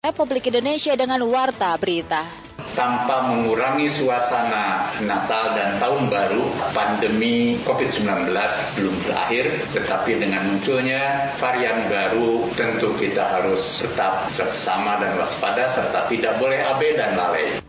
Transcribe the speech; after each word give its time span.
Republik 0.00 0.48
Indonesia 0.48 0.96
dengan 0.96 1.20
Warta 1.28 1.76
Berita. 1.76 2.24
Tanpa 2.72 3.28
mengurangi 3.28 3.92
suasana 3.92 4.88
Natal 5.04 5.52
dan 5.52 5.76
Tahun 5.76 6.08
Baru, 6.08 6.40
pandemi 6.72 7.60
COVID-19 7.60 8.32
belum 8.80 8.96
berakhir, 9.04 9.52
tetapi 9.76 10.16
dengan 10.16 10.48
munculnya 10.48 11.28
varian 11.36 11.84
baru, 11.92 12.48
tentu 12.56 12.96
kita 12.96 13.28
harus 13.28 13.84
tetap 13.84 14.24
bersama 14.32 14.96
dan 15.04 15.20
waspada, 15.20 15.68
serta 15.68 16.08
tidak 16.08 16.40
boleh 16.40 16.64
abe 16.64 16.96
dan 16.96 17.20
lalai. 17.20 17.60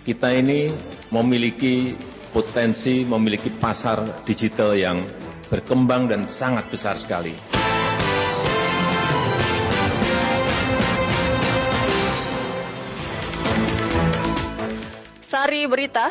Kita 0.00 0.32
ini 0.32 0.72
memiliki 1.12 1.92
potensi, 2.32 3.04
memiliki 3.04 3.52
pasar 3.52 4.24
digital 4.24 4.72
yang 4.72 5.04
berkembang 5.52 6.08
dan 6.08 6.24
sangat 6.24 6.72
besar 6.72 6.96
sekali. 6.96 7.55
Sari 15.46 15.62
Berita. 15.70 16.10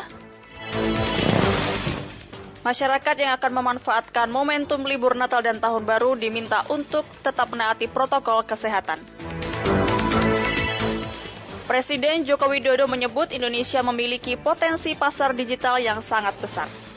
Masyarakat 2.64 3.16
yang 3.20 3.36
akan 3.36 3.52
memanfaatkan 3.52 4.32
momentum 4.32 4.80
libur 4.88 5.12
Natal 5.12 5.44
dan 5.44 5.60
Tahun 5.60 5.84
Baru 5.84 6.16
diminta 6.16 6.64
untuk 6.72 7.04
tetap 7.20 7.52
menaati 7.52 7.84
protokol 7.84 8.48
kesehatan. 8.48 8.96
Presiden 11.68 12.24
Joko 12.24 12.48
Widodo 12.48 12.88
menyebut 12.88 13.28
Indonesia 13.28 13.84
memiliki 13.84 14.40
potensi 14.40 14.96
pasar 14.96 15.36
digital 15.36 15.84
yang 15.84 16.00
sangat 16.00 16.32
besar. 16.40 16.95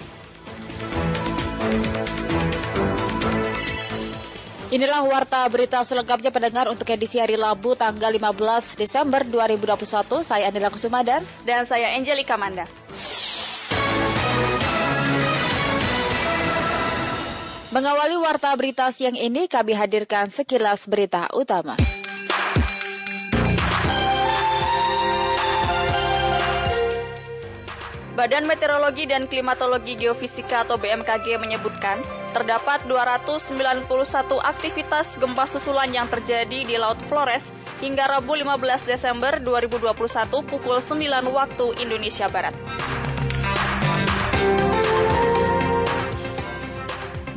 Inilah 4.70 5.02
warta 5.02 5.42
berita 5.50 5.82
selengkapnya 5.82 6.30
pendengar 6.30 6.70
untuk 6.70 6.86
edisi 6.94 7.18
hari 7.18 7.34
Rabu 7.34 7.74
tanggal 7.74 8.14
15 8.14 8.78
Desember 8.78 9.26
2021. 9.26 10.22
Saya 10.22 10.46
Andila 10.46 10.70
Kusumadan 10.70 11.26
dan 11.42 11.66
saya 11.66 11.98
Angelika 11.98 12.38
Manda. 12.38 12.70
Mengawali 17.74 18.22
warta 18.22 18.54
berita 18.54 18.94
siang 18.94 19.18
ini 19.18 19.50
kami 19.50 19.74
hadirkan 19.74 20.30
sekilas 20.30 20.86
berita 20.86 21.34
utama. 21.34 21.74
Badan 28.20 28.52
Meteorologi 28.52 29.08
dan 29.08 29.32
Klimatologi 29.32 29.96
Geofisika 29.96 30.68
atau 30.68 30.76
BMKG 30.76 31.40
menyebutkan 31.40 31.96
terdapat 32.36 32.84
291 32.84 33.88
aktivitas 34.44 35.16
gempa 35.16 35.48
susulan 35.48 35.88
yang 35.88 36.04
terjadi 36.12 36.68
di 36.68 36.76
Laut 36.76 37.00
Flores 37.00 37.48
hingga 37.80 38.12
Rabu 38.12 38.36
15 38.36 38.92
Desember 38.92 39.40
2021 39.40 40.36
pukul 40.52 40.84
9 40.84 41.00
waktu 41.32 41.66
Indonesia 41.80 42.28
Barat. 42.28 42.52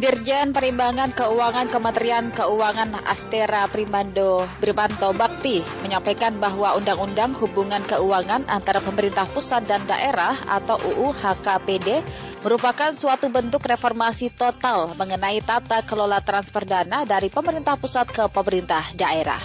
Dirjen 0.02 0.50
Perimbangan 0.50 1.14
Keuangan 1.14 1.70
Kementerian 1.70 2.34
Keuangan 2.34 3.06
Astera 3.06 3.70
Primando 3.70 4.42
Brimanto 4.58 5.14
Bakti 5.14 5.62
menyampaikan 5.86 6.42
bahwa 6.42 6.74
Undang-Undang 6.74 7.38
Hubungan 7.38 7.86
Keuangan 7.86 8.50
antara 8.50 8.82
pemerintah 8.82 9.30
pusat 9.30 9.62
dan 9.70 9.78
daerah 9.86 10.34
atau 10.50 10.74
UU 10.74 11.14
HKPD 11.14 12.02
merupakan 12.42 12.90
suatu 12.90 13.30
bentuk 13.30 13.62
reformasi 13.62 14.34
total 14.34 14.90
mengenai 14.98 15.38
tata 15.38 15.86
kelola 15.86 16.18
transfer 16.18 16.66
dana 16.66 17.06
dari 17.06 17.30
pemerintah 17.30 17.78
pusat 17.78 18.10
ke 18.10 18.26
pemerintah 18.26 18.82
daerah. 18.98 19.38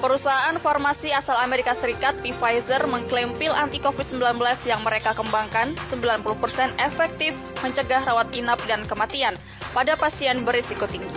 Perusahaan 0.00 0.56
farmasi 0.56 1.12
asal 1.12 1.36
Amerika 1.44 1.76
Serikat 1.76 2.24
Pfizer 2.24 2.88
mengklaim 2.88 3.36
pil 3.36 3.52
anti-COVID-19 3.52 4.40
yang 4.64 4.80
mereka 4.80 5.12
kembangkan 5.12 5.76
90% 5.76 6.80
efektif 6.80 7.36
mencegah 7.60 8.00
rawat 8.08 8.32
inap 8.32 8.64
dan 8.64 8.88
kematian 8.88 9.36
pada 9.76 10.00
pasien 10.00 10.40
berisiko 10.48 10.88
tinggi. 10.88 11.12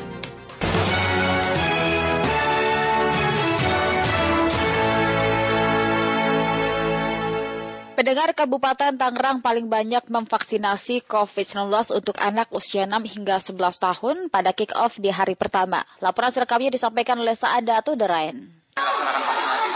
Pendengar 7.95 8.35
Kabupaten 8.35 8.99
Tangerang 8.99 9.39
paling 9.39 9.71
banyak 9.71 10.11
memvaksinasi 10.11 11.07
COVID-19 11.07 11.71
untuk 11.95 12.19
anak 12.19 12.51
usia 12.51 12.83
6 12.83 12.99
hingga 12.99 13.39
11 13.39 13.55
tahun 13.79 14.15
pada 14.27 14.51
kick-off 14.51 14.99
di 14.99 15.07
hari 15.07 15.39
pertama. 15.39 15.87
Laporan 16.03 16.35
selengkapnya 16.35 16.67
disampaikan 16.67 17.15
oleh 17.23 17.31
Saada 17.31 17.79
Tuderain 17.79 18.62
dilaksanakan 18.73 19.21
vaksinasi 19.21 19.69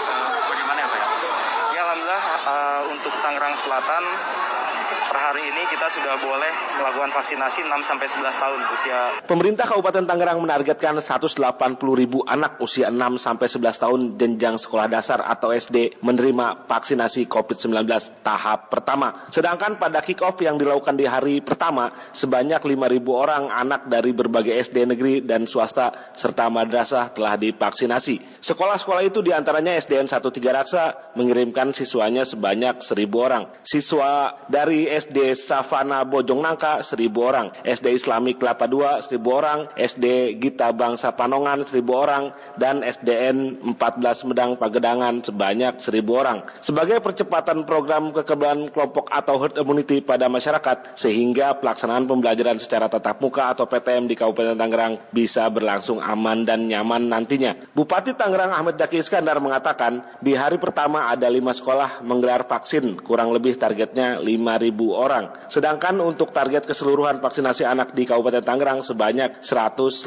bagaimana 0.50 0.80
ya 0.82 0.88
Pak? 0.90 1.02
Ya 1.78 1.82
Alhamdulillah 1.86 2.24
uh, 2.50 2.82
untuk 2.98 3.14
Tangerang 3.22 3.54
Selatan 3.54 4.04
per 5.08 5.20
hari 5.24 5.44
ini 5.48 5.64
kita 5.72 5.88
sudah 5.88 6.20
boleh 6.20 6.52
melakukan 6.84 7.16
vaksinasi 7.16 7.64
6 7.64 7.88
sampai 7.88 8.08
11 8.12 8.44
tahun 8.44 8.60
usia. 8.76 9.00
Pemerintah 9.24 9.64
Kabupaten 9.64 10.04
Tangerang 10.04 10.44
menargetkan 10.44 11.00
180 11.00 11.80
ribu 11.96 12.28
anak 12.28 12.60
usia 12.60 12.92
6 12.92 13.16
sampai 13.16 13.48
11 13.48 13.84
tahun 13.84 14.00
jenjang 14.20 14.60
sekolah 14.60 14.92
dasar 14.92 15.24
atau 15.24 15.56
SD 15.56 16.04
menerima 16.04 16.68
vaksinasi 16.68 17.32
COVID-19 17.32 17.88
tahap 18.20 18.68
pertama. 18.68 19.24
Sedangkan 19.32 19.80
pada 19.80 20.04
kick-off 20.04 20.36
yang 20.44 20.60
dilakukan 20.60 21.00
di 21.00 21.08
hari 21.08 21.40
pertama, 21.40 21.96
sebanyak 22.12 22.60
5 22.60 22.76
ribu 22.92 23.16
orang 23.16 23.48
anak 23.48 23.88
dari 23.88 24.12
berbagai 24.12 24.60
SD 24.68 24.92
negeri 24.92 25.24
dan 25.24 25.48
swasta 25.48 25.96
serta 26.20 26.52
madrasah 26.52 27.16
telah 27.16 27.40
divaksinasi. 27.40 28.44
Sekolah-sekolah 28.44 29.08
itu 29.08 29.24
di 29.24 29.32
antaranya 29.32 29.72
SDN 29.80 30.12
13 30.12 30.36
Raksa 30.52 31.16
mengirimkan 31.16 31.72
siswanya 31.72 32.28
sebanyak 32.28 32.84
1000 32.84 33.08
orang. 33.16 33.48
Siswa 33.64 34.36
dari 34.52 34.97
SD 34.98 35.38
Savana 35.38 36.02
Bojong 36.02 36.42
Nangka 36.42 36.82
1000 36.82 37.06
orang, 37.22 37.54
SD 37.62 37.94
Islamik 37.94 38.42
Kelapa 38.42 38.66
II 38.66 38.98
1000 38.98 39.22
orang, 39.30 39.70
SD 39.78 40.38
Gita 40.42 40.74
Bangsa 40.74 41.14
Panongan 41.14 41.62
1000 41.62 41.86
orang, 41.94 42.34
dan 42.58 42.82
SDN 42.82 43.62
14 43.78 44.26
Medang 44.26 44.58
Pagedangan 44.58 45.22
sebanyak 45.22 45.78
1000 45.78 46.02
orang. 46.10 46.42
Sebagai 46.66 46.98
percepatan 46.98 47.62
program 47.70 48.10
kekebalan 48.10 48.74
kelompok 48.74 49.14
atau 49.14 49.38
herd 49.38 49.62
immunity 49.62 50.02
pada 50.02 50.26
masyarakat, 50.34 50.98
sehingga 50.98 51.54
pelaksanaan 51.62 52.10
pembelajaran 52.10 52.58
secara 52.58 52.90
tatap 52.90 53.22
muka 53.22 53.54
atau 53.54 53.70
PTM 53.70 54.10
di 54.10 54.18
Kabupaten 54.18 54.58
Tangerang 54.58 54.98
bisa 55.14 55.46
berlangsung 55.54 56.02
aman 56.02 56.42
dan 56.42 56.66
nyaman 56.66 57.06
nantinya. 57.06 57.54
Bupati 57.78 58.18
Tangerang 58.18 58.50
Ahmed 58.50 58.82
Daki 58.82 58.98
Iskandar 58.98 59.38
mengatakan, 59.38 60.02
di 60.26 60.34
hari 60.34 60.58
pertama 60.58 61.06
ada 61.06 61.30
lima 61.30 61.54
sekolah 61.54 62.02
menggelar 62.02 62.50
vaksin, 62.50 62.98
kurang 62.98 63.30
lebih 63.30 63.62
targetnya 63.62 64.18
5.000 64.18 64.87
orang. 64.94 65.34
Sedangkan 65.48 66.00
untuk 66.04 66.32
target 66.32 66.68
keseluruhan 66.68 67.20
vaksinasi 67.24 67.64
anak 67.66 67.96
di 67.96 68.06
Kabupaten 68.06 68.44
Tangerang 68.44 68.86
sebanyak 68.86 69.42
180 69.42 70.06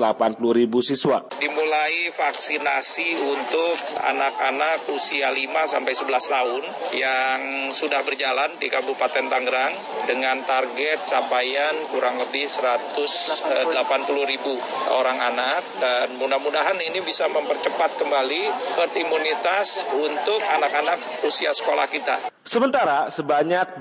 ribu 0.55 0.81
siswa. 0.81 1.27
Dimulai 1.37 2.13
vaksinasi 2.15 3.09
untuk 3.27 3.77
anak-anak 4.05 4.87
usia 4.93 5.33
5 5.33 5.73
sampai 5.73 5.93
11 5.97 6.35
tahun 6.35 6.63
yang 6.97 7.41
sudah 7.75 8.01
berjalan 8.05 8.55
di 8.61 8.69
Kabupaten 8.69 9.27
Tangerang 9.27 9.73
dengan 10.07 10.43
target 10.45 11.03
capaian 11.09 11.75
kurang 11.91 12.21
lebih 12.21 12.47
180 12.47 14.31
ribu 14.31 14.55
orang 14.93 15.19
anak 15.21 15.62
dan 15.81 16.07
mudah-mudahan 16.21 16.79
ini 16.83 17.01
bisa 17.03 17.27
mempercepat 17.31 17.97
kembali 17.97 18.43
herd 18.77 18.95
imunitas 19.01 19.89
untuk 19.97 20.41
anak-anak 20.45 20.99
usia 21.25 21.51
sekolah 21.55 21.87
kita. 21.89 22.21
Sementara 22.51 23.07
sebanyak 23.15 23.79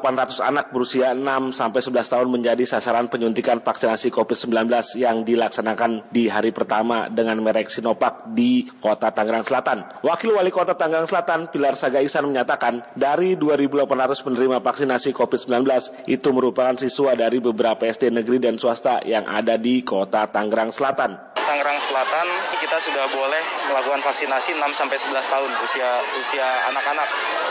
2.800 0.00 0.40
anak 0.40 0.66
berusia 0.72 1.12
6 1.12 1.52
sampai 1.52 1.80
11 1.84 2.12
tahun 2.12 2.28
menjadi 2.32 2.64
sasaran 2.64 3.12
penyuntikan 3.12 3.60
vaksinasi 3.60 4.08
COVID-19 4.08 4.72
yang 4.96 5.26
dilaksanakan 5.28 6.08
di 6.08 6.32
hari 6.32 6.54
pertama 6.54 7.12
dengan 7.12 7.36
merek 7.44 7.68
Sinovac 7.68 8.32
di 8.32 8.64
Kota 8.80 9.12
Tangerang 9.12 9.44
Selatan. 9.44 10.00
Wakil 10.00 10.32
Wali 10.32 10.48
Kota 10.48 10.72
Tangerang 10.72 11.04
Selatan 11.04 11.52
Pilar 11.52 11.76
Saga 11.76 12.00
Isan 12.00 12.24
menyatakan 12.32 12.86
dari 12.96 13.36
2.800 13.36 14.24
penerima 14.24 14.58
vaksinasi 14.64 15.12
COVID-19 15.12 16.08
itu 16.08 16.28
merupakan 16.32 16.76
siswa 16.80 17.12
dari 17.12 17.42
beberapa 17.44 17.84
SD 17.84 18.08
negeri 18.08 18.40
dan 18.40 18.56
swasta 18.56 19.04
yang 19.04 19.28
ada 19.28 19.60
di 19.60 19.84
Kota 19.84 20.24
Tangerang 20.24 20.72
Selatan. 20.72 21.36
Tangerang 21.36 21.80
Selatan 21.82 22.26
kita 22.62 22.78
sudah 22.80 23.04
boleh 23.12 23.42
melakukan 23.68 24.00
vaksinasi 24.00 24.56
6 24.56 24.78
sampai 24.78 24.96
11 24.96 25.20
tahun 25.26 25.50
usia 25.60 25.90
usia 26.22 26.46
anak-anak 26.70 27.08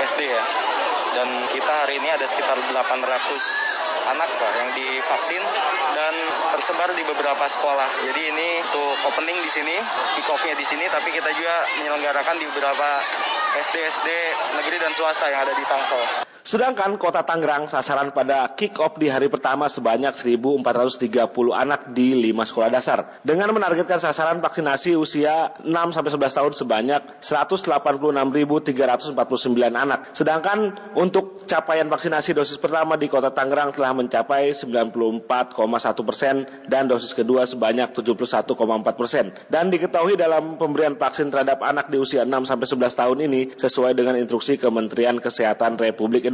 SD 0.09 0.21
ya. 0.25 0.43
Dan 1.11 1.27
kita 1.51 1.73
hari 1.85 1.99
ini 1.99 2.07
ada 2.07 2.23
sekitar 2.23 2.55
800 2.55 3.03
anak 4.15 4.29
Pak 4.39 4.51
yang 4.55 4.69
divaksin 4.73 5.43
dan 5.93 6.13
tersebar 6.55 6.89
di 6.95 7.03
beberapa 7.03 7.45
sekolah. 7.45 8.07
Jadi 8.07 8.21
ini 8.31 8.49
untuk 8.63 8.95
opening 9.11 9.37
di 9.43 9.51
sini, 9.51 9.75
kick-off-nya 10.17 10.55
di 10.55 10.65
sini, 10.65 10.87
tapi 10.87 11.11
kita 11.11 11.29
juga 11.35 11.55
menyelenggarakan 11.83 12.39
di 12.39 12.45
beberapa 12.47 13.03
SD-SD 13.59 14.07
negeri 14.55 14.77
dan 14.79 14.91
swasta 14.95 15.27
yang 15.27 15.43
ada 15.43 15.53
di 15.53 15.63
Tangsel. 15.67 16.30
Sedangkan 16.41 16.97
kota 16.97 17.21
Tangerang 17.21 17.69
sasaran 17.69 18.09
pada 18.09 18.49
kick-off 18.57 18.97
di 18.97 19.13
hari 19.13 19.29
pertama 19.29 19.69
sebanyak 19.69 20.09
1.430 20.17 21.05
anak 21.53 21.93
di 21.93 22.17
5 22.17 22.49
sekolah 22.49 22.69
dasar. 22.73 23.13
Dengan 23.21 23.53
menargetkan 23.53 24.01
sasaran 24.01 24.41
vaksinasi 24.41 24.97
usia 24.97 25.53
6-11 25.61 26.17
tahun 26.17 26.53
sebanyak 26.57 27.01
186.349 27.21 29.13
anak. 29.69 30.17
Sedangkan 30.17 30.73
untuk 30.97 31.45
capaian 31.45 31.85
vaksinasi 31.85 32.33
dosis 32.33 32.57
pertama 32.57 32.97
di 32.97 33.05
kota 33.05 33.29
Tangerang 33.29 33.69
telah 33.77 33.93
mencapai 33.93 34.57
94,1 34.57 35.29
persen 36.01 36.49
dan 36.65 36.89
dosis 36.89 37.13
kedua 37.13 37.45
sebanyak 37.45 37.93
71,4 37.93 38.97
persen. 38.97 39.29
Dan 39.45 39.69
diketahui 39.69 40.17
dalam 40.17 40.57
pemberian 40.57 40.97
vaksin 40.97 41.29
terhadap 41.29 41.61
anak 41.61 41.93
di 41.93 42.01
usia 42.01 42.25
6-11 42.25 42.97
tahun 42.97 43.17
ini 43.29 43.41
sesuai 43.53 43.93
dengan 43.93 44.17
instruksi 44.17 44.57
Kementerian 44.57 45.21
Kesehatan 45.21 45.77
Republik 45.77 46.25
Indonesia. 46.25 46.30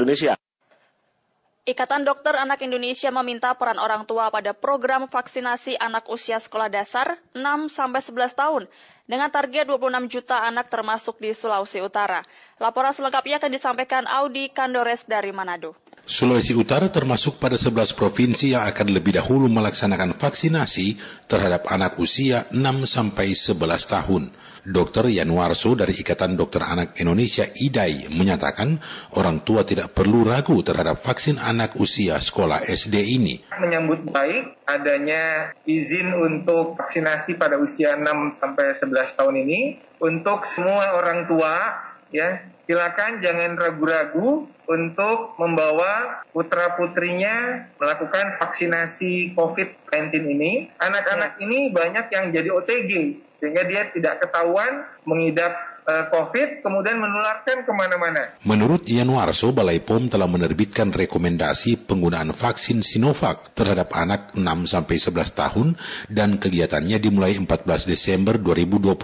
Ikatan 1.68 2.08
Dokter 2.08 2.32
Anak 2.40 2.64
Indonesia 2.64 3.12
meminta 3.12 3.52
peran 3.52 3.76
orang 3.76 4.08
tua 4.08 4.32
pada 4.32 4.56
program 4.56 5.12
vaksinasi 5.12 5.76
anak 5.76 6.08
usia 6.08 6.40
sekolah 6.40 6.72
dasar 6.72 7.20
6-11 7.36 8.16
tahun 8.32 8.64
dengan 9.08 9.32
target 9.32 9.64
26 9.66 10.12
juta 10.12 10.44
anak 10.44 10.68
termasuk 10.68 11.18
di 11.24 11.32
Sulawesi 11.32 11.80
Utara. 11.80 12.22
Laporan 12.60 12.92
selengkapnya 12.92 13.40
akan 13.40 13.52
disampaikan 13.56 14.04
Audi 14.06 14.52
Kandores 14.52 15.08
dari 15.08 15.32
Manado. 15.32 15.74
Sulawesi 16.08 16.56
Utara 16.56 16.88
termasuk 16.88 17.36
pada 17.36 17.60
11 17.60 17.92
provinsi 17.92 18.56
yang 18.56 18.64
akan 18.64 18.96
lebih 18.96 19.20
dahulu 19.20 19.52
melaksanakan 19.52 20.16
vaksinasi 20.16 20.96
terhadap 21.28 21.68
anak 21.68 22.00
usia 22.00 22.48
6-11 22.52 23.56
tahun. 23.88 24.24
Dr. 24.68 25.08
Yanuarso 25.08 25.80
dari 25.80 25.96
Ikatan 25.96 26.36
Dokter 26.36 26.60
Anak 26.64 27.00
Indonesia 27.00 27.48
IDAI 27.48 28.12
menyatakan 28.12 28.84
orang 29.16 29.44
tua 29.44 29.64
tidak 29.64 29.96
perlu 29.96 30.28
ragu 30.28 30.60
terhadap 30.60 31.00
vaksin 31.00 31.40
anak 31.40 31.80
usia 31.80 32.20
sekolah 32.20 32.68
SD 32.68 33.16
ini. 33.16 33.48
Menyambut 33.56 34.12
baik 34.12 34.57
adanya 34.68 35.56
izin 35.64 36.12
untuk 36.12 36.76
vaksinasi 36.76 37.40
pada 37.40 37.56
usia 37.56 37.96
6 37.96 38.36
sampai 38.36 38.76
11 38.76 39.16
tahun 39.16 39.36
ini 39.48 39.62
untuk 40.04 40.44
semua 40.44 41.00
orang 41.00 41.26
tua 41.26 41.88
ya 42.12 42.44
silakan 42.68 43.24
jangan 43.24 43.56
ragu-ragu 43.56 44.52
untuk 44.68 45.40
membawa 45.40 46.22
putra 46.36 46.76
putrinya 46.76 47.68
melakukan 47.80 48.36
vaksinasi 48.44 49.32
COVID-19 49.40 50.12
ini. 50.28 50.68
Anak-anak 50.76 51.40
ini 51.40 51.72
banyak 51.72 52.12
yang 52.12 52.36
jadi 52.36 52.52
OTG 52.52 52.92
sehingga 53.40 53.64
dia 53.64 53.88
tidak 53.96 54.20
ketahuan 54.20 54.84
mengidap 55.08 55.56
COVID 55.88 56.68
kemudian 56.68 57.00
menularkan 57.00 57.64
ke 57.64 57.72
mana-mana. 57.72 58.36
Menurut 58.44 58.84
Ian 58.92 59.08
Warso, 59.08 59.56
Balai 59.56 59.80
POM 59.80 60.12
telah 60.12 60.28
menerbitkan 60.28 60.92
rekomendasi 60.92 61.88
penggunaan 61.88 62.36
vaksin 62.36 62.84
Sinovac 62.84 63.56
terhadap 63.56 63.96
anak 63.96 64.36
6-11 64.36 65.16
tahun 65.32 65.80
dan 66.12 66.44
kegiatannya 66.44 67.00
dimulai 67.00 67.40
14 67.40 67.88
Desember 67.88 68.36
2021 68.36 69.00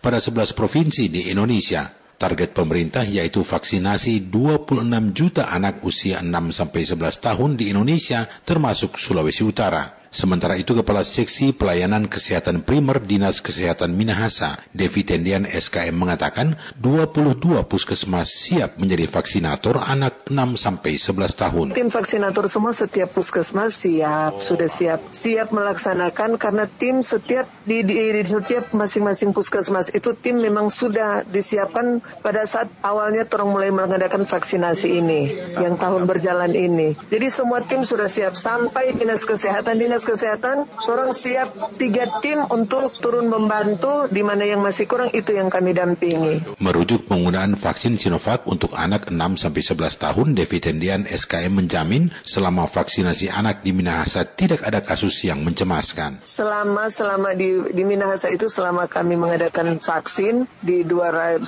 pada 0.00 0.16
11 0.16 0.56
provinsi 0.56 1.12
di 1.12 1.28
Indonesia. 1.28 1.92
Target 2.16 2.56
pemerintah 2.56 3.04
yaitu 3.04 3.44
vaksinasi 3.44 4.32
26 4.32 4.88
juta 5.12 5.52
anak 5.52 5.84
usia 5.84 6.24
6-11 6.24 6.96
tahun 7.20 7.60
di 7.60 7.68
Indonesia 7.68 8.24
termasuk 8.48 8.96
Sulawesi 8.96 9.44
Utara. 9.44 10.05
Sementara 10.16 10.56
itu 10.56 10.72
Kepala 10.72 11.04
Seksi 11.04 11.52
Pelayanan 11.52 12.08
Kesehatan 12.08 12.64
Primer 12.64 13.04
Dinas 13.04 13.44
Kesehatan 13.44 13.92
Minahasa, 13.92 14.56
Devi 14.72 15.04
Tendian 15.04 15.44
SKM 15.44 15.92
mengatakan 15.92 16.56
22 16.80 17.36
puskesmas 17.68 18.32
siap 18.32 18.80
menjadi 18.80 19.12
vaksinator 19.12 19.76
anak 19.76 20.24
6 20.32 20.56
sampai 20.56 20.96
11 20.96 21.36
tahun. 21.36 21.66
Tim 21.76 21.92
vaksinator 21.92 22.48
semua 22.48 22.72
setiap 22.72 23.12
puskesmas 23.12 23.76
siap, 23.76 24.32
oh. 24.32 24.40
sudah 24.40 24.72
siap, 24.72 25.04
siap 25.12 25.52
melaksanakan 25.52 26.40
karena 26.40 26.64
tim 26.64 27.04
setiap 27.04 27.44
di, 27.68 27.84
di, 27.84 28.16
di 28.16 28.24
setiap 28.24 28.72
masing-masing 28.72 29.36
puskesmas 29.36 29.92
itu 29.92 30.16
tim 30.16 30.40
memang 30.40 30.72
sudah 30.72 31.28
disiapkan 31.28 32.00
pada 32.24 32.48
saat 32.48 32.72
awalnya 32.80 33.28
orang 33.36 33.52
mulai 33.52 33.68
mengadakan 33.68 34.24
vaksinasi 34.24 34.96
ini 34.96 35.28
yang 35.60 35.76
tahun 35.76 36.08
berjalan 36.08 36.56
ini. 36.56 36.96
Jadi 37.12 37.26
semua 37.28 37.60
tim 37.68 37.84
sudah 37.84 38.08
siap 38.08 38.32
sampai 38.32 38.96
dinas 38.96 39.28
kesehatan 39.28 39.76
dinas 39.76 40.05
kesehatan, 40.06 40.70
orang 40.86 41.10
siap 41.10 41.74
tiga 41.74 42.22
tim 42.22 42.46
untuk 42.46 42.94
turun 43.02 43.26
membantu 43.26 44.06
di 44.06 44.22
mana 44.22 44.46
yang 44.46 44.62
masih 44.62 44.86
kurang 44.86 45.10
itu 45.10 45.34
yang 45.34 45.50
kami 45.50 45.74
dampingi. 45.74 46.56
Merujuk 46.62 47.10
penggunaan 47.10 47.58
vaksin 47.58 47.98
Sinovac 47.98 48.46
untuk 48.46 48.78
anak 48.78 49.10
6-11 49.10 49.74
tahun, 49.98 50.26
Devi 50.38 50.58
Tendian 50.62 51.02
SKM 51.04 51.50
menjamin 51.50 52.14
selama 52.22 52.70
vaksinasi 52.70 53.34
anak 53.34 53.66
di 53.66 53.74
Minahasa 53.74 54.22
tidak 54.22 54.62
ada 54.62 54.78
kasus 54.86 55.18
yang 55.26 55.42
mencemaskan. 55.42 56.22
Selama 56.22 56.86
selama 56.86 57.34
di, 57.34 57.74
di 57.74 57.82
Minahasa 57.82 58.30
itu 58.30 58.46
selama 58.46 58.86
kami 58.86 59.18
mengadakan 59.18 59.82
vaksin 59.82 60.46
di 60.62 60.86
270 60.86 61.42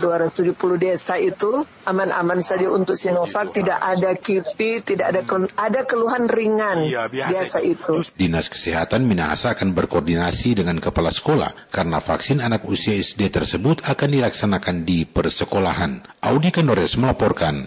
desa 0.76 1.14
itu 1.20 1.62
aman-aman 1.86 2.42
saja 2.42 2.68
untuk 2.72 2.98
Sinovac, 2.98 3.54
tidak 3.54 3.78
ada 3.78 4.16
kipi, 4.18 4.82
tidak 4.82 5.14
ada 5.14 5.22
ada 5.56 5.80
keluhan 5.84 6.24
ringan 6.26 6.78
iya, 6.84 7.06
biasa. 7.06 7.30
biasa 7.30 7.58
itu. 7.64 7.94
Dinas 8.38 8.54
Kesehatan 8.54 9.02
Minahasa 9.02 9.58
akan 9.58 9.74
berkoordinasi 9.74 10.62
dengan 10.62 10.78
kepala 10.78 11.10
sekolah 11.10 11.74
karena 11.74 11.98
vaksin 11.98 12.38
anak 12.38 12.70
usia 12.70 12.94
SD 12.94 13.34
tersebut 13.34 13.82
akan 13.82 14.14
dilaksanakan 14.14 14.86
di 14.86 15.02
persekolahan. 15.02 16.06
Audi 16.22 16.54
Kandores 16.54 16.94
melaporkan. 16.94 17.66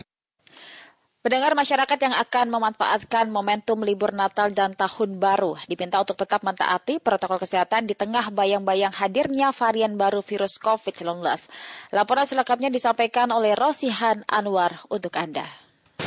Pendengar 1.19 1.59
masyarakat 1.59 1.99
yang 1.99 2.15
akan 2.15 2.55
memanfaatkan 2.55 3.27
momentum 3.35 3.83
libur 3.83 4.15
Natal 4.15 4.55
dan 4.55 4.71
Tahun 4.71 5.19
Baru 5.19 5.59
diminta 5.67 5.99
untuk 5.99 6.15
tetap 6.15 6.39
mentaati 6.39 7.03
protokol 7.03 7.43
kesehatan 7.43 7.83
di 7.83 7.91
tengah 7.91 8.31
bayang-bayang 8.31 8.95
hadirnya 8.95 9.51
varian 9.51 9.99
baru 9.99 10.23
virus 10.23 10.55
COVID-19. 10.55 11.19
Laporan 11.91 12.23
selengkapnya 12.23 12.71
disampaikan 12.71 13.27
oleh 13.35 13.59
Rosihan 13.59 14.23
Anwar 14.23 14.79
untuk 14.87 15.11
Anda. 15.19 15.51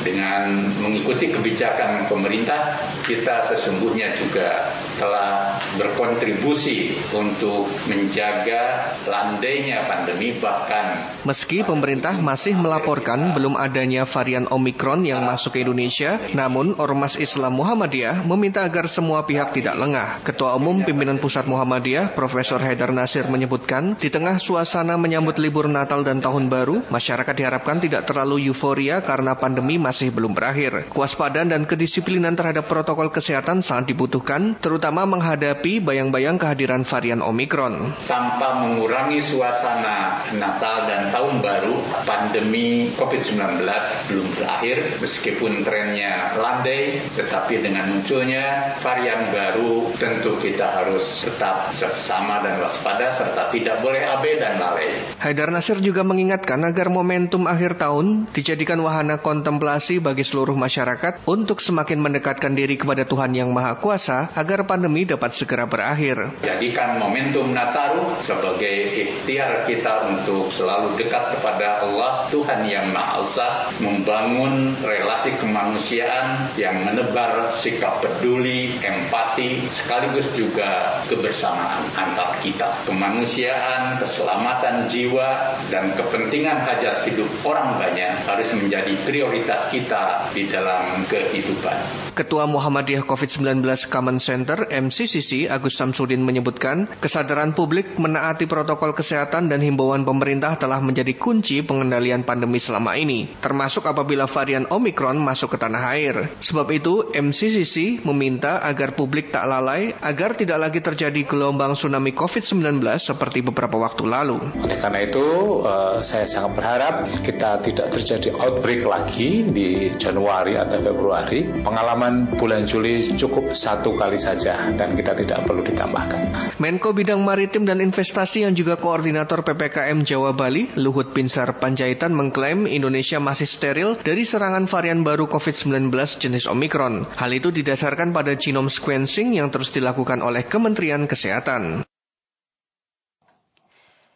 Dengan 0.03 0.51
mengikuti 0.83 1.31
kebijakan 1.31 2.11
pemerintah, 2.11 2.75
kita 3.07 3.47
sesungguhnya 3.53 4.17
juga 4.19 4.67
telah 4.99 5.55
berkontribusi 5.79 6.95
untuk 7.15 7.67
menjaga 7.87 8.95
landainya 9.07 9.87
pandemi 9.87 10.35
bahkan 10.39 10.95
Meski 11.25 11.65
pemerintah 11.65 12.21
masih 12.21 12.53
melaporkan 12.53 13.33
belum 13.33 13.57
adanya 13.57 14.05
varian 14.05 14.45
Omikron 14.45 15.01
yang 15.09 15.25
masuk 15.25 15.57
ke 15.57 15.65
Indonesia, 15.65 16.21
namun 16.37 16.77
Ormas 16.77 17.17
Islam 17.17 17.57
Muhammadiyah 17.57 18.21
meminta 18.29 18.61
agar 18.61 18.85
semua 18.85 19.25
pihak 19.25 19.49
tidak 19.49 19.73
lengah. 19.73 20.21
Ketua 20.21 20.53
Umum 20.53 20.85
Pimpinan 20.85 21.17
Pusat 21.17 21.49
Muhammadiyah, 21.49 22.13
Profesor 22.13 22.61
Haidar 22.61 22.93
Nasir 22.93 23.25
menyebutkan, 23.25 23.97
di 23.97 24.13
tengah 24.13 24.37
suasana 24.37 25.01
menyambut 25.01 25.41
libur 25.41 25.65
Natal 25.65 26.05
dan 26.05 26.21
Tahun 26.21 26.45
Baru, 26.45 26.85
masyarakat 26.93 27.33
diharapkan 27.33 27.81
tidak 27.81 28.05
terlalu 28.05 28.45
euforia 28.45 29.01
karena 29.01 29.33
pandemi 29.33 29.81
masih 29.85 30.09
belum 30.09 30.33
berakhir. 30.33 30.89
Kewaspadaan 30.89 31.53
dan 31.53 31.69
kedisiplinan 31.69 32.33
terhadap 32.33 32.65
protokol 32.65 33.13
kesehatan 33.13 33.61
sangat 33.61 33.93
dibutuhkan, 33.93 34.57
terutama 34.57 35.05
menghadapi 35.05 35.77
bayang-bayang 35.77 36.41
kehadiran 36.41 36.81
varian 36.81 37.21
Omikron. 37.21 37.93
Tanpa 38.09 38.65
mengurangi 38.65 39.21
suasana 39.21 40.25
Natal 40.41 40.89
dan 40.89 41.13
Tahun 41.13 41.37
Baru, 41.45 41.77
pandemi 42.09 42.89
COVID-19 42.97 43.61
belum 44.09 44.27
berakhir, 44.41 44.77
meskipun 44.97 45.61
trennya 45.61 46.33
landai, 46.41 47.05
tetapi 47.13 47.61
dengan 47.61 47.93
munculnya 47.93 48.73
varian 48.81 49.29
baru, 49.29 49.93
tentu 50.01 50.41
kita 50.41 50.65
harus 50.73 51.21
tetap 51.21 51.69
bersama 51.77 52.41
dan 52.41 52.57
waspada, 52.57 53.13
serta 53.13 53.53
tidak 53.53 53.85
boleh 53.85 54.01
abe 54.01 54.41
dan 54.41 54.57
lalai. 54.57 54.89
Haidar 55.21 55.53
Nasir 55.53 55.77
juga 55.83 56.01
mengingatkan 56.01 56.57
agar 56.65 56.89
momentum 56.89 57.45
akhir 57.45 57.77
tahun 57.77 58.31
dijadikan 58.33 58.81
wahana 58.81 59.21
kontemplasi 59.21 59.74
bagi 59.75 60.23
seluruh 60.23 60.55
masyarakat 60.55 61.27
untuk 61.27 61.59
semakin 61.59 61.99
mendekatkan 61.99 62.55
diri 62.55 62.79
kepada 62.79 63.03
Tuhan 63.03 63.35
Yang 63.35 63.51
Maha 63.51 63.75
Kuasa 63.75 64.31
agar 64.31 64.63
pandemi 64.63 65.03
dapat 65.03 65.35
segera 65.35 65.67
berakhir. 65.67 66.31
Jadikan 66.47 66.95
momentum 66.95 67.51
Nataru 67.51 68.07
sebagai 68.23 68.71
ikhtiar 68.95 69.67
kita 69.67 70.07
untuk 70.15 70.47
selalu 70.47 70.95
dekat 70.95 71.35
kepada 71.35 71.83
Allah, 71.83 72.23
Tuhan 72.31 72.63
Yang 72.63 72.87
Maha 72.95 73.13
Esa, 73.19 73.47
membangun 73.83 74.71
relasi 74.79 75.35
kemanusiaan 75.43 76.55
yang 76.55 76.79
menebar 76.87 77.51
sikap 77.51 77.99
peduli, 77.99 78.71
empati, 78.79 79.59
sekaligus 79.75 80.31
juga 80.39 81.03
kebersamaan 81.11 81.83
antar 81.99 82.39
kita. 82.39 82.71
Kemanusiaan, 82.87 83.99
keselamatan 83.99 84.87
jiwa, 84.87 85.59
dan 85.67 85.91
kepentingan 85.99 86.63
hajat 86.63 87.03
hidup 87.11 87.27
orang 87.43 87.75
banyak 87.75 88.23
harus 88.23 88.47
menjadi 88.55 88.95
prioritas 89.03 89.64
kita 89.69 90.33
di 90.33 90.49
dalam 90.49 91.05
kehidupan. 91.07 91.77
Ketua 92.15 92.47
Muhammadiyah 92.47 93.03
COVID-19 93.03 93.61
Common 93.91 94.17
Center 94.23 94.67
MCCC 94.67 95.51
Agus 95.51 95.75
Samsudin 95.75 96.23
menyebutkan, 96.23 96.87
kesadaran 96.99 97.51
publik 97.51 97.99
menaati 97.99 98.47
protokol 98.47 98.95
kesehatan 98.95 99.51
dan 99.51 99.59
himbauan 99.59 100.03
pemerintah 100.03 100.55
telah 100.55 100.79
menjadi 100.79 101.13
kunci 101.15 101.61
pengendalian 101.61 102.23
pandemi 102.23 102.59
selama 102.59 102.95
ini, 102.95 103.29
termasuk 103.39 103.85
apabila 103.87 104.25
varian 104.25 104.67
Omikron 104.67 105.19
masuk 105.19 105.55
ke 105.55 105.57
tanah 105.61 105.83
air. 105.95 106.31
Sebab 106.41 106.67
itu, 106.73 107.11
MCCC 107.13 108.01
meminta 108.03 108.63
agar 108.63 108.97
publik 108.97 109.29
tak 109.29 109.45
lalai 109.45 109.93
agar 110.01 110.33
tidak 110.33 110.57
lagi 110.59 110.79
terjadi 110.81 111.21
gelombang 111.27 111.77
tsunami 111.77 112.15
COVID-19 112.17 112.81
seperti 112.97 113.45
beberapa 113.45 113.77
waktu 113.77 114.03
lalu. 114.07 114.41
Oleh 114.57 114.77
karena 114.79 114.99
itu, 115.05 115.25
uh, 115.61 116.01
saya 116.01 116.25
sangat 116.25 116.57
berharap 116.57 116.95
kita 117.21 117.61
tidak 117.61 117.87
terjadi 117.93 118.33
outbreak 118.33 118.83
lagi 118.83 119.44
di 119.51 119.91
Januari 119.93 120.55
atau 120.55 120.79
Februari. 120.81 121.43
Pengalaman 121.61 122.37
bulan 122.39 122.65
Juli 122.65 123.03
cukup 123.13 123.53
satu 123.53 123.93
kali 123.93 124.17
saja 124.17 124.71
dan 124.73 124.95
kita 124.95 125.13
tidak 125.13 125.45
perlu 125.45 125.61
ditambahkan. 125.61 126.55
Menko 126.57 126.95
Bidang 126.95 127.21
Maritim 127.21 127.67
dan 127.67 127.83
Investasi 127.83 128.47
yang 128.47 128.55
juga 128.55 128.79
koordinator 128.79 129.43
PPKM 129.43 130.07
Jawa 130.07 130.31
Bali, 130.31 130.71
Luhut 130.79 131.11
Pinsar 131.11 131.59
Panjaitan 131.59 132.15
mengklaim 132.15 132.65
Indonesia 132.65 133.19
masih 133.19 133.45
steril 133.49 133.99
dari 133.99 134.23
serangan 134.23 134.65
varian 134.65 135.03
baru 135.03 135.27
COVID-19 135.27 135.91
jenis 136.17 136.45
Omikron. 136.47 137.05
Hal 137.19 137.31
itu 137.35 137.51
didasarkan 137.51 138.15
pada 138.15 138.37
genome 138.39 138.71
sequencing 138.71 139.35
yang 139.35 139.51
terus 139.51 139.73
dilakukan 139.73 140.23
oleh 140.23 140.47
Kementerian 140.47 141.05
Kesehatan. 141.09 141.85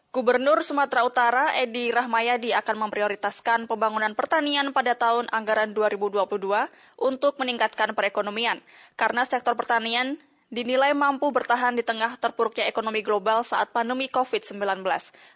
Gubernur 0.09 0.65
Sumatera 0.65 1.05
Utara 1.05 1.53
Edi 1.53 1.93
Rahmayadi 1.93 2.49
akan 2.57 2.89
memprioritaskan 2.89 3.69
pembangunan 3.69 4.17
pertanian 4.17 4.73
pada 4.73 4.97
tahun 4.97 5.29
anggaran 5.29 5.77
2022 5.77 6.25
untuk 6.97 7.37
meningkatkan 7.37 7.93
perekonomian, 7.93 8.57
karena 8.97 9.21
sektor 9.21 9.53
pertanian 9.53 10.17
dinilai 10.49 10.97
mampu 10.97 11.29
bertahan 11.29 11.77
di 11.77 11.85
tengah 11.85 12.17
terpuruknya 12.17 12.65
ekonomi 12.65 13.05
global 13.05 13.45
saat 13.45 13.69
pandemi 13.69 14.09
COVID-19. 14.09 14.81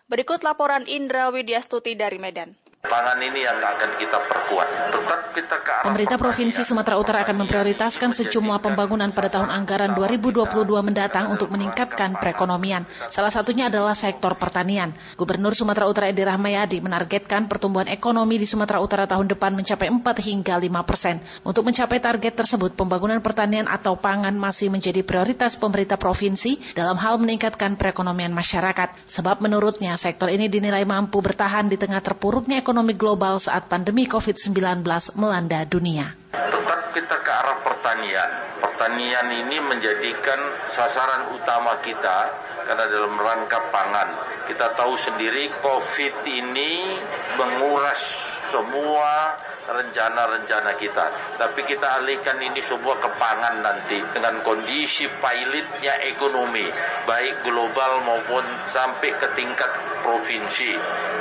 Berikut 0.09 0.41
laporan 0.41 0.89
Indra 0.89 1.29
Widyastuti 1.29 1.93
dari 1.93 2.17
Medan. 2.17 2.57
Pangan 2.83 3.15
ini 3.23 3.47
yang 3.47 3.63
akan 3.63 3.95
kita 3.95 4.19
perkuat. 4.27 4.67
Tetap 4.91 5.31
kita 5.31 5.55
ke 5.63 5.71
arah 5.71 5.87
Pemerintah 5.87 6.19
Provinsi 6.19 6.67
Sumatera 6.67 6.99
Utara 6.99 7.23
akan 7.23 7.47
memprioritaskan 7.47 8.11
sejumlah 8.11 8.59
pembangunan 8.59 9.07
pada 9.15 9.31
tahun 9.31 9.55
anggaran 9.55 9.95
2022 9.95 10.67
mendatang 10.83 11.31
untuk 11.31 11.47
meningkatkan 11.55 12.19
perekonomian. 12.19 12.83
Salah 13.07 13.31
satunya 13.31 13.71
adalah 13.71 13.95
sektor 13.95 14.35
pertanian. 14.35 14.91
Gubernur 15.15 15.55
Sumatera 15.55 15.87
Utara 15.87 16.11
Edi 16.11 16.27
Rahmayadi 16.27 16.83
menargetkan 16.83 17.47
pertumbuhan 17.47 17.87
ekonomi 17.87 18.35
di 18.35 18.43
Sumatera 18.43 18.83
Utara 18.83 19.07
tahun 19.07 19.31
depan 19.31 19.55
mencapai 19.55 19.87
4 19.87 20.03
hingga 20.19 20.59
5 20.59 20.83
persen. 20.83 21.23
Untuk 21.47 21.63
mencapai 21.63 22.03
target 22.03 22.35
tersebut, 22.35 22.75
pembangunan 22.75 23.23
pertanian 23.23 23.71
atau 23.71 23.95
pangan 23.95 24.35
masih 24.35 24.67
menjadi 24.67 25.07
prioritas 25.07 25.55
pemerintah 25.55 25.95
provinsi 25.95 26.75
dalam 26.75 26.99
hal 26.99 27.15
meningkatkan 27.15 27.79
perekonomian 27.79 28.35
masyarakat. 28.35 28.91
Sebab 29.07 29.39
menurutnya 29.39 29.95
sektor 29.95 30.27
ini 30.27 30.51
dinilai 30.51 30.83
mampu 30.83 31.23
bertahan 31.23 31.71
di 31.71 31.79
tengah 31.79 32.03
terpuruknya 32.03 32.59
ekonomi 32.59 32.72
ekonomi 32.73 32.97
global 32.97 33.37
saat 33.37 33.69
pandemi 33.69 34.09
COVID-19 34.09 34.81
melanda 35.13 35.61
dunia. 35.61 36.17
Tetap 36.33 36.97
kita 36.97 37.21
ke 37.21 37.29
arah 37.29 37.61
pertanian. 37.61 38.57
Pertanian 38.57 39.29
ini 39.37 39.61
menjadikan 39.61 40.41
sasaran 40.73 41.29
utama 41.37 41.77
kita 41.85 42.33
karena 42.65 42.89
dalam 42.89 43.13
rangka 43.21 43.69
pangan. 43.69 44.09
Kita 44.49 44.73
tahu 44.73 44.97
sendiri 44.97 45.53
COVID 45.61 46.25
ini 46.25 46.97
menguras 47.37 48.01
semua 48.49 49.37
rencana-rencana 49.69 50.73
kita. 50.73 51.37
Tapi 51.37 51.69
kita 51.69 52.01
alihkan 52.01 52.41
ini 52.41 52.65
semua 52.65 52.97
ke 52.97 53.13
pangan 53.13 53.61
nanti 53.61 54.01
dengan 54.17 54.41
kondisi 54.41 55.05
pilotnya 55.05 56.01
ekonomi, 56.01 56.65
baik 57.05 57.45
global 57.45 58.01
maupun 58.09 58.41
sampai 58.73 59.13
ke 59.21 59.37
tingkat 59.37 59.69
provinsi. 60.01 60.73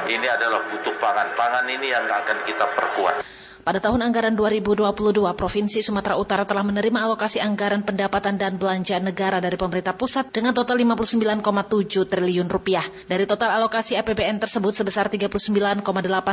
Ini 0.08 0.26
adalah 0.40 0.64
butuh 0.72 0.96
pangan. 0.96 1.36
Pangan 1.36 1.68
ini 1.68 1.92
yang 1.92 2.08
akan 2.08 2.48
kita 2.48 2.64
perkuat. 2.72 3.42
Pada 3.62 3.78
tahun 3.78 4.02
anggaran 4.02 4.34
2022, 4.34 4.90
Provinsi 5.38 5.86
Sumatera 5.86 6.18
Utara 6.18 6.42
telah 6.42 6.66
menerima 6.66 6.98
alokasi 7.06 7.38
anggaran 7.38 7.86
pendapatan 7.86 8.34
dan 8.34 8.58
belanja 8.58 8.98
negara 8.98 9.38
dari 9.38 9.54
pemerintah 9.54 9.94
pusat 9.94 10.34
dengan 10.34 10.50
total 10.50 10.82
59,7 10.82 12.10
triliun 12.10 12.50
rupiah. 12.50 12.82
Dari 13.06 13.22
total 13.22 13.62
alokasi 13.62 13.94
APBN 13.94 14.42
tersebut 14.42 14.74
sebesar 14.74 15.06
39,8 15.06 15.78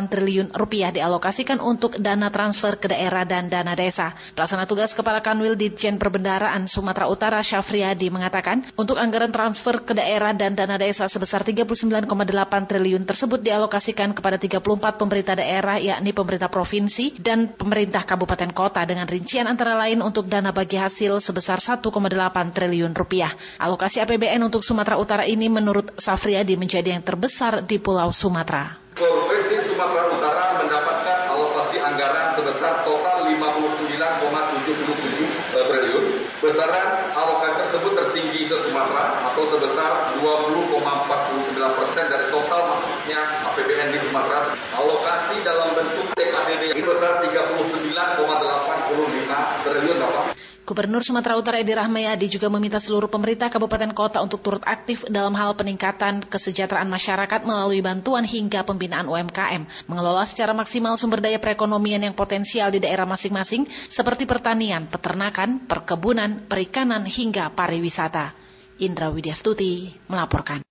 triliun 0.10 0.58
rupiah 0.58 0.90
dialokasikan 0.90 1.62
untuk 1.62 2.02
dana 2.02 2.34
transfer 2.34 2.82
ke 2.82 2.90
daerah 2.90 3.22
dan 3.30 3.46
dana 3.46 3.78
desa. 3.78 4.18
Pelaksana 4.34 4.66
tugas 4.66 4.98
Kepala 4.98 5.22
Kanwil 5.22 5.54
Ditjen 5.54 6.02
Perbendaraan 6.02 6.66
Sumatera 6.66 7.06
Utara 7.14 7.46
Syafriadi 7.46 8.10
mengatakan, 8.10 8.66
untuk 8.74 8.98
anggaran 8.98 9.30
transfer 9.30 9.86
ke 9.86 9.94
daerah 9.94 10.34
dan 10.34 10.58
dana 10.58 10.82
desa 10.82 11.06
sebesar 11.06 11.46
39,8 11.46 12.10
triliun 12.66 13.06
tersebut 13.06 13.38
dialokasikan 13.46 14.18
kepada 14.18 14.42
34 14.42 14.98
pemerintah 14.98 15.38
daerah 15.38 15.78
yakni 15.78 16.10
pemerintah 16.10 16.50
provinsi, 16.50 17.19
dan 17.20 17.52
pemerintah 17.52 18.08
kabupaten 18.08 18.56
kota 18.56 18.88
dengan 18.88 19.04
rincian 19.04 19.44
antara 19.44 19.76
lain 19.76 20.00
untuk 20.00 20.32
dana 20.32 20.56
bagi 20.56 20.80
hasil 20.80 21.20
sebesar 21.20 21.60
1,8 21.60 21.92
triliun 22.56 22.96
rupiah. 22.96 23.36
Alokasi 23.60 24.00
APBN 24.00 24.48
untuk 24.48 24.64
Sumatera 24.64 24.96
Utara 24.96 25.28
ini 25.28 25.52
menurut 25.52 25.92
Safriadi 26.00 26.56
menjadi 26.56 26.96
yang 26.96 27.04
terbesar 27.04 27.68
di 27.68 27.76
Pulau 27.76 28.16
Sumatera. 28.16 28.80
Provinsi 28.96 29.60
Sumatera 29.68 30.08
Utara 30.12 30.44
mendapatkan 30.64 31.20
alokasi 31.36 31.80
anggaran 31.80 32.36
sebesar 32.40 32.84
total 32.88 33.28
59,77 33.28 35.52
triliun. 35.52 36.06
Besaran 36.40 36.88
alokasi 37.16 37.56
tersebut 37.68 37.94
tertinggi 38.00 38.48
se-Sumatera 38.48 39.28
atau 39.28 39.44
sebesar 39.52 40.16
20,49 40.20 41.56
persen 41.56 42.06
dari 42.08 42.32
total 42.32 42.62
masuknya 42.76 43.20
APBN 43.52 43.92
di 43.92 44.00
Sumatera. 44.08 44.56
Alokasi 44.76 45.44
dalam 45.44 45.76
bentuk 46.20 46.36
TKDD 46.36 46.84
sebesar 46.84 47.24
39,85 47.24 49.64
triliun 49.64 49.98
Bapak. 50.04 50.36
Gubernur 50.68 51.00
Sumatera 51.02 51.34
Utara 51.34 51.58
Edi 51.58 51.74
Rahmayadi 51.74 52.30
juga 52.30 52.46
meminta 52.54 52.78
seluruh 52.78 53.10
pemerintah 53.10 53.50
kabupaten 53.50 53.90
kota 53.90 54.22
untuk 54.22 54.46
turut 54.46 54.62
aktif 54.70 55.02
dalam 55.10 55.34
hal 55.34 55.58
peningkatan 55.58 56.22
kesejahteraan 56.22 56.86
masyarakat 56.86 57.42
melalui 57.42 57.82
bantuan 57.82 58.22
hingga 58.22 58.62
pembinaan 58.62 59.10
UMKM, 59.10 59.66
mengelola 59.90 60.30
secara 60.30 60.54
maksimal 60.54 60.94
sumber 61.02 61.26
daya 61.26 61.42
perekonomian 61.42 62.06
yang 62.06 62.14
potensial 62.14 62.70
di 62.70 62.78
daerah 62.78 63.10
masing-masing 63.10 63.66
seperti 63.66 64.30
pertanian, 64.30 64.86
peternakan, 64.86 65.66
perkebunan, 65.66 66.46
perikanan 66.46 67.02
hingga 67.02 67.50
pariwisata. 67.50 68.38
Indra 68.78 69.10
Widyastuti 69.10 69.98
melaporkan. 70.06 70.62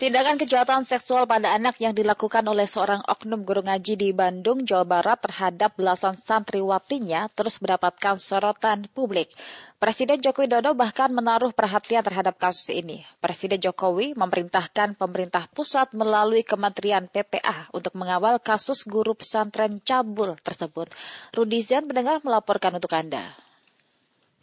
Tindakan 0.00 0.40
kejahatan 0.40 0.88
seksual 0.88 1.28
pada 1.28 1.52
anak 1.52 1.76
yang 1.76 1.92
dilakukan 1.92 2.40
oleh 2.48 2.64
seorang 2.64 3.04
oknum 3.04 3.44
guru 3.44 3.60
ngaji 3.60 4.00
di 4.00 4.16
Bandung, 4.16 4.64
Jawa 4.64 4.88
Barat 4.88 5.20
terhadap 5.20 5.76
belasan 5.76 6.16
santriwatinya 6.16 7.28
terus 7.36 7.60
mendapatkan 7.60 8.16
sorotan 8.16 8.88
publik. 8.96 9.28
Presiden 9.76 10.24
Joko 10.24 10.40
Widodo 10.40 10.72
bahkan 10.72 11.12
menaruh 11.12 11.52
perhatian 11.52 12.00
terhadap 12.00 12.40
kasus 12.40 12.72
ini. 12.72 13.04
Presiden 13.20 13.60
Jokowi 13.60 14.16
memerintahkan 14.16 14.96
pemerintah 14.96 15.52
pusat 15.52 15.92
melalui 15.92 16.48
Kementerian 16.48 17.04
PPA 17.04 17.68
untuk 17.76 17.92
mengawal 17.92 18.40
kasus 18.40 18.88
guru 18.88 19.12
pesantren 19.12 19.84
cabul 19.84 20.32
tersebut. 20.40 20.88
Rudizian 21.36 21.84
mendengar 21.84 22.24
melaporkan 22.24 22.72
untuk 22.72 22.96
Anda. 22.96 23.49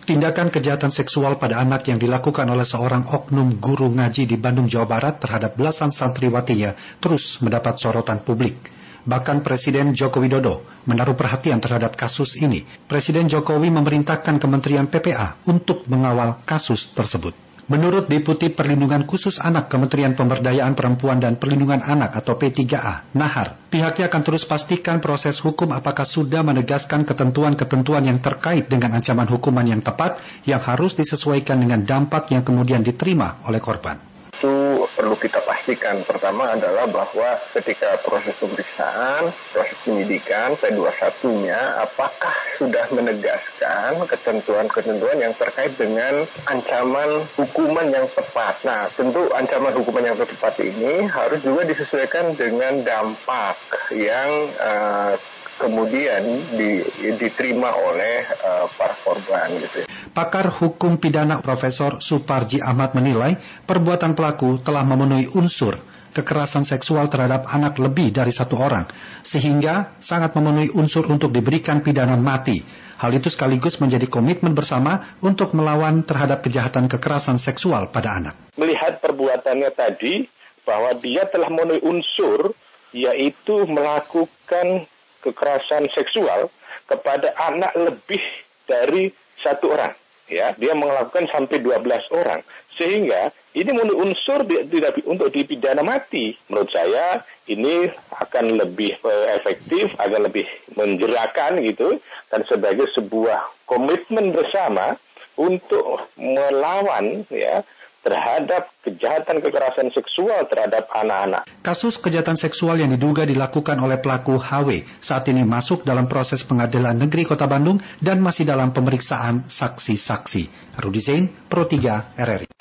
Tindakan 0.08 0.48
kejahatan 0.48 0.88
seksual 0.88 1.36
pada 1.36 1.60
anak 1.60 1.84
yang 1.92 2.00
dilakukan 2.00 2.48
oleh 2.48 2.64
seorang 2.64 3.12
oknum 3.12 3.60
guru 3.60 3.92
ngaji 3.92 4.24
di 4.24 4.40
Bandung, 4.40 4.72
Jawa 4.72 4.88
Barat 4.88 5.20
terhadap 5.20 5.60
belasan 5.60 5.92
santriwatinya 5.92 6.80
terus 7.04 7.44
mendapat 7.44 7.76
sorotan 7.76 8.24
publik. 8.24 8.56
Bahkan 9.04 9.44
Presiden 9.44 9.92
Joko 9.92 10.24
Widodo 10.24 10.64
menaruh 10.88 11.12
perhatian 11.12 11.60
terhadap 11.60 12.00
kasus 12.00 12.40
ini. 12.40 12.64
Presiden 12.88 13.28
Jokowi 13.28 13.68
memerintahkan 13.68 14.40
Kementerian 14.40 14.88
PPA 14.88 15.36
untuk 15.44 15.84
mengawal 15.92 16.40
kasus 16.48 16.88
tersebut. 16.96 17.47
Menurut 17.68 18.08
Deputi 18.08 18.48
Perlindungan 18.48 19.04
Khusus 19.04 19.44
Anak 19.44 19.68
Kementerian 19.68 20.16
Pemberdayaan 20.16 20.72
Perempuan 20.72 21.20
dan 21.20 21.36
Perlindungan 21.36 21.84
Anak 21.84 22.16
atau 22.16 22.40
P3A, 22.40 23.12
Nahar, 23.12 23.60
pihaknya 23.68 24.08
akan 24.08 24.24
terus 24.24 24.48
pastikan 24.48 25.04
proses 25.04 25.44
hukum 25.44 25.76
apakah 25.76 26.08
sudah 26.08 26.48
menegaskan 26.48 27.04
ketentuan-ketentuan 27.04 28.08
yang 28.08 28.24
terkait 28.24 28.72
dengan 28.72 28.96
ancaman 28.96 29.28
hukuman 29.28 29.68
yang 29.68 29.84
tepat 29.84 30.24
yang 30.48 30.64
harus 30.64 30.96
disesuaikan 30.96 31.60
dengan 31.60 31.84
dampak 31.84 32.32
yang 32.32 32.48
kemudian 32.48 32.88
diterima 32.88 33.44
oleh 33.44 33.60
korban 33.60 34.00
itu 34.38 34.86
perlu 34.94 35.18
kita 35.18 35.42
pastikan. 35.42 36.06
Pertama 36.06 36.54
adalah 36.54 36.86
bahwa 36.86 37.42
ketika 37.58 37.98
proses 38.06 38.38
pemeriksaan, 38.38 39.34
proses 39.50 39.78
penyidikan 39.82 40.54
P21-nya 40.62 41.82
apakah 41.82 42.38
sudah 42.62 42.86
menegaskan 42.94 43.98
ketentuan-ketentuan 44.06 45.18
yang 45.18 45.34
terkait 45.34 45.74
dengan 45.74 46.30
ancaman 46.46 47.26
hukuman 47.34 47.90
yang 47.90 48.06
tepat. 48.14 48.62
Nah, 48.62 48.86
tentu 48.94 49.26
ancaman 49.34 49.74
hukuman 49.74 50.06
yang 50.06 50.18
tepat 50.22 50.54
ini 50.62 51.10
harus 51.10 51.42
juga 51.42 51.66
disesuaikan 51.66 52.38
dengan 52.38 52.86
dampak 52.86 53.58
yang 53.90 54.54
uh, 54.62 55.18
kemudian 55.58 56.22
di, 56.54 56.86
diterima 57.18 57.74
oleh 57.74 58.24
uh, 58.46 58.66
para 58.78 58.96
korban 59.02 59.52
gitu. 59.58 59.90
Pakar 60.14 60.50
hukum 60.50 60.98
pidana 60.98 61.42
Profesor 61.42 62.02
Suparji 62.02 62.62
Ahmad 62.62 62.94
menilai 62.94 63.38
perbuatan 63.66 64.14
pelaku 64.18 64.62
telah 64.62 64.86
memenuhi 64.86 65.30
unsur 65.38 65.78
kekerasan 66.18 66.66
seksual 66.66 67.14
terhadap 67.14 67.46
anak 67.54 67.78
lebih 67.78 68.10
dari 68.10 68.34
satu 68.34 68.58
orang, 68.58 68.90
sehingga 69.22 69.94
sangat 70.02 70.34
memenuhi 70.34 70.74
unsur 70.74 71.06
untuk 71.06 71.30
diberikan 71.30 71.86
pidana 71.86 72.18
mati. 72.18 72.58
Hal 72.98 73.14
itu 73.14 73.30
sekaligus 73.30 73.78
menjadi 73.78 74.10
komitmen 74.10 74.58
bersama 74.58 75.06
untuk 75.22 75.54
melawan 75.54 76.02
terhadap 76.02 76.42
kejahatan 76.42 76.90
kekerasan 76.90 77.38
seksual 77.38 77.94
pada 77.94 78.18
anak. 78.18 78.34
Melihat 78.58 78.98
perbuatannya 78.98 79.70
tadi, 79.70 80.26
bahwa 80.66 80.98
dia 80.98 81.30
telah 81.30 81.54
memenuhi 81.54 81.86
unsur, 81.86 82.58
yaitu 82.90 83.70
melakukan 83.70 84.90
kekerasan 85.28 85.92
seksual 85.92 86.48
kepada 86.88 87.36
anak 87.52 87.76
lebih 87.76 88.24
dari 88.64 89.12
satu 89.44 89.76
orang. 89.76 89.94
Ya, 90.28 90.52
dia 90.60 90.76
melakukan 90.76 91.32
sampai 91.32 91.64
12 91.64 91.88
orang. 92.12 92.44
Sehingga 92.76 93.32
ini 93.56 93.72
unsur 93.96 94.44
tidak 94.46 95.00
untuk 95.08 95.32
dipidana 95.32 95.82
mati. 95.82 96.36
Menurut 96.52 96.70
saya 96.70 97.24
ini 97.48 97.88
akan 98.12 98.60
lebih 98.60 99.00
eh, 99.02 99.28
efektif, 99.40 99.96
akan 99.98 100.28
lebih 100.28 100.46
menjerakan 100.76 101.64
gitu, 101.64 101.98
dan 102.28 102.44
sebagai 102.46 102.92
sebuah 102.92 103.66
komitmen 103.66 104.36
bersama 104.36 105.00
untuk 105.40 106.12
melawan 106.18 107.24
ya 107.32 107.64
terhadap 108.02 108.70
kejahatan 108.84 109.44
kekerasan 109.44 109.90
seksual 109.94 110.46
terhadap 110.48 110.88
anak-anak. 110.92 111.44
Kasus 111.62 112.00
kejahatan 112.00 112.40
seksual 112.40 112.80
yang 112.80 112.94
diduga 112.94 113.28
dilakukan 113.28 113.78
oleh 113.80 114.00
pelaku 114.00 114.40
HW 114.40 114.86
saat 115.04 115.28
ini 115.30 115.44
masuk 115.44 115.84
dalam 115.84 116.06
proses 116.08 116.46
pengadilan 116.46 116.96
negeri 116.96 117.28
Kota 117.28 117.50
Bandung 117.50 117.84
dan 118.00 118.24
masih 118.24 118.48
dalam 118.48 118.72
pemeriksaan 118.72 119.46
saksi-saksi. 119.48 120.78
Rudi 120.80 121.02
Zain, 121.04 121.26
Pro 121.50 121.66
3 121.68 122.18
RRI. 122.18 122.58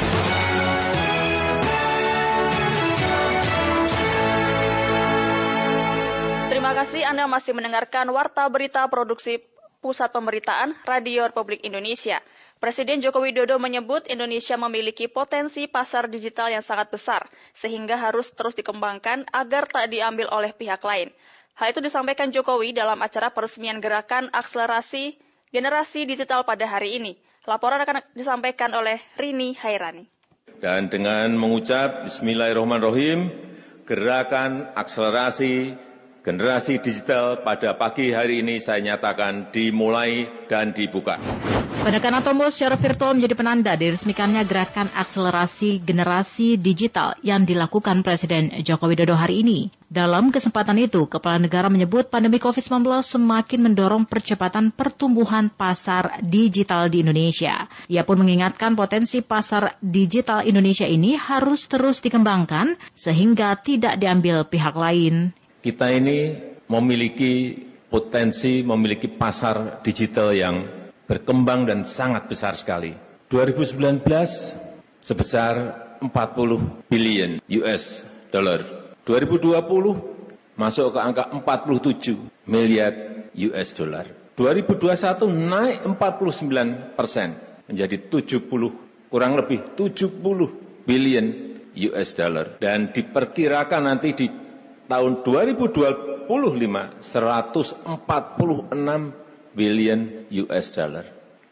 kasih 6.86 7.02
Anda 7.08 7.26
masih 7.26 7.50
mendengarkan 7.50 8.06
Warta 8.14 8.46
Berita 8.46 8.86
Produksi 8.86 9.42
Pusat 9.82 10.12
Pemberitaan 10.12 10.70
Radio 10.86 11.26
Republik 11.26 11.66
Indonesia. 11.66 12.22
Presiden 12.56 13.04
Joko 13.04 13.20
Widodo 13.20 13.60
menyebut 13.60 14.08
Indonesia 14.08 14.56
memiliki 14.56 15.12
potensi 15.12 15.68
pasar 15.68 16.08
digital 16.08 16.48
yang 16.48 16.64
sangat 16.64 16.88
besar, 16.88 17.28
sehingga 17.52 18.00
harus 18.00 18.32
terus 18.32 18.56
dikembangkan 18.56 19.28
agar 19.28 19.68
tak 19.68 19.92
diambil 19.92 20.32
oleh 20.32 20.56
pihak 20.56 20.80
lain. 20.80 21.12
Hal 21.56 21.76
itu 21.76 21.84
disampaikan 21.84 22.32
Jokowi 22.32 22.72
dalam 22.72 23.00
acara 23.04 23.28
peresmian 23.32 23.80
gerakan 23.80 24.32
akselerasi 24.32 25.20
generasi 25.54 26.04
digital 26.04 26.44
pada 26.44 26.64
hari 26.68 26.96
ini. 27.00 27.12
Laporan 27.48 27.80
akan 27.80 28.02
disampaikan 28.16 28.74
oleh 28.74 28.98
Rini 29.16 29.54
Hairani. 29.56 30.04
Dan 30.58 30.88
dengan 30.88 31.36
mengucap 31.36 32.08
Bismillahirrahmanirrahim, 32.08 33.30
gerakan 33.84 34.72
akselerasi 34.74 35.76
Generasi 36.26 36.82
digital 36.82 37.46
pada 37.46 37.78
pagi 37.78 38.10
hari 38.10 38.42
ini 38.42 38.58
saya 38.58 38.82
nyatakan 38.82 39.54
dimulai 39.54 40.26
dan 40.50 40.74
dibuka. 40.74 41.22
Penekanan 41.86 42.18
tombol 42.26 42.50
secara 42.50 42.74
virtual 42.74 43.14
menjadi 43.14 43.38
penanda 43.38 43.78
diresmikannya 43.78 44.42
gerakan 44.42 44.90
akselerasi 44.90 45.86
generasi 45.86 46.58
digital 46.58 47.14
yang 47.22 47.46
dilakukan 47.46 48.02
Presiden 48.02 48.50
Joko 48.66 48.90
Widodo 48.90 49.14
hari 49.14 49.46
ini. 49.46 49.70
Dalam 49.86 50.34
kesempatan 50.34 50.82
itu, 50.82 51.06
Kepala 51.06 51.38
Negara 51.38 51.70
menyebut 51.70 52.10
pandemi 52.10 52.42
COVID-19 52.42 52.82
semakin 53.06 53.70
mendorong 53.70 54.02
percepatan 54.02 54.74
pertumbuhan 54.74 55.46
pasar 55.46 56.10
digital 56.26 56.90
di 56.90 57.06
Indonesia. 57.06 57.70
Ia 57.86 58.02
pun 58.02 58.18
mengingatkan 58.18 58.74
potensi 58.74 59.22
pasar 59.22 59.78
digital 59.78 60.42
Indonesia 60.42 60.90
ini 60.90 61.14
harus 61.14 61.70
terus 61.70 62.02
dikembangkan 62.02 62.74
sehingga 62.98 63.54
tidak 63.62 64.02
diambil 64.02 64.42
pihak 64.42 64.74
lain 64.74 65.30
kita 65.66 65.90
ini 65.90 66.38
memiliki 66.70 67.58
potensi, 67.90 68.62
memiliki 68.62 69.10
pasar 69.10 69.82
digital 69.82 70.30
yang 70.30 70.62
berkembang 71.10 71.66
dan 71.66 71.82
sangat 71.82 72.30
besar 72.30 72.54
sekali. 72.54 72.94
2019 73.34 74.06
sebesar 75.02 75.54
40 75.98 76.06
billion 76.86 77.42
US 77.42 78.06
dollar. 78.30 78.62
2020 79.02 79.58
masuk 80.54 80.86
ke 80.94 81.00
angka 81.02 81.34
47 81.34 82.14
miliar 82.46 82.94
US 83.34 83.74
dollar. 83.74 84.06
2021 84.38 85.50
naik 85.50 85.82
49 85.98 86.94
persen 86.94 87.34
menjadi 87.66 87.96
70 88.06 89.10
kurang 89.10 89.34
lebih 89.34 89.66
70 89.74 90.14
billion 90.86 91.26
US 91.90 92.14
dollar 92.14 92.54
dan 92.62 92.94
diperkirakan 92.94 93.82
nanti 93.90 94.14
di 94.14 94.45
tahun 94.86 95.22
2025 95.22 96.26
146 96.98 97.86
billion 99.56 100.00
US 100.46 100.66
dollar. 100.74 101.04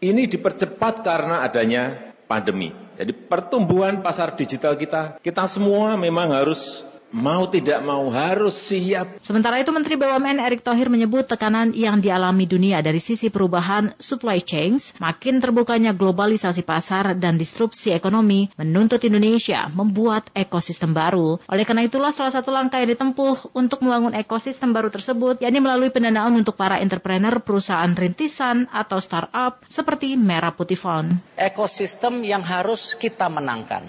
Ini 0.04 0.28
dipercepat 0.28 1.00
karena 1.00 1.40
adanya 1.46 2.12
pandemi. 2.28 2.72
Jadi 2.94 3.10
pertumbuhan 3.10 4.04
pasar 4.04 4.38
digital 4.38 4.78
kita, 4.78 5.18
kita 5.18 5.50
semua 5.50 5.98
memang 5.98 6.30
harus 6.30 6.86
mau 7.14 7.46
tidak 7.46 7.78
mau 7.86 8.10
harus 8.10 8.58
siap. 8.58 9.22
Sementara 9.22 9.62
itu 9.62 9.70
Menteri 9.70 9.94
BUMN 9.94 10.42
Erick 10.42 10.66
Thohir 10.66 10.90
menyebut 10.90 11.30
tekanan 11.30 11.70
yang 11.70 12.02
dialami 12.02 12.50
dunia 12.50 12.82
dari 12.82 12.98
sisi 12.98 13.30
perubahan 13.30 13.94
supply 14.02 14.42
chains, 14.42 14.98
makin 14.98 15.38
terbukanya 15.38 15.94
globalisasi 15.94 16.66
pasar 16.66 17.14
dan 17.14 17.38
disrupsi 17.38 17.94
ekonomi 17.94 18.50
menuntut 18.58 18.98
Indonesia 19.06 19.70
membuat 19.70 20.26
ekosistem 20.34 20.90
baru. 20.90 21.38
Oleh 21.46 21.62
karena 21.62 21.86
itulah 21.86 22.10
salah 22.10 22.34
satu 22.34 22.50
langkah 22.50 22.82
yang 22.82 22.90
ditempuh 22.90 23.54
untuk 23.54 23.86
membangun 23.86 24.18
ekosistem 24.18 24.74
baru 24.74 24.90
tersebut 24.90 25.38
yakni 25.38 25.62
melalui 25.62 25.94
pendanaan 25.94 26.34
untuk 26.34 26.58
para 26.58 26.82
entrepreneur 26.82 27.38
perusahaan 27.38 27.94
rintisan 27.94 28.66
atau 28.74 28.98
startup 28.98 29.62
seperti 29.70 30.18
Merah 30.18 30.50
Putih 30.50 30.76
Fund. 30.76 31.14
Ekosistem 31.38 32.26
yang 32.26 32.42
harus 32.42 32.98
kita 32.98 33.30
menangkan. 33.30 33.86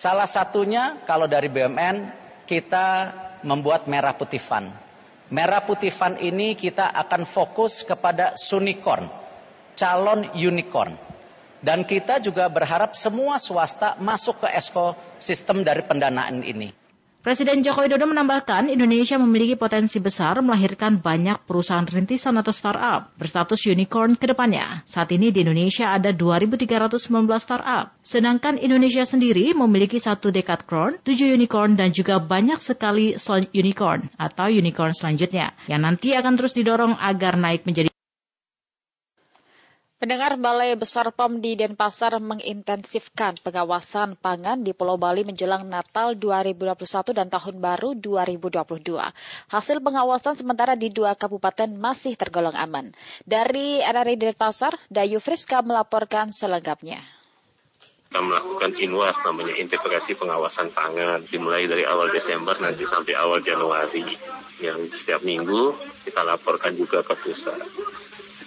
Salah 0.00 0.24
satunya 0.24 0.96
kalau 1.04 1.28
dari 1.28 1.52
BUMN 1.52 2.19
kita 2.50 3.14
membuat 3.46 3.86
Merah 3.86 4.10
Putih 4.10 4.42
Fund. 4.42 4.66
Merah 5.30 5.62
Putih 5.62 5.94
Fund 5.94 6.18
ini 6.18 6.58
kita 6.58 6.90
akan 6.90 7.22
fokus 7.22 7.86
kepada 7.86 8.34
unicorn, 8.50 9.06
calon 9.78 10.26
unicorn. 10.34 10.98
Dan 11.62 11.86
kita 11.86 12.18
juga 12.18 12.50
berharap 12.50 12.98
semua 12.98 13.38
swasta 13.38 13.94
masuk 14.02 14.42
ke 14.42 14.48
ekosistem 14.50 15.62
dari 15.62 15.86
pendanaan 15.86 16.42
ini. 16.42 16.79
Presiden 17.20 17.60
Joko 17.60 17.84
Widodo 17.84 18.08
menambahkan 18.08 18.72
Indonesia 18.72 19.20
memiliki 19.20 19.52
potensi 19.52 20.00
besar 20.00 20.40
melahirkan 20.40 21.04
banyak 21.04 21.44
perusahaan 21.44 21.84
rintisan 21.84 22.40
atau 22.40 22.48
startup 22.48 23.12
berstatus 23.20 23.60
unicorn 23.68 24.16
ke 24.16 24.24
depannya. 24.24 24.80
Saat 24.88 25.12
ini 25.12 25.28
di 25.28 25.44
Indonesia 25.44 25.92
ada 25.92 26.16
2.319 26.16 26.96
startup, 27.36 27.92
sedangkan 28.00 28.56
Indonesia 28.56 29.04
sendiri 29.04 29.52
memiliki 29.52 30.00
satu 30.00 30.32
dekatron, 30.32 30.96
tujuh 31.04 31.36
unicorn 31.36 31.76
dan 31.76 31.92
juga 31.92 32.24
banyak 32.24 32.56
sekali 32.56 33.12
unicorn 33.52 34.08
atau 34.16 34.48
unicorn 34.48 34.96
selanjutnya 34.96 35.52
yang 35.68 35.84
nanti 35.84 36.16
akan 36.16 36.40
terus 36.40 36.56
didorong 36.56 36.96
agar 36.96 37.36
naik 37.36 37.68
menjadi 37.68 37.92
Pendengar 40.00 40.32
Balai 40.40 40.80
Besar 40.80 41.12
POM 41.12 41.44
di 41.44 41.60
Denpasar 41.60 42.16
mengintensifkan 42.24 43.36
pengawasan 43.44 44.16
pangan 44.16 44.64
di 44.64 44.72
Pulau 44.72 44.96
Bali 44.96 45.28
menjelang 45.28 45.68
Natal 45.68 46.16
2021 46.16 46.72
dan 47.12 47.28
Tahun 47.28 47.60
Baru 47.60 47.92
2022. 47.92 48.96
Hasil 49.52 49.76
pengawasan 49.84 50.40
sementara 50.40 50.72
di 50.72 50.88
dua 50.88 51.12
kabupaten 51.12 51.68
masih 51.76 52.16
tergolong 52.16 52.56
aman. 52.56 52.96
Dari 53.28 53.84
RRI 53.84 54.16
Denpasar, 54.16 54.72
Dayu 54.88 55.20
Friska 55.20 55.60
melaporkan 55.60 56.32
selengkapnya 56.32 57.04
kita 58.10 58.26
melakukan 58.26 58.74
inwas 58.82 59.14
namanya 59.22 59.54
integrasi 59.54 60.18
pengawasan 60.18 60.74
pangan 60.74 61.22
dimulai 61.30 61.70
dari 61.70 61.86
awal 61.86 62.10
Desember 62.10 62.58
nanti 62.58 62.82
sampai 62.82 63.14
awal 63.14 63.38
Januari 63.38 64.02
yang 64.58 64.90
setiap 64.90 65.22
minggu 65.22 65.78
kita 66.02 66.26
laporkan 66.26 66.74
juga 66.74 67.06
ke 67.06 67.14
pusat 67.22 67.54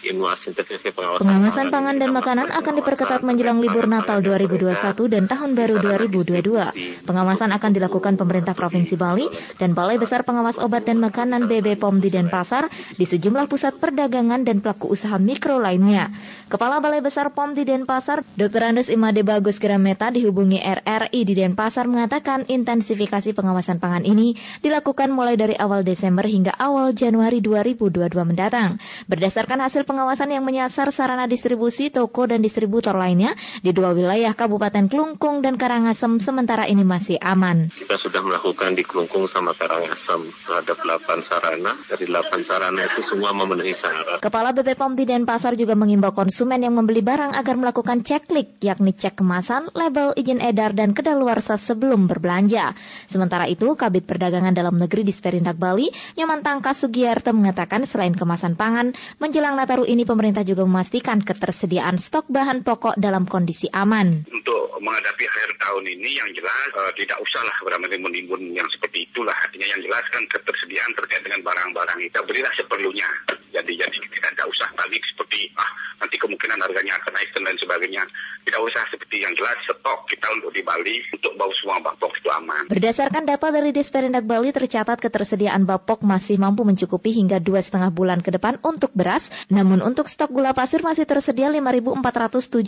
Pengawasan, 0.03 1.71
pangan 1.71 1.95
dan 1.95 2.11
makanan 2.11 2.51
akan 2.51 2.73
diperketat 2.83 3.23
menjelang 3.23 3.63
libur 3.63 3.87
Natal 3.87 4.19
2021 4.19 4.75
dan 5.07 5.31
Tahun 5.31 5.55
Baru 5.55 5.79
2022. 5.79 7.07
Pengawasan 7.07 7.55
akan 7.55 7.71
dilakukan 7.71 8.19
pemerintah 8.19 8.51
Provinsi 8.51 8.99
Bali 8.99 9.31
dan 9.55 9.71
Balai 9.71 9.95
Besar 9.95 10.27
Pengawas 10.27 10.59
Obat 10.59 10.91
dan 10.91 10.99
Makanan 10.99 11.47
BB 11.47 11.79
POM 11.79 12.03
di 12.03 12.11
Denpasar 12.11 12.67
di 12.99 13.07
sejumlah 13.07 13.47
pusat 13.47 13.79
perdagangan 13.79 14.43
dan 14.43 14.59
pelaku 14.59 14.91
usaha 14.91 15.15
mikro 15.15 15.63
lainnya. 15.63 16.11
Kepala 16.51 16.83
Balai 16.83 16.99
Besar 16.99 17.31
POM 17.31 17.55
di 17.55 17.63
Denpasar, 17.63 18.27
Dr. 18.35 18.75
Andes 18.75 18.91
Imade 18.91 19.23
Bagus 19.23 19.55
Grameta 19.55 20.11
dihubungi 20.11 20.59
RRI 20.59 21.23
di 21.23 21.31
Denpasar 21.31 21.87
mengatakan 21.87 22.43
intensifikasi 22.51 23.31
pengawasan 23.31 23.79
pangan 23.79 24.03
ini 24.03 24.35
dilakukan 24.59 25.15
mulai 25.15 25.39
dari 25.39 25.55
awal 25.55 25.87
Desember 25.87 26.27
hingga 26.27 26.51
awal 26.59 26.91
Januari 26.91 27.39
2022 27.39 28.11
mendatang. 28.27 28.83
Berdasarkan 29.07 29.63
hasil 29.63 29.87
pengawasan 29.93 30.33
yang 30.33 30.41
menyasar 30.41 30.89
sarana 30.89 31.29
distribusi, 31.29 31.93
toko, 31.93 32.25
dan 32.25 32.41
distributor 32.41 32.97
lainnya 32.97 33.37
di 33.61 33.69
dua 33.77 33.93
wilayah 33.93 34.33
Kabupaten 34.33 34.89
Klungkung 34.89 35.45
dan 35.45 35.53
Karangasem 35.53 36.17
sementara 36.17 36.65
ini 36.65 36.81
masih 36.81 37.21
aman. 37.21 37.69
Kita 37.69 38.01
sudah 38.01 38.25
melakukan 38.25 38.73
di 38.73 38.81
Klungkung 38.81 39.29
sama 39.29 39.53
Karangasem 39.53 40.33
terhadap 40.49 40.81
8 40.81 41.21
sarana. 41.21 41.77
Dari 41.85 42.09
8 42.09 42.41
sarana 42.41 42.81
itu 42.89 43.05
semua 43.05 43.37
memenuhi 43.37 43.77
syarat. 43.77 44.17
Kepala 44.17 44.49
BPOM 44.49 44.97
di 44.97 45.05
Denpasar 45.05 45.53
juga 45.53 45.77
mengimbau 45.77 46.09
konsumen 46.09 46.65
yang 46.65 46.73
membeli 46.73 47.05
barang 47.05 47.37
agar 47.37 47.53
melakukan 47.53 48.01
ceklik, 48.01 48.57
yakni 48.65 48.97
cek 48.97 49.21
kemasan, 49.21 49.69
label, 49.77 50.17
izin 50.17 50.41
edar, 50.41 50.73
dan 50.73 50.97
kedaluarsa 50.97 51.61
sebelum 51.61 52.09
berbelanja. 52.09 52.73
Sementara 53.05 53.45
itu, 53.45 53.77
Kabit 53.77 54.09
Perdagangan 54.09 54.57
Dalam 54.57 54.73
Negeri 54.73 55.05
di 55.05 55.13
Sperindak 55.13 55.61
Bali, 55.61 55.93
Nyoman 56.17 56.41
Tangka 56.41 56.73
Sugiyarto 56.73 57.29
mengatakan 57.29 57.85
selain 57.85 58.17
kemasan 58.17 58.57
pangan, 58.57 58.97
menjelang 59.21 59.53
Nataru 59.53 59.82
ini 59.87 60.03
pemerintah 60.07 60.43
juga 60.47 60.63
memastikan 60.67 61.21
ketersediaan 61.21 61.99
stok 61.99 62.27
bahan 62.31 62.63
pokok 62.63 62.99
dalam 62.99 63.27
kondisi 63.27 63.69
aman. 63.71 64.27
Untuk 64.27 64.77
menghadapi 64.83 65.23
akhir 65.23 65.49
tahun 65.61 65.85
ini 65.87 66.19
yang 66.19 66.29
jelas 66.35 66.67
uh, 66.75 66.91
tidak 66.97 67.17
usahlah 67.23 67.55
menimbun 68.03 68.51
yang 68.53 68.67
seperti 68.69 69.09
itulah. 69.09 69.33
Artinya 69.33 69.67
yang 69.73 69.81
jelas 69.81 70.05
kan 70.11 70.23
ketersediaan 70.29 70.91
terkait 70.93 71.23
dengan 71.23 71.41
barang-barang 71.43 71.99
kita 72.11 72.19
berilah 72.27 72.53
seperlunya. 72.59 73.09
Jadi 73.53 73.71
jadi 73.77 73.97
kita 74.11 74.27
tidak 74.33 74.47
usah 74.49 74.67
panik 74.75 75.01
seperti 75.07 75.49
ah 75.57 75.69
nanti 76.03 76.15
kemungkinan 76.19 76.59
harganya 76.59 76.93
akan 76.99 77.11
naik 77.15 77.29
dan 77.31 77.41
lain 77.47 77.59
sebagainya. 77.59 78.03
Tidak 78.43 78.59
usah 78.59 78.83
seperti 78.91 79.23
yang 79.23 79.31
jelas 79.39 79.55
stok 79.63 80.03
kita 80.11 80.27
untuk 80.35 80.51
di 80.51 80.59
Bali 80.67 80.99
untuk 81.15 81.31
bau 81.39 81.47
semua 81.55 81.79
bapok 81.79 82.11
itu 82.19 82.27
aman. 82.27 82.67
Berdasarkan 82.67 83.23
data 83.23 83.47
dari 83.55 83.71
Disperindak 83.71 84.27
Bali 84.27 84.51
tercatat 84.51 84.99
ketersediaan 84.99 85.63
bapok 85.63 86.03
masih 86.03 86.35
mampu 86.35 86.67
mencukupi 86.67 87.15
hingga 87.15 87.39
dua 87.39 87.63
setengah 87.63 87.95
bulan 87.95 88.19
ke 88.19 88.35
depan 88.35 88.59
untuk 88.63 88.91
beras, 88.91 89.31
namun 89.47 89.79
untuk 89.79 90.11
stok 90.11 90.35
gula 90.35 90.51
pasir 90.51 90.83
masih 90.83 91.07
tersedia 91.07 91.47
5.475 91.47 92.59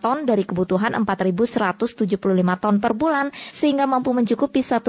ton 0.00 0.24
dari 0.24 0.48
kebutuhan 0.48 0.96
4.175 0.96 2.62
ton 2.62 2.74
per 2.80 2.92
bulan 2.96 3.28
sehingga 3.52 3.84
mampu 3.84 4.16
mencukupi 4.16 4.64
1,3 4.64 4.88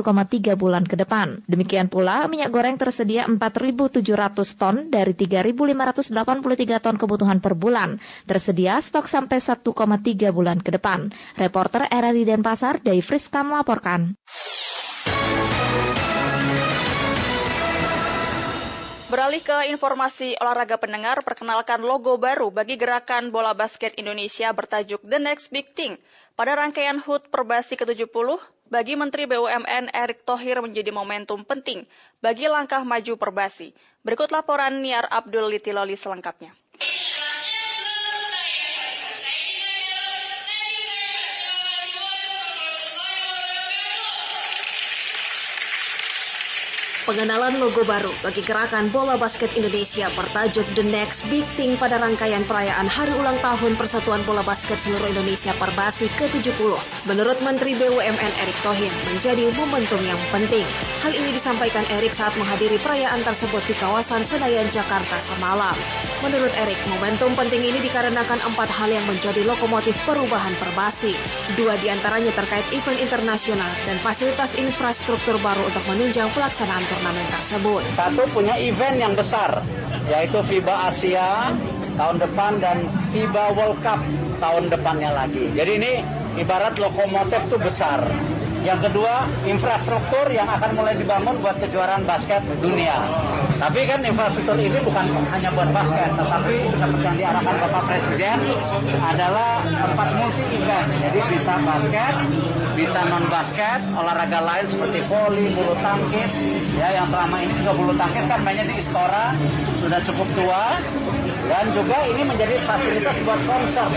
bulan 0.55 0.87
ke 0.87 0.95
depan. 0.95 1.43
Demikian 1.51 1.91
pula 1.91 2.31
minyak 2.31 2.55
goreng 2.55 2.79
tersedia 2.79 3.27
4.700 3.27 4.03
ton 4.55 4.87
dari 4.87 5.11
3.583 5.11 6.15
ton 6.79 6.95
kebutuhan 6.95 7.43
per 7.43 7.59
bulan. 7.59 7.99
Tersedia 8.23 8.79
stok 8.79 9.11
sampai 9.11 9.43
1,3 9.43 10.20
bulan 10.29 10.61
ke 10.61 10.77
depan. 10.77 11.09
Reporter 11.41 11.89
RRI 11.89 12.29
Denpasar, 12.29 12.85
Dave 12.85 13.01
Friska 13.01 13.41
melaporkan. 13.41 14.13
Beralih 19.11 19.43
ke 19.43 19.67
informasi 19.73 20.39
olahraga 20.39 20.79
pendengar, 20.79 21.19
perkenalkan 21.25 21.83
logo 21.83 22.15
baru 22.15 22.47
bagi 22.47 22.79
gerakan 22.79 23.27
bola 23.33 23.51
basket 23.51 23.97
Indonesia 23.99 24.47
bertajuk 24.55 25.03
The 25.03 25.19
Next 25.19 25.51
Big 25.51 25.73
Thing. 25.73 25.99
Pada 26.39 26.55
rangkaian 26.55 26.95
HUT 26.95 27.27
Perbasi 27.27 27.75
ke-70, 27.75 28.39
bagi 28.71 28.95
Menteri 28.95 29.27
BUMN 29.27 29.91
Erick 29.91 30.23
Thohir 30.23 30.63
menjadi 30.63 30.95
momentum 30.95 31.43
penting 31.43 31.83
bagi 32.23 32.47
langkah 32.47 32.87
maju 32.87 33.19
Perbasi. 33.19 33.75
Berikut 34.07 34.31
laporan 34.31 34.79
Niar 34.79 35.11
Abdul 35.11 35.51
Litiloli 35.51 35.99
selengkapnya. 35.99 36.55
Pengenalan 47.11 47.59
logo 47.59 47.83
baru 47.83 48.07
bagi 48.23 48.39
gerakan 48.39 48.87
bola 48.87 49.19
basket 49.19 49.51
Indonesia 49.59 50.07
bertajuk 50.15 50.63
The 50.79 50.85
Next 50.87 51.27
Big 51.27 51.43
Thing 51.59 51.75
pada 51.75 51.99
rangkaian 51.99 52.47
perayaan 52.47 52.87
Hari 52.87 53.11
Ulang 53.19 53.35
Tahun 53.43 53.75
Persatuan 53.75 54.23
Bola 54.23 54.39
Basket 54.47 54.79
Seluruh 54.79 55.11
Indonesia 55.11 55.51
Perbasi 55.59 56.07
ke-70. 56.15 56.71
Menurut 57.11 57.35
Menteri 57.43 57.75
BUMN 57.75 58.33
Erick 58.47 58.55
Thohir 58.63 58.87
menjadi 59.11 59.43
momentum 59.59 59.99
yang 60.07 60.15
penting. 60.31 60.63
Hal 61.03 61.11
ini 61.11 61.35
disampaikan 61.35 61.83
Erick 61.91 62.15
saat 62.15 62.31
menghadiri 62.39 62.79
perayaan 62.79 63.27
tersebut 63.27 63.59
di 63.67 63.75
kawasan 63.75 64.23
Senayan, 64.23 64.71
Jakarta 64.71 65.19
semalam. 65.19 65.75
Menurut 66.23 66.55
Erick, 66.63 66.79
momentum 66.95 67.35
penting 67.35 67.59
ini 67.59 67.83
dikarenakan 67.91 68.39
empat 68.39 68.71
hal 68.71 68.87
yang 68.87 69.03
menjadi 69.03 69.43
lokomotif 69.43 69.99
perubahan 70.07 70.55
Perbasi. 70.63 71.11
Dua 71.59 71.75
di 71.75 71.91
antaranya 71.91 72.31
terkait 72.39 72.63
event 72.71 73.03
internasional 73.03 73.67
dan 73.83 73.99
fasilitas 73.99 74.55
infrastruktur 74.55 75.35
baru 75.43 75.67
untuk 75.67 75.83
menunjang 75.91 76.31
pelaksanaan 76.31 76.79
turnamen 76.87 77.00
tersebut. 77.09 77.81
Satu 77.97 78.21
punya 78.29 78.55
event 78.61 78.97
yang 79.01 79.13
besar, 79.17 79.65
yaitu 80.05 80.37
FIBA 80.45 80.75
Asia 80.93 81.57
tahun 81.97 82.17
depan 82.21 82.61
dan 82.61 82.85
FIBA 83.09 83.57
World 83.57 83.79
Cup 83.81 83.99
tahun 84.37 84.69
depannya 84.69 85.11
lagi. 85.13 85.49
Jadi 85.57 85.71
ini 85.81 85.91
ibarat 86.37 86.77
lokomotif 86.77 87.41
itu 87.49 87.57
besar. 87.57 88.05
Yang 88.61 88.93
kedua, 88.93 89.25
infrastruktur 89.49 90.29
yang 90.29 90.45
akan 90.45 90.77
mulai 90.77 90.93
dibangun 90.93 91.33
buat 91.41 91.57
kejuaraan 91.57 92.05
basket 92.05 92.45
dunia. 92.61 92.93
Tapi 93.57 93.89
kan 93.89 94.05
infrastruktur 94.05 94.53
ini 94.53 94.77
bukan 94.85 95.01
hanya 95.33 95.49
buat 95.57 95.73
basket, 95.73 96.13
tetapi 96.13 96.69
seperti 96.77 97.05
yang 97.09 97.17
diarahkan 97.17 97.55
Bapak 97.57 97.83
Presiden 97.89 98.37
adalah 99.01 99.65
tempat 99.65 100.09
multi 100.13 100.43
event. 100.61 100.87
Jadi 101.01 101.19
bisa 101.33 101.53
basket, 101.57 102.13
bisa 102.75 103.03
non 103.07 103.25
basket, 103.27 103.81
olahraga 103.93 104.39
lain 104.43 104.65
seperti 104.67 104.99
voli, 105.07 105.51
bulu 105.51 105.75
tangkis, 105.79 106.31
ya 106.79 106.95
yang 106.95 107.07
selama 107.09 107.43
ini 107.43 107.51
juga 107.59 107.71
bulu 107.75 107.93
tangkis 107.95 108.25
kan 108.27 108.39
mainnya 108.43 108.65
di 108.67 108.75
Istora, 108.79 109.35
sudah 109.83 109.99
cukup 110.07 110.27
tua, 110.37 110.79
dan 111.51 111.65
juga 111.75 111.97
ini 112.07 112.23
menjadi 112.23 112.55
fasilitas 112.63 113.17
buat 113.27 113.39
konser. 113.43 113.87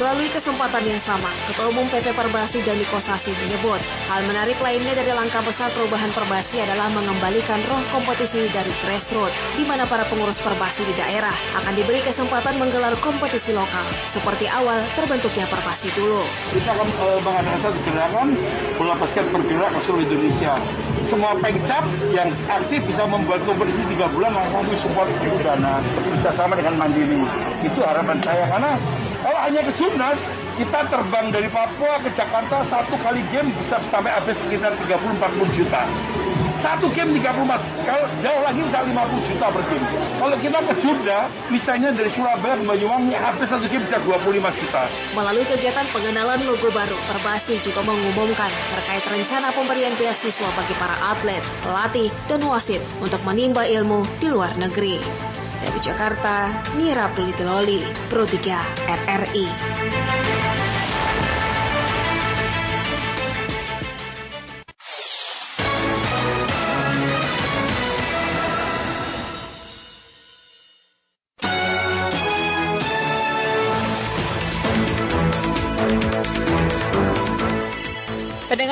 Melalui 0.00 0.28
kesempatan 0.32 0.82
yang 0.88 1.02
sama, 1.02 1.28
Ketua 1.50 1.68
Umum 1.68 1.84
PP 1.84 2.16
Perbasi 2.16 2.64
Dani 2.64 2.86
Kosasi 2.88 3.34
menyebut, 3.44 3.80
hal 4.08 4.20
menarik 4.24 4.56
lainnya 4.64 4.96
dari 4.96 5.12
langkah 5.12 5.44
besar 5.44 5.68
perubahan 5.74 6.08
Perbasi 6.16 6.64
adalah 6.64 6.88
mengembalikan 6.96 7.60
roh 7.68 7.82
kompetisi 7.92 8.48
dari 8.50 8.72
grassroots, 8.82 9.36
di 9.58 9.64
mana 9.68 9.84
para 9.84 10.08
pengurus 10.08 10.40
Perbasi 10.40 10.88
di 10.88 10.94
daerah 10.96 11.34
akan 11.60 11.76
diberi 11.76 12.00
kesempatan 12.02 12.56
menggelar 12.56 12.96
kompetisi 13.04 13.52
lokal, 13.52 13.84
seperti 14.08 14.48
awal 14.48 14.80
terbentuknya 14.96 15.44
Perbasi 15.50 15.92
dulu. 15.92 16.24
Kita 16.56 16.70
akan 16.72 16.88
uh, 16.88 17.18
mengadakan 17.20 17.60
satu 17.60 17.80
gerakan 18.12 18.36
bola 18.76 18.94
basket 19.00 19.24
bergerak 19.32 19.72
ke 19.72 19.80
seluruh 19.88 20.04
Indonesia. 20.04 20.52
Semua 21.08 21.32
pengcap 21.40 21.84
yang 22.12 22.28
aktif 22.44 22.84
bisa 22.84 23.08
membuat 23.08 23.40
kompetisi 23.48 23.80
tiga 23.88 24.04
bulan 24.12 24.36
langsung 24.36 24.68
support 24.76 25.08
itu 25.08 25.32
dana 25.40 25.80
bekerjasama 25.96 26.52
dengan 26.60 26.76
Mandiri. 26.76 27.24
Itu 27.64 27.80
harapan 27.80 28.20
saya 28.20 28.44
karena 28.52 28.76
kalau 29.24 29.38
hanya 29.48 29.60
ke 29.64 29.72
Jumnas, 29.80 30.20
kita 30.60 30.80
terbang 30.92 31.32
dari 31.32 31.48
Papua 31.48 31.96
ke 32.04 32.12
Jakarta 32.12 32.60
satu 32.68 33.00
kali 33.00 33.24
game 33.32 33.48
bisa 33.56 33.80
sampai 33.88 34.12
habis 34.12 34.36
sekitar 34.44 34.76
30-40 34.76 35.56
juta. 35.56 35.82
Satu 36.62 36.86
game 36.94 37.18
34, 37.18 37.58
kalau 37.82 38.06
jauh 38.22 38.42
lagi 38.46 38.62
bisa 38.62 38.86
50 38.86 38.94
juta 39.26 39.46
per 39.50 39.62
game. 39.66 39.82
Kalau 40.22 40.36
kita 40.38 40.58
ke 40.62 40.74
Jogja, 40.78 41.18
misalnya 41.50 41.90
dari 41.90 42.06
Surabaya 42.06 42.54
ke 42.54 42.62
Banyuwangi, 42.62 43.18
habis 43.18 43.50
satu 43.50 43.66
game 43.66 43.82
bisa 43.82 43.98
25 43.98 44.62
juta. 44.62 44.86
Melalui 45.18 45.42
kegiatan 45.50 45.82
pengenalan 45.90 46.38
logo 46.46 46.70
baru, 46.70 46.94
Perbasi 47.10 47.58
juga 47.66 47.82
mengumumkan 47.82 48.46
terkait 48.78 49.02
rencana 49.10 49.50
pemberian 49.50 49.90
beasiswa 49.98 50.46
bagi 50.54 50.74
para 50.78 50.94
atlet, 51.10 51.42
pelatih, 51.66 52.14
dan 52.30 52.46
wasit 52.46 52.78
untuk 53.02 53.18
menimba 53.26 53.66
ilmu 53.66 54.06
di 54.22 54.30
luar 54.30 54.54
negeri. 54.54 55.02
Dari 55.66 55.78
Jakarta, 55.82 56.46
Nira 56.78 57.10
Puliteloli, 57.10 57.82
Pro 58.06 58.22
3 58.22 58.86
RRI. 58.86 60.71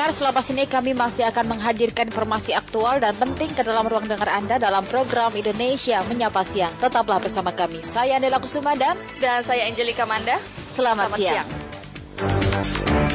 Pendengar, 0.01 0.17
selepas 0.17 0.45
ini 0.49 0.65
kami 0.65 0.91
masih 0.97 1.29
akan 1.29 1.45
menghadirkan 1.53 2.09
informasi 2.09 2.57
aktual 2.57 2.97
dan 2.97 3.13
penting 3.13 3.53
ke 3.53 3.61
dalam 3.61 3.85
ruang 3.85 4.09
dengar 4.09 4.33
Anda 4.33 4.57
dalam 4.57 4.81
program 4.89 5.29
Indonesia 5.37 6.01
Menyapa 6.09 6.41
Siang. 6.41 6.73
Tetaplah 6.81 7.21
bersama 7.21 7.53
kami. 7.53 7.85
Saya 7.85 8.17
Andela 8.17 8.41
Kusuma 8.41 8.73
dan... 8.73 8.97
Dan 9.21 9.45
saya 9.45 9.69
Angelika 9.69 10.09
Manda. 10.09 10.41
Selamat, 10.73 11.13
Selamat 11.13 11.17
siang. 11.21 11.45
siang. 11.45 13.10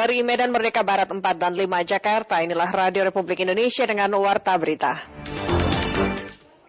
Dari 0.00 0.24
Medan 0.24 0.48
Merdeka 0.48 0.80
Barat 0.80 1.12
4 1.12 1.20
dan 1.36 1.52
5 1.52 1.60
Jakarta, 1.84 2.40
inilah 2.40 2.72
Radio 2.72 3.04
Republik 3.04 3.44
Indonesia 3.44 3.84
dengan 3.84 4.08
Warta 4.16 4.56
Berita. 4.56 4.96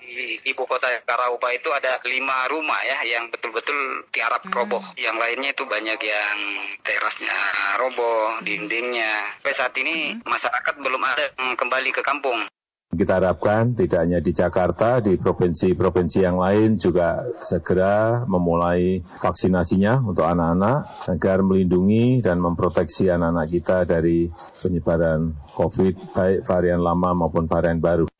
Di 0.04 0.36
ibu 0.52 0.68
kota 0.68 0.92
Karaupa 1.08 1.48
itu 1.56 1.72
ada 1.72 1.96
lima 2.12 2.44
rumah 2.52 2.84
ya 2.84 3.08
yang 3.08 3.32
betul-betul 3.32 4.04
tiarap 4.12 4.44
hmm. 4.44 4.52
roboh. 4.52 4.84
Yang 5.00 5.16
lainnya 5.16 5.56
itu 5.56 5.64
banyak 5.64 5.96
yang 6.04 6.38
terasnya 6.84 7.32
roboh, 7.80 8.44
dindingnya. 8.44 9.40
Sampai 9.40 9.56
saat 9.56 9.80
ini 9.80 10.12
hmm. 10.12 10.28
masyarakat 10.28 10.76
belum 10.84 11.00
ada 11.00 11.32
yang 11.40 11.56
kembali 11.56 11.96
ke 11.96 12.04
kampung. 12.04 12.52
Kita 12.92 13.24
harapkan 13.24 13.72
tidak 13.72 14.04
hanya 14.04 14.20
di 14.20 14.36
Jakarta, 14.36 15.00
di 15.00 15.16
provinsi-provinsi 15.16 16.28
yang 16.28 16.36
lain 16.36 16.76
juga 16.76 17.24
segera 17.40 18.28
memulai 18.28 19.00
vaksinasinya 19.00 20.04
untuk 20.04 20.28
anak-anak 20.28 21.08
agar 21.08 21.40
melindungi 21.40 22.20
dan 22.20 22.44
memproteksi 22.44 23.08
anak-anak 23.08 23.48
kita 23.48 23.88
dari 23.88 24.28
penyebaran 24.60 25.32
COVID, 25.56 26.12
baik 26.12 26.40
varian 26.44 26.84
lama 26.84 27.16
maupun 27.16 27.48
varian 27.48 27.80
baru. 27.80 28.12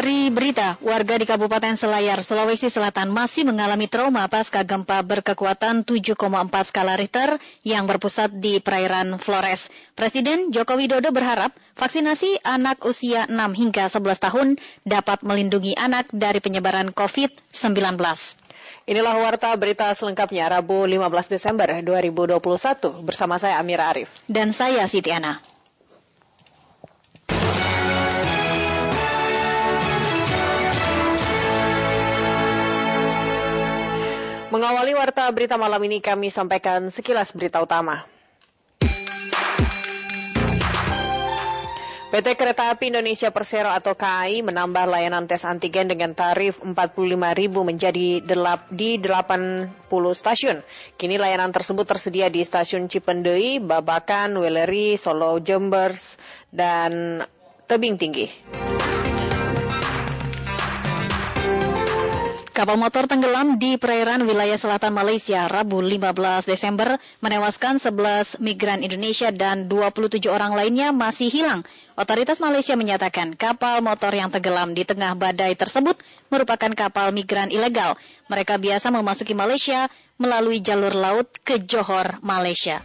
Sari 0.00 0.32
berita, 0.32 0.80
warga 0.80 1.20
di 1.20 1.28
Kabupaten 1.28 1.76
Selayar, 1.76 2.24
Sulawesi 2.24 2.72
Selatan 2.72 3.12
masih 3.12 3.44
mengalami 3.44 3.84
trauma 3.84 4.24
pasca 4.32 4.64
gempa 4.64 5.04
berkekuatan 5.04 5.84
7,4 5.84 6.16
skala 6.72 6.96
Richter 6.96 7.36
yang 7.68 7.84
berpusat 7.84 8.32
di 8.32 8.64
perairan 8.64 9.20
Flores. 9.20 9.68
Presiden 9.92 10.56
Joko 10.56 10.80
Widodo 10.80 11.12
berharap 11.12 11.52
vaksinasi 11.76 12.40
anak 12.48 12.80
usia 12.88 13.28
6 13.28 13.36
hingga 13.52 13.92
11 13.92 14.24
tahun 14.24 14.48
dapat 14.88 15.20
melindungi 15.20 15.76
anak 15.76 16.08
dari 16.16 16.40
penyebaran 16.40 16.96
COVID-19. 16.96 18.00
Inilah 18.88 19.20
warta 19.20 19.52
berita 19.60 19.92
selengkapnya 19.92 20.48
Rabu 20.48 20.88
15 20.88 21.28
Desember 21.28 21.68
2021 21.68 22.40
bersama 23.04 23.36
saya 23.36 23.60
Amira 23.60 23.92
Arif. 23.92 24.24
Dan 24.24 24.56
saya 24.56 24.88
Siti 24.88 25.12
Ana. 25.12 25.44
Mengawali 34.50 34.98
warta 34.98 35.30
berita 35.30 35.54
malam 35.54 35.78
ini 35.86 36.02
kami 36.02 36.26
sampaikan 36.26 36.90
sekilas 36.90 37.30
berita 37.30 37.62
utama. 37.62 38.02
PT 42.10 42.34
Kereta 42.34 42.74
Api 42.74 42.90
Indonesia 42.90 43.30
Persero 43.30 43.70
atau 43.70 43.94
KAI 43.94 44.42
menambah 44.42 44.90
layanan 44.90 45.30
tes 45.30 45.46
antigen 45.46 45.86
dengan 45.86 46.18
tarif 46.18 46.58
45.000 46.58 47.14
menjadi 47.62 48.18
delap 48.26 48.66
di 48.74 48.98
80 48.98 49.70
stasiun. 50.18 50.66
Kini 50.98 51.22
layanan 51.22 51.54
tersebut 51.54 51.86
tersedia 51.86 52.26
di 52.26 52.42
stasiun 52.42 52.90
Cipendei, 52.90 53.62
Babakan, 53.62 54.34
Weleri, 54.34 54.98
Solo 54.98 55.38
Jembers, 55.38 56.18
dan 56.50 57.22
Tebing 57.70 58.02
Tinggi. 58.02 58.26
Kapal 62.50 62.82
motor 62.82 63.06
tenggelam 63.06 63.62
di 63.62 63.78
perairan 63.78 64.26
wilayah 64.26 64.58
selatan 64.58 64.90
Malaysia 64.90 65.46
Rabu 65.46 65.78
15 65.78 66.50
Desember 66.50 66.98
menewaskan 67.22 67.78
11 67.78 68.42
migran 68.42 68.82
Indonesia 68.82 69.30
dan 69.30 69.70
27 69.70 70.26
orang 70.26 70.58
lainnya 70.58 70.90
masih 70.90 71.30
hilang. 71.30 71.62
Otoritas 71.94 72.42
Malaysia 72.42 72.74
menyatakan 72.74 73.38
kapal 73.38 73.86
motor 73.86 74.10
yang 74.10 74.34
tenggelam 74.34 74.74
di 74.74 74.82
tengah 74.82 75.14
badai 75.14 75.54
tersebut 75.54 75.94
merupakan 76.26 76.74
kapal 76.74 77.14
migran 77.14 77.54
ilegal. 77.54 77.94
Mereka 78.26 78.58
biasa 78.58 78.90
memasuki 78.90 79.30
Malaysia 79.30 79.86
melalui 80.18 80.58
jalur 80.58 80.90
laut 80.90 81.30
ke 81.46 81.62
Johor, 81.62 82.18
Malaysia. 82.18 82.82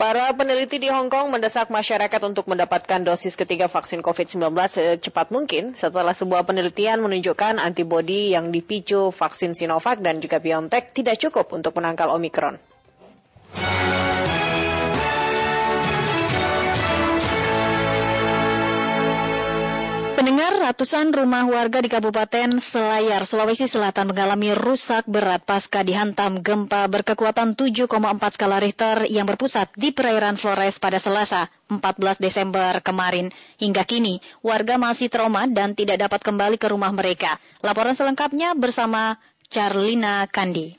Para 0.00 0.32
peneliti 0.32 0.80
di 0.80 0.88
Hong 0.88 1.12
Kong 1.12 1.28
mendesak 1.28 1.68
masyarakat 1.68 2.24
untuk 2.24 2.48
mendapatkan 2.48 3.04
dosis 3.04 3.36
ketiga 3.36 3.68
vaksin 3.68 4.00
COVID-19 4.00 4.48
secepat 4.64 5.28
mungkin 5.28 5.76
setelah 5.76 6.16
sebuah 6.16 6.48
penelitian 6.48 7.04
menunjukkan 7.04 7.60
antibodi 7.60 8.32
yang 8.32 8.48
dipicu 8.48 9.12
vaksin 9.12 9.52
Sinovac 9.52 10.00
dan 10.00 10.24
juga 10.24 10.40
BioNTech 10.40 10.96
tidak 10.96 11.20
cukup 11.20 11.52
untuk 11.52 11.76
menangkal 11.76 12.08
Omikron. 12.16 12.56
Pendengar 20.20 20.52
ratusan 20.52 21.16
rumah 21.16 21.48
warga 21.48 21.80
di 21.80 21.88
Kabupaten 21.88 22.60
Selayar, 22.60 23.24
Sulawesi 23.24 23.64
Selatan 23.64 24.12
mengalami 24.12 24.52
rusak 24.52 25.08
berat 25.08 25.48
pasca 25.48 25.80
dihantam 25.80 26.44
gempa 26.44 26.84
berkekuatan 26.92 27.56
7,4 27.56 27.88
skala 28.36 28.60
Richter 28.60 29.08
yang 29.08 29.24
berpusat 29.24 29.72
di 29.80 29.96
perairan 29.96 30.36
Flores 30.36 30.76
pada 30.76 31.00
Selasa, 31.00 31.48
14 31.72 32.20
Desember 32.20 32.84
kemarin. 32.84 33.32
Hingga 33.64 33.88
kini, 33.88 34.20
warga 34.44 34.76
masih 34.76 35.08
trauma 35.08 35.48
dan 35.48 35.72
tidak 35.72 35.96
dapat 35.96 36.20
kembali 36.20 36.60
ke 36.60 36.68
rumah 36.68 36.92
mereka. 36.92 37.40
Laporan 37.64 37.96
selengkapnya 37.96 38.52
bersama 38.52 39.16
Charlina 39.48 40.28
Kandi. 40.28 40.76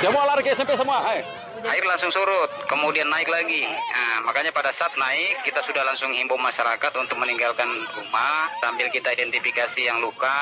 Semua 0.00 0.24
lari 0.32 0.40
ke 0.40 0.56
SMP 0.56 0.72
semua, 0.72 1.04
hai 1.04 1.37
air 1.68 1.84
langsung 1.84 2.08
surut, 2.08 2.48
kemudian 2.64 3.08
naik 3.12 3.28
lagi. 3.28 3.64
Nah, 3.68 4.24
makanya 4.24 4.50
pada 4.56 4.72
saat 4.72 4.96
naik 4.96 5.44
kita 5.44 5.60
sudah 5.60 5.84
langsung 5.84 6.10
himbau 6.16 6.40
masyarakat 6.40 6.92
untuk 6.96 7.20
meninggalkan 7.20 7.68
rumah 7.92 8.48
sambil 8.60 8.88
kita 8.88 9.12
identifikasi 9.12 9.80
yang 9.84 10.00
luka. 10.00 10.32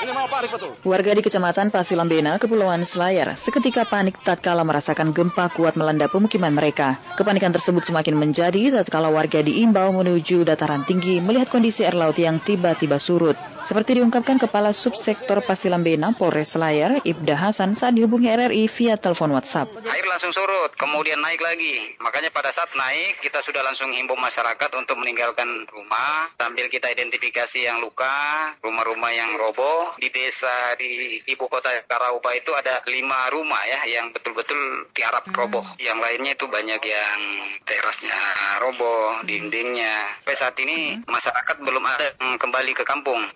Ini 0.00 0.10
mau 0.16 0.24
apa 0.26 0.48
betul? 0.48 0.72
Warga 0.82 1.12
di 1.12 1.22
Kecamatan 1.22 1.68
Pasilambena, 1.68 2.40
Kepulauan 2.40 2.82
Selayar, 2.88 3.36
seketika 3.36 3.84
panik 3.84 4.18
tatkala 4.24 4.64
merasakan 4.64 5.12
gempa 5.12 5.52
kuat 5.52 5.76
melanda 5.76 6.08
pemukiman 6.08 6.50
mereka. 6.50 6.96
Kepanikan 7.20 7.52
tersebut 7.52 7.84
semakin 7.84 8.16
menjadi 8.16 8.82
tatkala 8.82 9.12
warga 9.12 9.44
diimbau 9.44 9.92
menuju 9.92 10.48
dataran 10.48 10.88
tinggi 10.88 11.20
melihat 11.20 11.52
kondisi 11.52 11.84
air 11.84 11.94
laut 11.94 12.16
yang 12.16 12.40
tiba-tiba 12.40 12.96
surut. 12.96 13.36
Seperti 13.62 14.02
diungkapkan 14.02 14.42
Kepala 14.42 14.74
Subsektor 14.74 15.38
Pasilambena 15.46 16.10
Polres 16.18 16.58
Selayar, 16.58 16.98
Ibda 17.06 17.38
Hasan 17.38 17.78
saat 17.78 17.94
dihubungi 17.94 18.26
RRI 18.26 18.66
via 18.66 18.98
telepon 18.98 19.30
WhatsApp. 19.34 19.70
Air 19.86 20.06
langsung 20.10 20.34
surut 20.34 20.61
surut, 20.62 20.78
kemudian 20.78 21.18
naik 21.18 21.42
lagi. 21.42 21.98
Makanya 21.98 22.30
pada 22.30 22.54
saat 22.54 22.70
naik, 22.78 23.18
kita 23.18 23.42
sudah 23.42 23.66
langsung 23.66 23.90
himbau 23.90 24.14
masyarakat 24.14 24.70
untuk 24.78 24.94
meninggalkan 24.94 25.66
rumah 25.74 26.30
sambil 26.38 26.70
kita 26.70 26.86
identifikasi 26.86 27.66
yang 27.66 27.82
luka, 27.82 28.54
rumah-rumah 28.62 29.10
yang 29.10 29.34
roboh. 29.34 29.98
Di 29.98 30.14
desa 30.14 30.78
di 30.78 31.18
ibu 31.26 31.50
kota 31.50 31.82
Karaupa 31.90 32.30
itu 32.38 32.54
ada 32.54 32.78
lima 32.86 33.26
rumah 33.34 33.58
ya 33.66 33.90
yang 33.90 34.14
betul-betul 34.14 34.86
tiarap 34.94 35.26
hmm. 35.26 35.34
roboh. 35.34 35.66
Yang 35.82 35.98
lainnya 35.98 36.32
itu 36.38 36.46
banyak 36.46 36.82
yang 36.86 37.20
terasnya 37.66 38.18
roboh, 38.62 39.18
dindingnya. 39.26 40.22
Sampai 40.22 40.38
saat 40.38 40.54
ini 40.62 40.94
hmm. 40.94 41.10
masyarakat 41.10 41.56
belum 41.58 41.82
ada 41.82 42.06
yang 42.22 42.38
kembali 42.38 42.70
ke 42.70 42.86
kampung. 42.86 43.26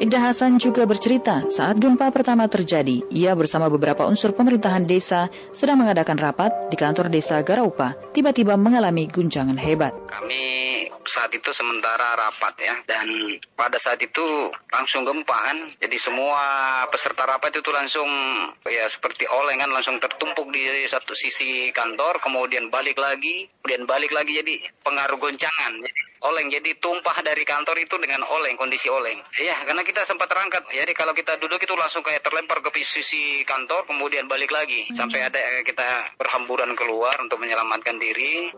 Ibda 0.00 0.16
Hasan 0.16 0.56
juga 0.56 0.88
bercerita 0.88 1.44
saat 1.52 1.76
gempa 1.76 2.08
pertama 2.08 2.48
terjadi, 2.48 3.04
ia 3.12 3.36
bersama 3.36 3.68
beberapa 3.68 4.08
unsur 4.08 4.32
pemerintahan 4.32 4.88
desa 4.88 5.28
sedang 5.52 5.76
mengadakan 5.84 6.16
rapat 6.16 6.72
di 6.72 6.76
kantor 6.80 7.12
desa 7.12 7.44
Garaupa, 7.44 7.92
tiba-tiba 8.16 8.56
mengalami 8.56 9.04
guncangan 9.12 9.60
hebat. 9.60 9.92
Kami 10.08 10.79
saat 11.06 11.32
itu 11.32 11.50
sementara 11.54 12.16
rapat 12.16 12.54
ya, 12.60 12.74
dan 12.84 13.06
pada 13.56 13.80
saat 13.80 14.00
itu 14.00 14.52
langsung 14.72 15.04
gempa 15.08 15.38
kan, 15.52 15.58
jadi 15.80 15.96
semua 15.96 16.40
peserta 16.92 17.24
rapat 17.24 17.56
itu 17.56 17.70
langsung 17.72 18.08
ya 18.68 18.84
seperti 18.88 19.24
oleng 19.28 19.60
kan, 19.60 19.70
langsung 19.72 19.96
tertumpuk 19.96 20.52
di 20.52 20.66
satu 20.88 21.16
sisi 21.16 21.72
kantor, 21.72 22.20
kemudian 22.20 22.68
balik 22.68 23.00
lagi, 23.00 23.48
kemudian 23.60 23.88
balik 23.88 24.12
lagi, 24.12 24.36
jadi 24.40 24.54
pengaruh 24.84 25.16
goncangan. 25.16 25.72
Jadi 25.80 26.00
oleng, 26.20 26.52
jadi 26.52 26.76
tumpah 26.76 27.24
dari 27.24 27.48
kantor 27.48 27.80
itu 27.80 27.96
dengan 27.96 28.20
oleng, 28.28 28.60
kondisi 28.60 28.92
oleng. 28.92 29.24
Ya, 29.40 29.56
karena 29.64 29.80
kita 29.80 30.04
sempat 30.04 30.28
terangkat. 30.28 30.68
Jadi 30.68 30.92
kalau 30.92 31.16
kita 31.16 31.40
duduk 31.40 31.60
itu 31.64 31.72
langsung 31.72 32.04
kayak 32.04 32.20
terlempar 32.20 32.60
ke 32.60 32.68
sisi 32.84 33.40
kantor, 33.48 33.88
kemudian 33.88 34.28
balik 34.28 34.52
lagi. 34.52 34.84
Hmm. 34.92 34.96
Sampai 34.96 35.24
ada 35.24 35.40
kita 35.64 36.16
berhamburan 36.20 36.76
keluar 36.76 37.16
untuk 37.24 37.40
menyelamatkan 37.40 37.96
diri. 37.96 38.52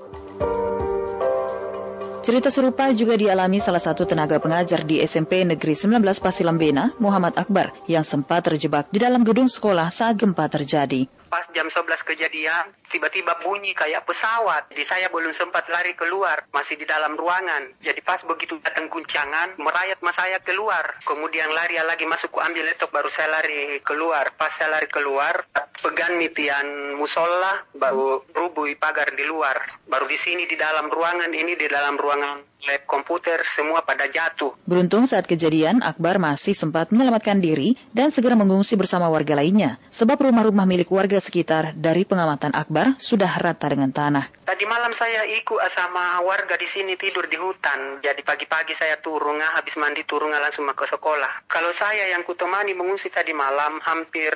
Cerita 2.22 2.54
serupa 2.54 2.86
juga 2.94 3.18
dialami 3.18 3.58
salah 3.58 3.82
satu 3.82 4.06
tenaga 4.06 4.38
pengajar 4.38 4.86
di 4.86 5.02
SMP 5.02 5.42
Negeri 5.42 5.74
19 5.74 6.06
Pasilambena, 6.22 6.94
Muhammad 7.02 7.34
Akbar, 7.34 7.74
yang 7.90 8.06
sempat 8.06 8.46
terjebak 8.46 8.86
di 8.94 9.02
dalam 9.02 9.26
gedung 9.26 9.50
sekolah 9.50 9.90
saat 9.90 10.22
gempa 10.22 10.46
terjadi 10.46 11.10
pas 11.32 11.48
jam 11.56 11.64
11 11.64 12.04
kejadian, 12.04 12.76
tiba-tiba 12.92 13.40
bunyi 13.40 13.72
kayak 13.72 14.04
pesawat. 14.04 14.68
Jadi 14.68 14.84
saya 14.84 15.06
belum 15.08 15.32
sempat 15.32 15.64
lari 15.72 15.96
keluar, 15.96 16.44
masih 16.52 16.76
di 16.76 16.84
dalam 16.84 17.16
ruangan. 17.16 17.72
Jadi 17.80 18.04
pas 18.04 18.20
begitu 18.20 18.60
datang 18.60 18.92
guncangan, 18.92 19.56
merayat 19.56 19.96
mas 20.04 20.12
saya 20.12 20.36
keluar. 20.44 21.00
Kemudian 21.08 21.48
lari 21.56 21.80
lagi 21.80 22.04
masuk, 22.04 22.36
ambil 22.36 22.68
laptop, 22.68 22.92
baru 22.92 23.08
saya 23.08 23.32
lari 23.32 23.80
keluar. 23.80 24.28
Pas 24.36 24.52
saya 24.52 24.76
lari 24.76 24.92
keluar, 24.92 25.48
pegan 25.80 26.20
mitian 26.20 27.00
musola, 27.00 27.64
baru 27.72 28.28
rubui 28.36 28.76
pagar 28.76 29.08
di 29.16 29.24
luar. 29.24 29.56
Baru 29.88 30.04
di 30.04 30.20
sini 30.20 30.44
di 30.44 30.60
dalam 30.60 30.92
ruangan 30.92 31.32
ini, 31.32 31.56
di 31.56 31.64
dalam 31.64 31.96
ruangan 31.96 32.51
lab 32.66 32.82
komputer, 32.86 33.42
semua 33.48 33.82
pada 33.82 34.06
jatuh. 34.06 34.54
Beruntung 34.64 35.10
saat 35.10 35.26
kejadian, 35.26 35.82
Akbar 35.82 36.22
masih 36.22 36.54
sempat 36.54 36.94
menyelamatkan 36.94 37.42
diri 37.42 37.74
dan 37.90 38.14
segera 38.14 38.38
mengungsi 38.38 38.78
bersama 38.78 39.10
warga 39.10 39.34
lainnya. 39.38 39.82
Sebab 39.90 40.18
rumah-rumah 40.18 40.66
milik 40.66 40.90
warga 40.94 41.18
sekitar 41.18 41.74
dari 41.74 42.06
pengamatan 42.06 42.54
Akbar 42.54 42.98
sudah 43.02 43.30
rata 43.38 43.66
dengan 43.70 43.90
tanah. 43.90 44.30
Tadi 44.46 44.64
malam 44.68 44.94
saya 44.94 45.26
ikut 45.26 45.58
sama 45.72 46.22
warga 46.22 46.54
di 46.58 46.68
sini 46.68 46.94
tidur 46.94 47.26
di 47.26 47.38
hutan. 47.38 48.02
Jadi 48.04 48.22
pagi-pagi 48.22 48.74
saya 48.76 48.98
turun, 48.98 49.42
habis 49.42 49.74
mandi 49.80 50.06
turun 50.06 50.30
langsung 50.30 50.68
ke 50.70 50.86
sekolah. 50.86 51.48
Kalau 51.50 51.70
saya 51.74 52.10
yang 52.10 52.22
kutemani 52.22 52.74
mengungsi 52.76 53.10
tadi 53.10 53.34
malam 53.34 53.82
hampir 53.82 54.32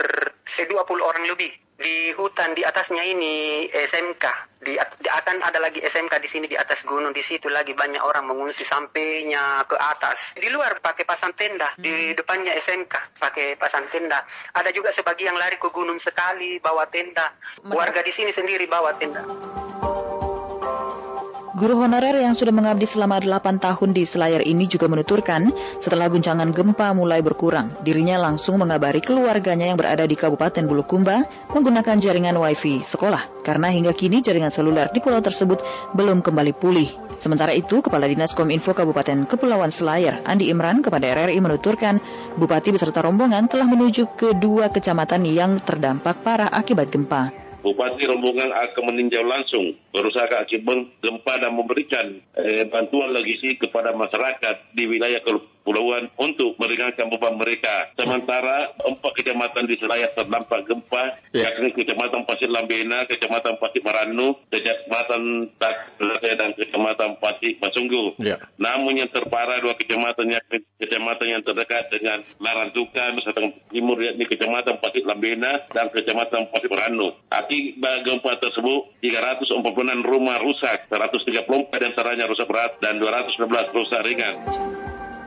20 0.47 0.73
orang 1.03 1.25
lebih 1.29 1.65
di 1.77 2.09
hutan 2.17 2.57
di 2.57 2.65
atasnya 2.65 3.05
ini 3.05 3.69
SMK 3.69 4.25
di, 4.65 4.75
di 4.75 5.09
akan 5.12 5.45
ada 5.45 5.61
lagi 5.61 5.85
SMK 5.85 6.17
di 6.19 6.29
sini 6.29 6.47
di 6.49 6.57
atas 6.57 6.83
gunung. 6.83 7.12
Di 7.12 7.21
situ 7.21 7.53
lagi 7.53 7.77
banyak 7.77 8.01
orang 8.01 8.27
mengungsi 8.27 8.65
sampainya 8.65 9.62
ke 9.69 9.77
atas. 9.77 10.35
Di 10.35 10.49
luar 10.49 10.81
pakai 10.81 11.05
pasang 11.05 11.37
tenda. 11.37 11.77
Di 11.77 12.17
depannya 12.17 12.57
SMK 12.57 13.21
pakai 13.21 13.61
pasang 13.61 13.87
tenda. 13.93 14.25
Ada 14.57 14.73
juga 14.73 14.91
sebagian 14.91 15.37
lari 15.37 15.61
ke 15.61 15.69
gunung 15.69 16.01
sekali 16.01 16.59
bawa 16.59 16.89
tenda. 16.89 17.31
Warga 17.62 18.01
di 18.01 18.12
sini 18.12 18.33
sendiri 18.33 18.65
bawa 18.67 18.97
tenda 18.97 19.23
Guru 21.57 21.81
honorer 21.81 22.21
yang 22.21 22.37
sudah 22.37 22.53
mengabdi 22.53 22.85
selama 22.85 23.16
8 23.16 23.57
tahun 23.57 23.97
di 23.97 24.05
Selayar 24.05 24.45
ini 24.45 24.69
juga 24.69 24.92
menuturkan, 24.92 25.57
setelah 25.81 26.12
guncangan 26.12 26.53
gempa 26.53 26.92
mulai 26.92 27.25
berkurang, 27.25 27.73
dirinya 27.81 28.21
langsung 28.21 28.61
mengabari 28.61 29.01
keluarganya 29.01 29.73
yang 29.73 29.81
berada 29.81 30.05
di 30.05 30.12
Kabupaten 30.21 30.69
Bulukumba 30.69 31.25
menggunakan 31.57 31.97
jaringan 31.97 32.37
wifi 32.37 32.85
sekolah, 32.85 33.40
karena 33.40 33.73
hingga 33.73 33.97
kini 33.97 34.21
jaringan 34.21 34.53
seluler 34.53 34.92
di 34.92 35.01
pulau 35.01 35.25
tersebut 35.25 35.64
belum 35.97 36.21
kembali 36.21 36.53
pulih. 36.53 36.92
Sementara 37.16 37.57
itu, 37.57 37.81
Kepala 37.81 38.05
Dinas 38.05 38.37
Kominfo 38.37 38.77
Kabupaten 38.77 39.25
Kepulauan 39.25 39.73
Selayar, 39.73 40.21
Andi 40.29 40.53
Imran, 40.53 40.85
kepada 40.85 41.09
RRI 41.09 41.40
menuturkan, 41.40 42.05
Bupati 42.37 42.69
beserta 42.69 43.01
rombongan 43.01 43.49
telah 43.49 43.64
menuju 43.64 44.12
ke 44.12 44.37
dua 44.37 44.69
kecamatan 44.69 45.25
yang 45.25 45.57
terdampak 45.57 46.21
parah 46.21 46.53
akibat 46.53 46.92
gempa. 46.92 47.46
Bupati 47.66 48.07
rombongan 48.07 48.55
akan 48.55 48.94
meninjau 48.94 49.26
langsung 49.26 49.74
berusaha 49.90 50.31
akibat 50.38 51.02
gempa 51.02 51.35
dan 51.42 51.50
memberikan 51.50 52.14
eh, 52.38 52.62
bantuan 52.70 53.11
logistik 53.11 53.59
kepada 53.59 53.90
masyarakat 53.90 54.70
di 54.70 54.87
wilayah 54.87 55.18
kepulauan 55.66 56.07
untuk 56.22 56.55
meringankan 56.62 57.11
beban 57.11 57.35
mereka. 57.35 57.90
Sementara 57.98 58.70
empat 58.87 59.12
kecamatan 59.18 59.66
di 59.66 59.74
Selayar 59.74 60.14
terdampak 60.14 60.62
gempa, 60.62 61.18
yeah. 61.35 61.50
yakni 61.50 61.74
kecamatan 61.74 62.22
Pasir 62.22 62.46
Lambena, 62.46 63.02
kecamatan 63.11 63.59
Pasir 63.59 63.83
Maranu, 63.83 64.38
kecamatan 64.46 65.50
Taklase 65.59 66.31
dan 66.38 66.55
kecamatan 66.55 67.18
Pasir 67.18 67.59
Masunggu. 67.59 68.14
Yeah. 68.22 68.38
Namun 68.62 69.02
yang 69.02 69.11
terparah 69.11 69.59
dua 69.59 69.74
kecamatan 69.74 70.31
yang 70.31 70.46
kecamatan 70.79 71.26
yang 71.35 71.42
terdekat 71.42 71.90
dengan 71.90 72.22
Larantuka, 72.38 73.11
Nusa 73.11 73.35
Timur 73.74 73.98
yakni 73.98 74.22
kecamatan 74.31 74.79
Pasir 74.79 75.02
Lambena 75.02 75.66
dan 75.74 75.90
kecamatan 75.90 76.46
Pasir 76.55 76.70
Maranu. 76.70 77.11
Akibat 77.35 78.07
gempa 78.07 78.38
tersebut 78.38 79.02
346 79.02 79.66
rumah 80.07 80.38
rusak, 80.38 80.87
134 80.94 81.74
di 81.74 81.85
antaranya 81.90 82.31
rusak 82.31 82.46
berat 82.46 82.79
dan 82.79 83.02
212 83.02 83.74
rusak 83.74 84.00
ringan. 84.07 84.86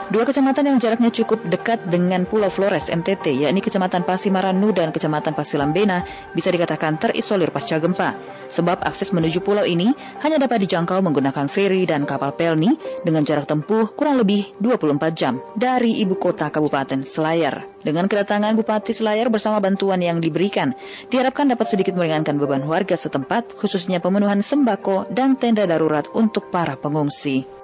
Dua 0.09 0.25
kecamatan 0.25 0.65
yang 0.65 0.81
jaraknya 0.81 1.13
cukup 1.13 1.45
dekat 1.45 1.85
dengan 1.85 2.25
Pulau 2.25 2.49
Flores 2.49 2.89
NTT, 2.89 3.45
yakni 3.45 3.61
Kecamatan 3.61 4.01
Pasimaranu 4.01 4.73
dan 4.73 4.89
Kecamatan 4.89 5.37
Pasilambena, 5.37 6.01
bisa 6.33 6.49
dikatakan 6.49 6.97
terisolir 6.97 7.53
pasca 7.53 7.77
gempa. 7.77 8.17
Sebab 8.49 8.81
akses 8.81 9.13
menuju 9.13 9.45
pulau 9.45 9.61
ini 9.69 9.93
hanya 10.25 10.41
dapat 10.41 10.65
dijangkau 10.65 11.05
menggunakan 11.05 11.45
feri 11.45 11.85
dan 11.85 12.09
kapal 12.09 12.33
pelni 12.33 12.73
dengan 13.05 13.21
jarak 13.21 13.45
tempuh 13.45 13.93
kurang 13.93 14.17
lebih 14.17 14.49
24 14.57 14.97
jam 15.13 15.45
dari 15.53 16.01
ibu 16.01 16.17
kota 16.17 16.49
Kabupaten 16.49 17.05
Selayar. 17.05 17.69
Dengan 17.85 18.09
kedatangan 18.09 18.57
Bupati 18.57 18.97
Selayar 18.97 19.29
bersama 19.29 19.61
bantuan 19.61 20.01
yang 20.01 20.17
diberikan, 20.17 20.73
diharapkan 21.13 21.53
dapat 21.53 21.69
sedikit 21.69 21.93
meringankan 21.93 22.41
beban 22.41 22.65
warga 22.65 22.97
setempat, 22.97 23.53
khususnya 23.53 24.01
pemenuhan 24.01 24.41
sembako 24.41 25.05
dan 25.13 25.37
tenda 25.37 25.69
darurat 25.69 26.09
untuk 26.17 26.49
para 26.49 26.73
pengungsi. 26.73 27.58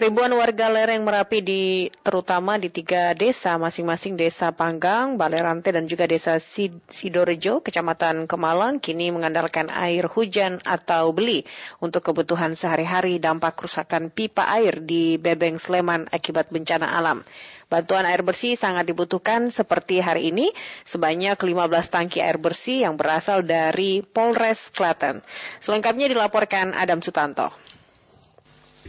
Ribuan 0.00 0.32
warga 0.32 0.72
lereng 0.72 1.04
Merapi 1.04 1.44
di 1.44 1.92
terutama 2.00 2.56
di 2.56 2.72
tiga 2.72 3.12
desa 3.12 3.60
masing-masing 3.60 4.16
desa 4.16 4.48
Panggang, 4.48 5.20
Balerante 5.20 5.76
dan 5.76 5.84
juga 5.84 6.08
desa 6.08 6.40
Sidorejo, 6.40 7.60
Kecamatan 7.60 8.24
Kemalang 8.24 8.80
kini 8.80 9.12
mengandalkan 9.12 9.68
air 9.68 10.08
hujan 10.08 10.56
atau 10.64 11.12
beli 11.12 11.44
untuk 11.84 12.00
kebutuhan 12.00 12.56
sehari-hari 12.56 13.20
dampak 13.20 13.60
kerusakan 13.60 14.08
pipa 14.08 14.48
air 14.48 14.80
di 14.80 15.20
Bebeng 15.20 15.60
Sleman 15.60 16.08
akibat 16.08 16.48
bencana 16.48 16.96
alam. 16.96 17.20
Bantuan 17.68 18.08
air 18.08 18.24
bersih 18.24 18.56
sangat 18.56 18.88
dibutuhkan 18.88 19.52
seperti 19.52 20.00
hari 20.00 20.32
ini 20.32 20.48
sebanyak 20.88 21.36
15 21.36 21.60
tangki 21.92 22.24
air 22.24 22.40
bersih 22.40 22.88
yang 22.88 22.96
berasal 22.96 23.44
dari 23.44 24.00
Polres 24.00 24.72
Klaten. 24.72 25.20
Selengkapnya 25.60 26.08
dilaporkan 26.08 26.72
Adam 26.72 27.04
Sutanto. 27.04 27.52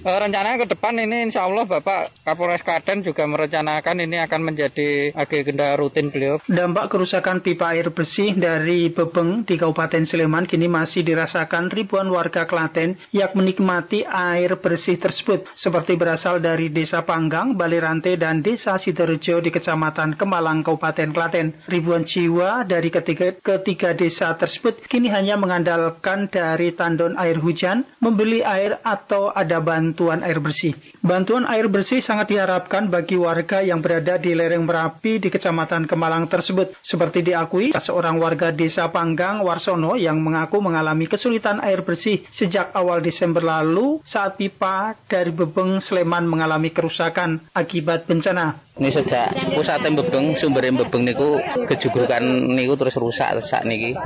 Eh, 0.01 0.17
rencananya 0.17 0.65
ke 0.65 0.67
depan 0.71 0.97
ini 0.97 1.30
insya 1.30 1.45
Allah 1.45 1.67
Bapak 1.67 2.25
Kapolres 2.25 2.65
Klaten 2.65 3.06
juga 3.06 3.27
merencanakan 3.30 4.01
ini 4.01 4.17
akan 4.23 4.41
menjadi 4.49 5.13
agenda 5.13 5.77
rutin 5.77 6.10
beliau. 6.10 6.41
Dampak 6.49 6.89
kerusakan 6.89 7.43
pipa 7.45 7.77
air 7.77 7.93
bersih 7.93 8.34
dari 8.34 8.89
Bebeng 8.89 9.45
di 9.45 9.62
Kabupaten 9.62 10.01
Sleman 10.01 10.49
kini 10.49 10.65
masih 10.65 11.06
dirasakan 11.06 11.69
ribuan 11.69 12.10
warga 12.10 12.49
Klaten 12.49 12.97
yang 13.13 13.30
menikmati 13.38 14.01
air 14.08 14.58
bersih 14.58 14.97
tersebut 14.97 15.45
seperti 15.54 15.99
berasal 15.99 16.41
dari 16.41 16.73
Desa 16.73 17.06
Panggang, 17.06 17.54
Balirante, 17.54 18.17
dan 18.17 18.41
Desa 18.41 18.82
Sidorejo 18.82 19.38
di 19.38 19.54
Kecamatan 19.54 20.17
Kemalang, 20.17 20.65
Kabupaten 20.65 21.13
Klaten. 21.13 21.54
Ribuan 21.69 22.10
jiwa 22.10 22.65
dari 22.65 22.89
ketiga, 22.89 23.38
ketiga 23.38 23.93
desa 23.93 24.34
tersebut 24.34 24.82
kini 24.89 25.13
hanya 25.13 25.38
mengandalkan 25.38 26.25
dari 26.25 26.73
tandon 26.73 27.21
air 27.21 27.38
hujan, 27.38 27.86
membeli 28.01 28.41
air 28.41 28.82
atau 28.82 29.30
ada 29.30 29.62
bahan 29.62 29.81
bantuan 29.82 30.22
air 30.22 30.38
bersih. 30.38 30.78
Bantuan 31.02 31.50
air 31.50 31.65
bersih 31.65 32.06
sangat 32.06 32.30
diharapkan 32.30 32.86
bagi 32.94 33.17
warga 33.17 33.65
yang 33.65 33.82
berada 33.82 34.22
di 34.22 34.38
lereng 34.38 34.62
Merapi 34.62 35.17
di 35.17 35.34
Kecamatan 35.34 35.89
Kemalang 35.89 36.30
tersebut. 36.30 36.78
Seperti 36.86 37.26
diakui 37.26 37.74
seorang 37.74 38.22
warga 38.22 38.54
desa 38.54 38.94
Panggang, 38.94 39.41
Warsono, 39.41 39.98
yang 39.98 40.22
mengaku 40.22 40.62
mengalami 40.62 41.10
kesulitan 41.10 41.58
air 41.65 41.82
bersih 41.82 42.22
sejak 42.30 42.78
awal 42.78 43.02
Desember 43.02 43.41
lalu 43.41 43.98
saat 44.06 44.38
pipa 44.38 44.94
dari 45.10 45.34
Bebeng 45.34 45.82
Sleman 45.82 46.30
mengalami 46.30 46.70
kerusakan 46.70 47.41
akibat 47.58 48.06
bencana. 48.06 48.62
Ini 48.78 48.89
sejak 48.94 49.58
pusat 49.58 49.82
Bebeng, 49.82 50.38
sumber 50.38 50.70
Bebeng 50.70 51.10
niku 51.10 51.41
kejugrukan 51.65 52.22
niku 52.54 52.78
terus 52.78 52.96
rusak 53.02 53.41
saat 53.41 53.65
niki 53.65 53.98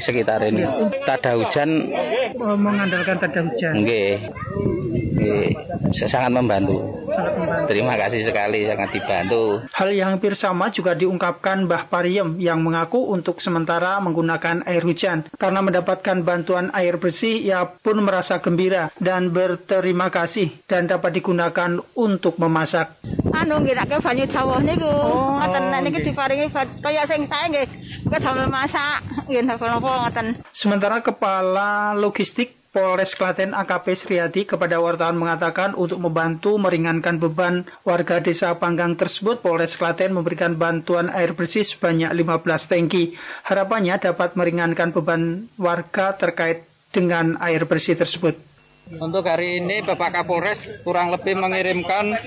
sekitar 0.00 0.40
ini. 0.48 0.64
Tada 1.04 1.36
hujan 1.36 1.92
mengandalkan 2.34 3.20
tada 3.20 3.44
hujan. 3.44 3.84
Nggih 3.84 4.16
sangat 6.08 6.30
membantu. 6.32 6.78
Terima 7.66 7.94
kasih 7.96 8.24
sekali, 8.24 8.64
sangat 8.68 8.88
dibantu. 8.94 9.64
Hal 9.72 9.88
yang 9.92 10.16
hampir 10.16 10.36
sama 10.38 10.70
juga 10.70 10.94
diungkapkan 10.94 11.66
Mbah 11.66 11.88
Pariem 11.88 12.36
yang 12.40 12.60
mengaku 12.62 13.08
untuk 13.08 13.40
sementara 13.40 13.98
menggunakan 14.00 14.64
air 14.68 14.82
hujan. 14.84 15.26
Karena 15.36 15.64
mendapatkan 15.64 16.22
bantuan 16.22 16.70
air 16.76 17.00
bersih, 17.00 17.40
ia 17.40 17.64
pun 17.66 18.00
merasa 18.04 18.38
gembira 18.38 18.92
dan 19.00 19.32
berterima 19.32 20.12
kasih 20.12 20.52
dan 20.68 20.86
dapat 20.86 21.18
digunakan 21.18 21.80
untuk 21.96 22.36
memasak. 22.36 22.94
Anu 23.32 23.62
ngirake 23.62 24.02
banyu 24.02 24.26
niku. 24.64 24.90
Oh, 24.90 25.38
ngoten 25.38 25.70
nek 25.70 25.80
niki 25.86 26.10
diparingi 26.10 26.50
kaya 26.82 27.06
sing 27.06 27.30
sae 27.30 27.46
nggih. 27.48 27.66
masak. 28.50 28.98
Nggih 29.30 29.42
napa 29.46 29.78
ngoten. 29.78 30.26
Sementara 30.50 30.98
kepala 31.04 31.94
logistik 31.94 32.57
Polres 32.68 33.16
Klaten 33.16 33.56
AKP 33.56 33.96
Sriati 33.96 34.44
kepada 34.44 34.76
wartawan 34.76 35.16
mengatakan 35.16 35.72
untuk 35.72 36.04
membantu 36.04 36.60
meringankan 36.60 37.16
beban 37.16 37.64
warga 37.80 38.20
desa 38.20 38.52
Panggang 38.60 38.92
tersebut, 38.92 39.40
Polres 39.40 39.80
Klaten 39.80 40.12
memberikan 40.12 40.52
bantuan 40.52 41.08
air 41.08 41.32
bersih 41.32 41.64
sebanyak 41.64 42.12
15 42.12 42.68
tangki. 42.68 43.16
Harapannya 43.48 43.96
dapat 43.96 44.36
meringankan 44.36 44.92
beban 44.92 45.48
warga 45.56 46.12
terkait 46.12 46.68
dengan 46.92 47.40
air 47.40 47.64
bersih 47.64 47.96
tersebut. 47.96 48.36
Untuk 48.88 49.24
hari 49.24 49.64
ini 49.64 49.84
Bapak 49.84 50.16
Kapolres 50.20 50.60
kurang 50.80 51.12
lebih 51.12 51.36
mengirimkan 51.36 52.20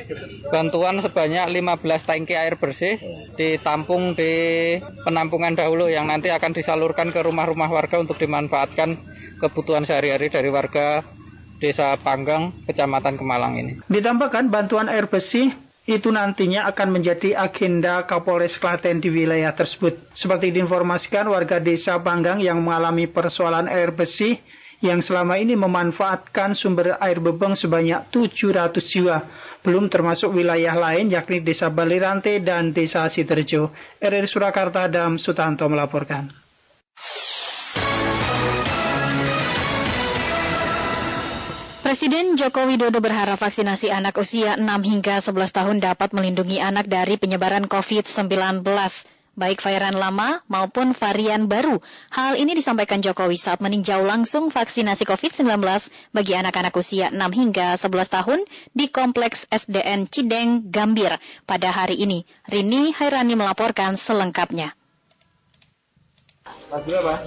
bantuan 0.50 1.02
sebanyak 1.02 1.50
15 1.54 2.06
tangki 2.06 2.38
air 2.38 2.58
bersih 2.58 2.98
ditampung 3.34 4.14
di 4.14 4.78
penampungan 5.06 5.58
dahulu 5.58 5.90
yang 5.90 6.06
nanti 6.06 6.30
akan 6.30 6.54
disalurkan 6.54 7.10
ke 7.10 7.18
rumah-rumah 7.26 7.66
warga 7.66 7.98
untuk 7.98 8.22
dimanfaatkan 8.22 9.11
kebutuhan 9.42 9.84
sehari-hari 9.84 10.30
dari 10.30 10.54
warga 10.54 11.02
Desa 11.58 11.98
Panggang, 11.98 12.54
Kecamatan 12.70 13.18
Kemalang 13.18 13.58
ini. 13.58 13.74
Ditambahkan 13.90 14.54
bantuan 14.54 14.90
air 14.90 15.10
bersih 15.10 15.54
itu 15.90 16.14
nantinya 16.14 16.70
akan 16.70 16.94
menjadi 16.94 17.34
agenda 17.34 18.06
Kapolres 18.06 18.62
Klaten 18.62 19.02
di 19.02 19.10
wilayah 19.10 19.50
tersebut. 19.54 19.98
Seperti 20.14 20.54
diinformasikan 20.54 21.26
warga 21.26 21.58
desa 21.58 21.98
Panggang 21.98 22.38
yang 22.38 22.62
mengalami 22.62 23.10
persoalan 23.10 23.66
air 23.66 23.90
bersih 23.90 24.38
yang 24.82 25.02
selama 25.02 25.38
ini 25.38 25.54
memanfaatkan 25.54 26.58
sumber 26.58 26.98
air 26.98 27.22
bebeng 27.22 27.54
sebanyak 27.54 28.10
700 28.10 28.78
jiwa. 28.82 29.26
Belum 29.62 29.90
termasuk 29.94 30.34
wilayah 30.34 30.74
lain 30.74 31.14
yakni 31.14 31.38
desa 31.42 31.70
Balirante 31.70 32.42
dan 32.42 32.74
desa 32.74 33.06
Siderjo. 33.06 33.70
RR 34.02 34.26
Surakarta 34.26 34.90
Dam 34.90 35.22
Sutanto 35.22 35.70
melaporkan. 35.70 36.34
Presiden 41.92 42.40
Joko 42.40 42.72
Widodo 42.72 43.04
berharap 43.04 43.36
vaksinasi 43.36 43.92
anak 43.92 44.16
usia 44.16 44.56
6 44.56 44.64
hingga 44.64 45.20
11 45.20 45.52
tahun 45.52 45.84
dapat 45.84 46.16
melindungi 46.16 46.64
anak 46.64 46.88
dari 46.88 47.20
penyebaran 47.20 47.68
COVID-19 47.68 48.64
baik 49.36 49.60
varian 49.60 50.00
lama 50.00 50.40
maupun 50.48 50.96
varian 50.96 51.52
baru. 51.52 51.84
Hal 52.16 52.40
ini 52.40 52.56
disampaikan 52.56 53.04
Jokowi 53.04 53.36
saat 53.36 53.60
meninjau 53.60 54.08
langsung 54.08 54.48
vaksinasi 54.56 55.04
COVID-19 55.04 55.44
bagi 56.16 56.32
anak-anak 56.32 56.72
usia 56.80 57.12
6 57.12 57.20
hingga 57.36 57.76
11 57.76 57.92
tahun 58.08 58.40
di 58.72 58.88
Kompleks 58.88 59.52
SDN 59.52 60.08
Cideng, 60.08 60.72
Gambir 60.72 61.20
pada 61.44 61.76
hari 61.76 62.00
ini. 62.00 62.24
Rini 62.48 62.96
Hairani 62.96 63.36
melaporkan 63.36 64.00
selengkapnya. 64.00 64.72
Mas 66.72 66.88
berapa? 66.88 67.20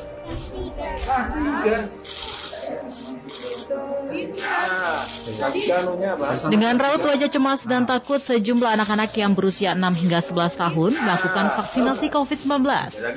Dengan 6.52 6.74
raut 6.76 7.02
wajah 7.02 7.30
cemas 7.32 7.64
dan 7.64 7.88
takut, 7.88 8.20
sejumlah 8.20 8.76
anak-anak 8.76 9.10
yang 9.16 9.32
berusia 9.32 9.72
6 9.72 9.80
hingga 9.80 10.20
11 10.20 10.60
tahun 10.60 10.92
melakukan 11.00 11.46
vaksinasi 11.56 12.12
COVID-19. 12.12 12.64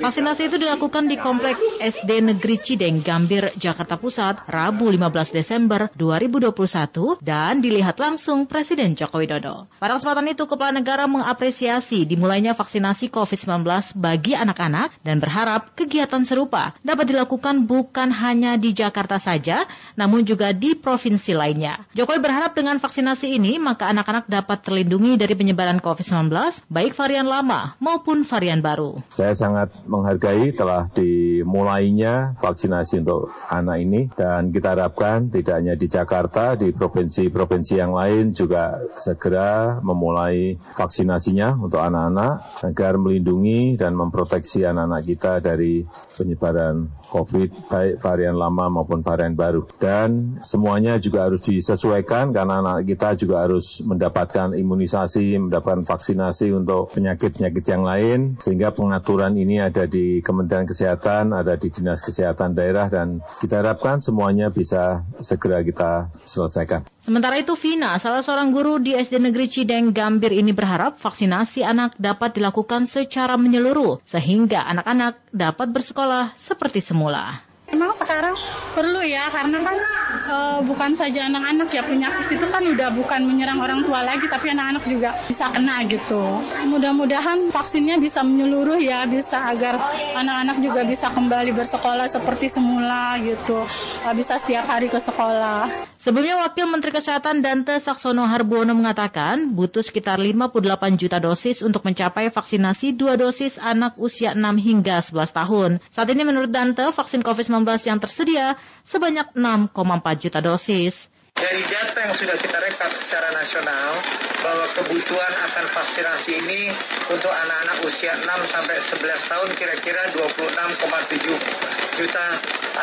Vaksinasi 0.00 0.42
itu 0.48 0.56
dilakukan 0.56 1.06
di 1.06 1.20
Kompleks 1.20 1.60
SD 1.78 2.24
Negeri 2.24 2.56
Cideng, 2.56 3.04
Gambir, 3.04 3.52
Jakarta 3.60 4.00
Pusat, 4.00 4.48
Rabu 4.48 4.88
15 4.88 5.36
Desember 5.36 5.92
2021 5.94 7.20
dan 7.20 7.60
dilihat 7.60 8.00
langsung 8.00 8.48
Presiden 8.48 8.96
Joko 8.96 9.20
Widodo. 9.20 9.68
Pada 9.76 10.00
kesempatan 10.00 10.26
itu, 10.32 10.48
Kepala 10.48 10.72
Negara 10.72 11.04
mengapresiasi 11.04 12.08
dimulainya 12.08 12.56
vaksinasi 12.56 13.12
COVID-19 13.12 13.92
bagi 14.00 14.32
anak-anak 14.32 15.04
dan 15.04 15.20
berharap 15.20 15.76
kegiatan 15.76 16.24
serupa 16.24 16.72
dapat 16.80 17.12
dilakukan 17.12 17.68
bukan 17.68 18.08
hanya 18.08 18.56
di 18.56 18.72
Jakarta 18.72 19.20
saja, 19.20 19.68
namun 19.94 20.24
juga 20.24 20.56
di 20.56 20.78
provinsi 20.88 21.36
lainnya. 21.36 21.84
Jokowi 21.92 22.24
berharap 22.24 22.56
dengan 22.56 22.80
vaksinasi 22.80 23.36
ini 23.36 23.60
maka 23.60 23.92
anak-anak 23.92 24.24
dapat 24.24 24.64
terlindungi 24.64 25.20
dari 25.20 25.36
penyebaran 25.36 25.84
COVID-19 25.84 26.32
baik 26.72 26.96
varian 26.96 27.28
lama 27.28 27.76
maupun 27.76 28.24
varian 28.24 28.64
baru. 28.64 29.04
Saya 29.12 29.36
sangat 29.36 29.68
menghargai 29.84 30.56
telah 30.56 30.88
dimulainya 30.88 32.40
vaksinasi 32.40 33.04
untuk 33.04 33.28
anak 33.52 33.84
ini 33.84 34.08
dan 34.16 34.48
kita 34.48 34.72
harapkan 34.72 35.28
tidak 35.28 35.60
hanya 35.60 35.76
di 35.76 35.86
Jakarta, 35.92 36.56
di 36.56 36.72
provinsi-provinsi 36.72 37.74
yang 37.76 37.92
lain 37.92 38.32
juga 38.32 38.80
segera 38.96 39.76
memulai 39.84 40.56
vaksinasinya 40.72 41.52
untuk 41.60 41.84
anak-anak 41.84 42.64
agar 42.64 42.96
melindungi 42.96 43.76
dan 43.76 43.92
memproteksi 43.92 44.64
anak-anak 44.64 45.04
kita 45.04 45.44
dari 45.44 45.84
penyebaran 46.16 46.88
COVID 47.08 47.72
baik 47.72 48.04
varian 48.04 48.36
lama 48.36 48.68
maupun 48.68 49.00
varian 49.00 49.32
baru. 49.32 49.64
Dan 49.80 50.40
semuanya 50.44 51.00
juga 51.00 51.26
harus 51.26 51.40
disesuaikan 51.42 52.30
karena 52.36 52.60
anak 52.60 52.84
kita 52.84 53.16
juga 53.16 53.44
harus 53.44 53.80
mendapatkan 53.82 54.52
imunisasi, 54.52 55.40
mendapatkan 55.40 55.88
vaksinasi 55.88 56.52
untuk 56.52 56.92
penyakit-penyakit 56.92 57.64
yang 57.64 57.82
lain 57.88 58.18
sehingga 58.38 58.76
pengaturan 58.76 59.34
ini 59.34 59.58
ada 59.64 59.88
di 59.88 60.20
Kementerian 60.20 60.68
Kesehatan, 60.68 61.32
ada 61.32 61.56
di 61.56 61.72
Dinas 61.72 62.04
Kesehatan 62.04 62.52
daerah 62.52 62.92
dan 62.92 63.24
kita 63.40 63.64
harapkan 63.64 64.04
semuanya 64.04 64.52
bisa 64.52 65.08
segera 65.24 65.64
kita 65.64 66.12
selesaikan. 66.28 66.84
Sementara 67.00 67.40
itu 67.40 67.56
Vina, 67.56 67.96
salah 67.96 68.20
seorang 68.20 68.52
guru 68.52 68.76
di 68.76 68.92
SD 68.92 69.22
Negeri 69.22 69.46
Cideng 69.48 69.96
Gambir 69.96 70.36
ini 70.36 70.52
berharap 70.52 71.00
vaksinasi 71.00 71.64
anak 71.64 71.96
dapat 71.96 72.36
dilakukan 72.36 72.84
secara 72.84 73.40
menyeluruh 73.40 74.02
sehingga 74.04 74.66
anak-anak 74.68 75.18
dapat 75.32 75.68
bersekolah 75.72 76.36
seperti 76.36 76.84
semula 76.84 76.97
semula. 76.98 77.47
Memang 77.68 77.92
sekarang 77.92 78.32
perlu 78.72 79.04
ya 79.04 79.28
karena 79.28 79.60
kan 79.60 79.76
e, 80.24 80.36
bukan 80.64 80.96
saja 80.96 81.28
anak-anak 81.28 81.68
ya 81.68 81.84
penyakit 81.84 82.26
itu 82.32 82.46
kan 82.48 82.64
udah 82.64 82.88
bukan 82.96 83.28
menyerang 83.28 83.60
orang 83.60 83.84
tua 83.84 84.00
lagi 84.00 84.24
tapi 84.24 84.48
anak-anak 84.56 84.88
juga 84.88 85.12
bisa 85.28 85.52
kena 85.52 85.84
gitu. 85.84 86.40
Mudah-mudahan 86.64 87.52
vaksinnya 87.52 88.00
bisa 88.00 88.24
menyeluruh 88.24 88.80
ya 88.80 89.04
bisa 89.04 89.52
agar 89.52 89.76
anak-anak 90.16 90.64
juga 90.64 90.80
bisa 90.88 91.12
kembali 91.12 91.52
bersekolah 91.52 92.08
seperti 92.08 92.48
semula 92.48 93.20
gitu. 93.20 93.60
E, 94.00 94.08
bisa 94.16 94.40
setiap 94.40 94.64
hari 94.64 94.88
ke 94.88 94.96
sekolah. 94.96 95.68
Sebelumnya 95.98 96.38
Wakil 96.40 96.70
Menteri 96.70 96.94
Kesehatan 96.94 97.42
Dante 97.42 97.74
Saksono 97.82 98.22
Harbono 98.24 98.70
mengatakan 98.72 99.50
butuh 99.52 99.82
sekitar 99.82 100.16
58 100.22 100.94
juta 100.94 101.18
dosis 101.18 101.60
untuk 101.60 101.82
mencapai 101.84 102.30
vaksinasi 102.30 102.94
dua 102.94 103.18
dosis 103.18 103.58
anak 103.58 103.98
usia 103.98 104.32
6 104.32 104.40
hingga 104.62 105.02
11 105.02 105.36
tahun. 105.36 105.70
Saat 105.90 106.08
ini 106.14 106.22
menurut 106.22 106.54
Dante 106.54 106.86
vaksin 106.94 107.26
COVID-19 107.26 107.57
yang 107.64 107.98
tersedia 108.02 108.58
sebanyak 108.84 109.32
6,4 109.34 110.22
juta 110.22 110.38
dosis. 110.42 111.08
Dari 111.38 111.62
data 111.70 111.98
yang 112.02 112.14
sudah 112.18 112.34
kita 112.34 112.58
rekap 112.58 112.90
secara 112.98 113.30
nasional, 113.30 113.94
bahwa 114.42 114.66
kebutuhan 114.74 115.32
akan 115.50 115.66
vaksinasi 115.70 116.30
ini 116.34 116.70
untuk 117.10 117.30
anak-anak 117.30 117.78
usia 117.86 118.14
6 118.18 118.26
sampai 118.50 118.74
11 118.74 119.30
tahun 119.30 119.48
kira-kira 119.54 120.02
26,7 120.18 121.98
juta 121.98 122.26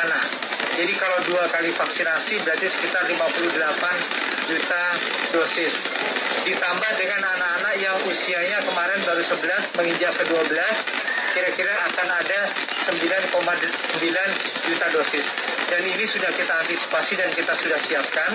anak. 0.08 0.26
Jadi 0.76 0.94
kalau 1.00 1.20
dua 1.24 1.48
kali 1.48 1.72
vaksinasi 1.72 2.44
berarti 2.44 2.68
sekitar 2.68 3.08
58 3.08 4.48
juta 4.52 4.84
dosis. 5.32 5.74
Ditambah 6.44 6.92
dengan 7.00 7.22
anak-anak 7.24 7.76
yang 7.80 7.96
usianya 8.04 8.60
kemarin 8.68 9.00
baru 9.08 9.24
11 9.24 9.76
menginjak 9.80 10.12
ke 10.20 10.24
12, 10.28 11.15
kira-kira 11.36 11.76
akan 11.92 12.08
ada 12.16 12.40
9,9 12.88 14.72
juta 14.72 14.88
dosis. 14.96 15.28
Dan 15.68 15.84
ini 15.84 16.08
sudah 16.08 16.32
kita 16.32 16.54
antisipasi 16.64 17.20
dan 17.20 17.30
kita 17.36 17.54
sudah 17.60 17.80
siapkan. 17.84 18.32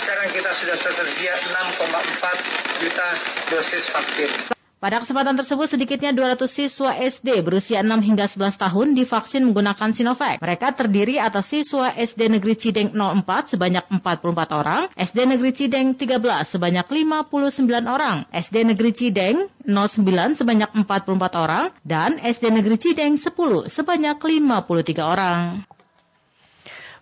Sekarang 0.00 0.32
kita 0.32 0.50
sudah 0.56 0.76
tersedia 0.80 1.36
6,4 1.44 2.80
juta 2.80 3.06
dosis 3.52 3.84
vaksin. 3.92 4.57
Pada 4.78 5.02
kesempatan 5.02 5.34
tersebut, 5.34 5.66
sedikitnya 5.66 6.14
200 6.14 6.46
siswa 6.46 6.94
SD 6.94 7.42
berusia 7.42 7.82
6 7.82 7.98
hingga 7.98 8.30
11 8.30 8.62
tahun 8.62 8.94
divaksin 8.94 9.42
menggunakan 9.50 9.90
Sinovac. 9.90 10.38
Mereka 10.38 10.70
terdiri 10.78 11.18
atas 11.18 11.50
siswa 11.50 11.90
SD 11.90 12.38
Negeri 12.38 12.54
Cideng 12.54 12.94
04 12.94 13.58
sebanyak 13.58 13.82
44 13.90 14.54
orang, 14.54 14.86
SD 14.94 15.18
Negeri 15.34 15.50
Cideng 15.50 15.98
13 15.98 16.22
sebanyak 16.46 16.86
59 16.86 17.90
orang, 17.90 18.22
SD 18.30 18.70
Negeri 18.70 18.94
Cideng 18.94 19.50
09 19.66 20.38
sebanyak 20.38 20.70
44 20.70 21.42
orang, 21.42 21.74
dan 21.82 22.22
SD 22.22 22.54
Negeri 22.54 22.78
Cideng 22.78 23.18
10 23.18 23.66
sebanyak 23.66 24.14
53 24.14 25.02
orang. 25.02 25.66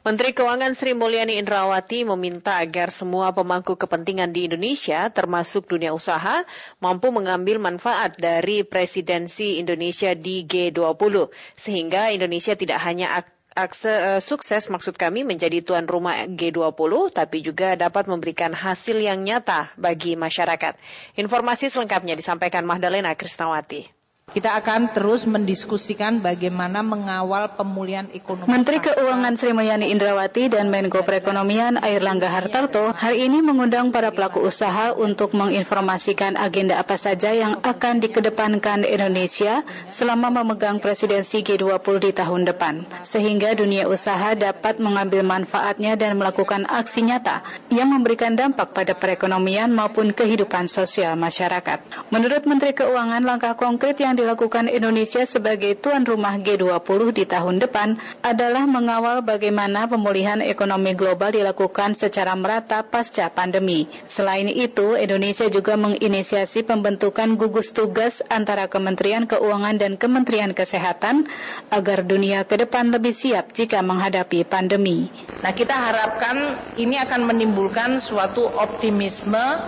Menteri 0.07 0.31
Keuangan 0.31 0.71
Sri 0.79 0.95
Mulyani 0.95 1.35
Indrawati 1.35 2.07
meminta 2.07 2.63
agar 2.63 2.95
semua 2.95 3.35
pemangku 3.35 3.75
kepentingan 3.75 4.31
di 4.31 4.47
Indonesia, 4.47 5.11
termasuk 5.11 5.67
dunia 5.67 5.91
usaha, 5.91 6.47
mampu 6.79 7.11
mengambil 7.11 7.59
manfaat 7.59 8.15
dari 8.15 8.63
presidensi 8.63 9.59
Indonesia 9.59 10.15
di 10.15 10.47
G20, 10.47 11.27
sehingga 11.59 12.15
Indonesia 12.15 12.55
tidak 12.55 12.87
hanya 12.87 13.27
akse, 13.59 13.91
uh, 13.91 14.23
sukses 14.23 14.71
maksud 14.71 14.95
kami 14.95 15.27
menjadi 15.27 15.59
tuan 15.67 15.91
rumah 15.91 16.31
G20, 16.31 17.11
tapi 17.11 17.43
juga 17.43 17.75
dapat 17.75 18.07
memberikan 18.07 18.55
hasil 18.55 19.03
yang 19.03 19.27
nyata 19.27 19.75
bagi 19.75 20.15
masyarakat. 20.15 20.79
Informasi 21.19 21.67
selengkapnya 21.67 22.15
disampaikan 22.15 22.63
Mahdalena 22.63 23.11
Krisnawati. 23.19 23.96
Kita 24.27 24.59
akan 24.59 24.91
terus 24.91 25.23
mendiskusikan 25.23 26.19
bagaimana 26.19 26.83
mengawal 26.83 27.55
pemulihan 27.55 28.11
ekonomi. 28.11 28.51
Menteri 28.51 28.83
Keuangan 28.83 29.39
Sri 29.39 29.55
Mulyani 29.55 29.95
Indrawati 29.95 30.51
dan 30.51 30.67
Menko 30.67 31.07
Perekonomian 31.07 31.79
Air 31.79 32.03
Langga 32.03 32.27
Hartarto 32.27 32.91
hari 32.91 33.31
ini 33.31 33.39
mengundang 33.39 33.95
para 33.95 34.11
pelaku 34.11 34.43
usaha 34.43 34.91
untuk 34.99 35.31
menginformasikan 35.31 36.35
agenda 36.35 36.75
apa 36.83 36.99
saja 36.99 37.31
yang 37.31 37.63
akan 37.63 38.03
dikedepankan 38.03 38.83
Indonesia 38.83 39.63
selama 39.95 40.43
memegang 40.43 40.83
presidensi 40.83 41.47
G20 41.47 41.95
di 42.03 42.11
tahun 42.11 42.51
depan, 42.51 42.83
sehingga 43.07 43.55
dunia 43.55 43.87
usaha 43.87 44.35
dapat 44.35 44.83
mengambil 44.83 45.23
manfaatnya 45.23 45.95
dan 45.95 46.19
melakukan 46.19 46.67
aksi 46.67 47.07
nyata 47.07 47.47
yang 47.71 47.95
memberikan 47.95 48.35
dampak 48.35 48.75
pada 48.75 48.99
perekonomian 48.99 49.71
maupun 49.71 50.11
kehidupan 50.11 50.67
sosial 50.67 51.15
masyarakat. 51.15 52.11
Menurut 52.11 52.43
Menteri 52.43 52.75
Keuangan, 52.75 53.23
langkah 53.23 53.55
konkret 53.55 53.97
yang 54.03 54.16
dilakukan 54.17 54.73
Indonesia 54.73 55.23
sebagai 55.23 55.77
tuan 55.77 56.09
rumah 56.09 56.41
G20 56.41 57.13
di 57.13 57.25
tahun 57.29 57.61
depan 57.61 58.01
adalah 58.25 58.65
mengawal 58.65 59.21
bagaimana 59.23 59.87
pemulihan 59.87 60.41
ekonomi 60.41 60.97
global 60.97 61.31
dilakukan 61.31 61.93
secara 61.93 62.33
merata 62.33 62.83
pasca 62.83 63.29
pandemi. 63.29 63.87
Selain 64.09 64.49
itu, 64.49 64.97
Indonesia 64.97 65.47
juga 65.53 65.77
menginisiasi 65.77 66.65
pembentukan 66.65 67.37
gugus 67.37 67.77
tugas 67.77 68.25
antara 68.33 68.67
Kementerian 68.67 69.29
Keuangan 69.29 69.77
dan 69.77 70.01
Kementerian 70.01 70.57
Kesehatan 70.57 71.29
agar 71.69 72.03
dunia 72.03 72.49
ke 72.49 72.57
depan 72.57 72.89
lebih 72.89 73.13
siap 73.13 73.53
jika 73.53 73.85
menghadapi 73.85 74.49
pandemi. 74.49 75.13
Nah, 75.45 75.53
kita 75.53 75.77
harapkan 75.77 76.57
ini 76.81 76.97
akan 76.97 77.29
menimbulkan 77.29 78.01
suatu 78.01 78.49
optimisme 78.49 79.61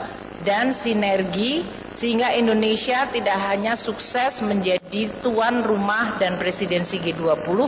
dan 0.47 0.70
sinergi 0.70 1.66
sehingga 1.99 2.30
Indonesia 2.34 3.11
tidak 3.11 3.39
hanya 3.43 3.74
sukses 3.74 4.39
menjadi 4.47 5.11
tuan 5.18 5.66
rumah 5.66 6.18
dan 6.22 6.39
presidensi 6.39 7.03
G20 7.03 7.59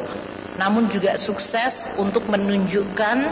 namun 0.61 0.87
juga 0.93 1.17
sukses 1.17 1.91
untuk 1.99 2.29
menunjukkan 2.31 3.27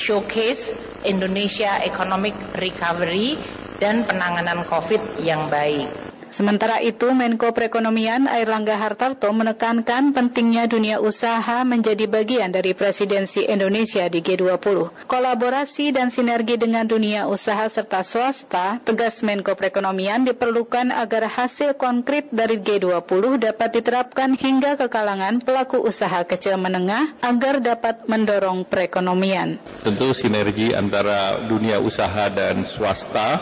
showcase 0.00 0.74
Indonesia 1.04 1.80
Economic 1.84 2.34
Recovery 2.56 3.36
dan 3.80 4.04
penanganan 4.04 4.64
COVID 4.68 5.24
yang 5.24 5.48
baik. 5.48 6.09
Sementara 6.30 6.78
itu, 6.78 7.10
Menko 7.10 7.50
Perekonomian 7.50 8.30
Airlangga 8.30 8.78
Hartarto 8.78 9.26
menekankan 9.34 10.14
pentingnya 10.14 10.70
dunia 10.70 11.02
usaha 11.02 11.66
menjadi 11.66 12.06
bagian 12.06 12.54
dari 12.54 12.70
presidensi 12.70 13.42
Indonesia 13.46 14.06
di 14.06 14.22
G20. 14.22 15.06
Kolaborasi 15.10 15.90
dan 15.90 16.14
sinergi 16.14 16.54
dengan 16.54 16.86
dunia 16.86 17.26
usaha 17.26 17.66
serta 17.66 18.06
swasta, 18.06 18.78
tegas 18.86 19.26
Menko 19.26 19.58
Perekonomian 19.58 20.22
diperlukan 20.22 20.94
agar 20.94 21.26
hasil 21.26 21.74
konkret 21.74 22.30
dari 22.30 22.62
G20 22.62 23.42
dapat 23.42 23.68
diterapkan 23.82 24.38
hingga 24.38 24.78
ke 24.78 24.86
kalangan 24.86 25.42
pelaku 25.42 25.82
usaha 25.82 26.22
kecil 26.22 26.56
menengah 26.62 27.10
agar 27.26 27.58
dapat 27.58 28.06
mendorong 28.06 28.62
perekonomian. 28.62 29.58
Tentu 29.82 30.14
sinergi 30.14 30.70
antara 30.72 31.42
dunia 31.42 31.82
usaha 31.82 32.30
dan 32.30 32.62
swasta 32.62 33.38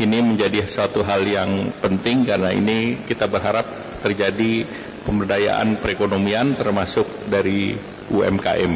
ini 0.00 0.24
menjadi 0.24 0.64
satu 0.64 1.04
hal 1.04 1.26
yang 1.28 1.74
penting 1.84 2.19
karena 2.24 2.50
ini 2.52 3.04
kita 3.04 3.26
berharap 3.26 3.66
terjadi 4.04 4.64
pemberdayaan 5.04 5.80
perekonomian 5.80 6.56
termasuk 6.56 7.06
dari 7.28 7.76
UMKM 8.10 8.72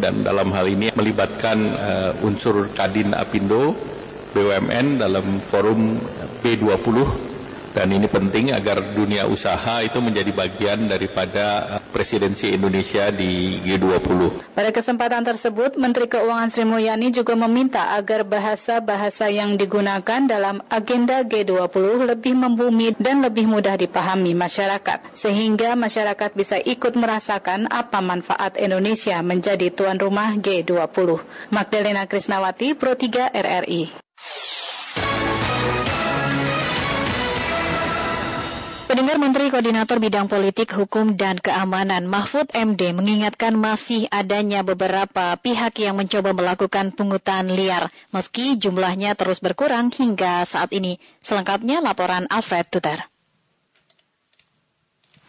dan 0.00 0.24
dalam 0.24 0.48
hal 0.52 0.66
ini 0.68 0.88
melibatkan 0.96 1.58
uh, 1.76 2.24
unsur 2.24 2.72
Kadin 2.72 3.12
Apindo 3.12 3.76
BUMN 4.32 4.96
dalam 4.96 5.40
forum 5.44 6.00
B20 6.40 7.31
dan 7.72 7.88
ini 7.88 8.04
penting 8.04 8.52
agar 8.52 8.84
dunia 8.92 9.24
usaha 9.24 9.80
itu 9.80 9.98
menjadi 10.04 10.28
bagian 10.32 10.88
daripada 10.92 11.80
presidensi 11.92 12.52
Indonesia 12.52 13.08
di 13.08 13.60
G20. 13.64 14.52
Pada 14.52 14.70
kesempatan 14.72 15.24
tersebut, 15.24 15.80
Menteri 15.80 16.08
Keuangan 16.08 16.52
Sri 16.52 16.68
Mulyani 16.68 17.08
juga 17.12 17.32
meminta 17.32 17.96
agar 17.96 18.28
bahasa-bahasa 18.28 19.32
yang 19.32 19.56
digunakan 19.56 20.20
dalam 20.28 20.60
agenda 20.68 21.24
G20 21.24 22.12
lebih 22.12 22.36
membumi 22.36 22.92
dan 23.00 23.24
lebih 23.24 23.48
mudah 23.48 23.80
dipahami 23.80 24.36
masyarakat, 24.36 25.16
sehingga 25.16 25.72
masyarakat 25.72 26.30
bisa 26.36 26.60
ikut 26.60 26.92
merasakan 26.92 27.72
apa 27.72 28.04
manfaat 28.04 28.60
Indonesia 28.60 29.16
menjadi 29.24 29.72
tuan 29.72 29.96
rumah 29.96 30.36
G20. 30.36 31.24
Magdalena 31.48 32.04
Krisnawati, 32.04 32.76
Pro 32.76 32.92
3 32.92 33.32
RRI. 33.32 34.11
Pendengar 38.92 39.16
Menteri 39.16 39.48
Koordinator 39.48 39.96
Bidang 40.04 40.28
Politik, 40.28 40.76
Hukum, 40.76 41.16
dan 41.16 41.40
Keamanan 41.40 42.04
Mahfud 42.04 42.52
MD 42.52 42.92
mengingatkan 42.92 43.56
masih 43.56 44.04
adanya 44.12 44.60
beberapa 44.60 45.32
pihak 45.40 45.80
yang 45.80 45.96
mencoba 45.96 46.36
melakukan 46.36 46.92
pungutan 46.92 47.48
liar 47.48 47.88
meski 48.12 48.60
jumlahnya 48.60 49.16
terus 49.16 49.40
berkurang 49.40 49.88
hingga 49.88 50.44
saat 50.44 50.76
ini. 50.76 51.00
Selengkapnya 51.24 51.80
laporan 51.80 52.28
Alfred 52.28 52.68
Tuter. 52.68 53.00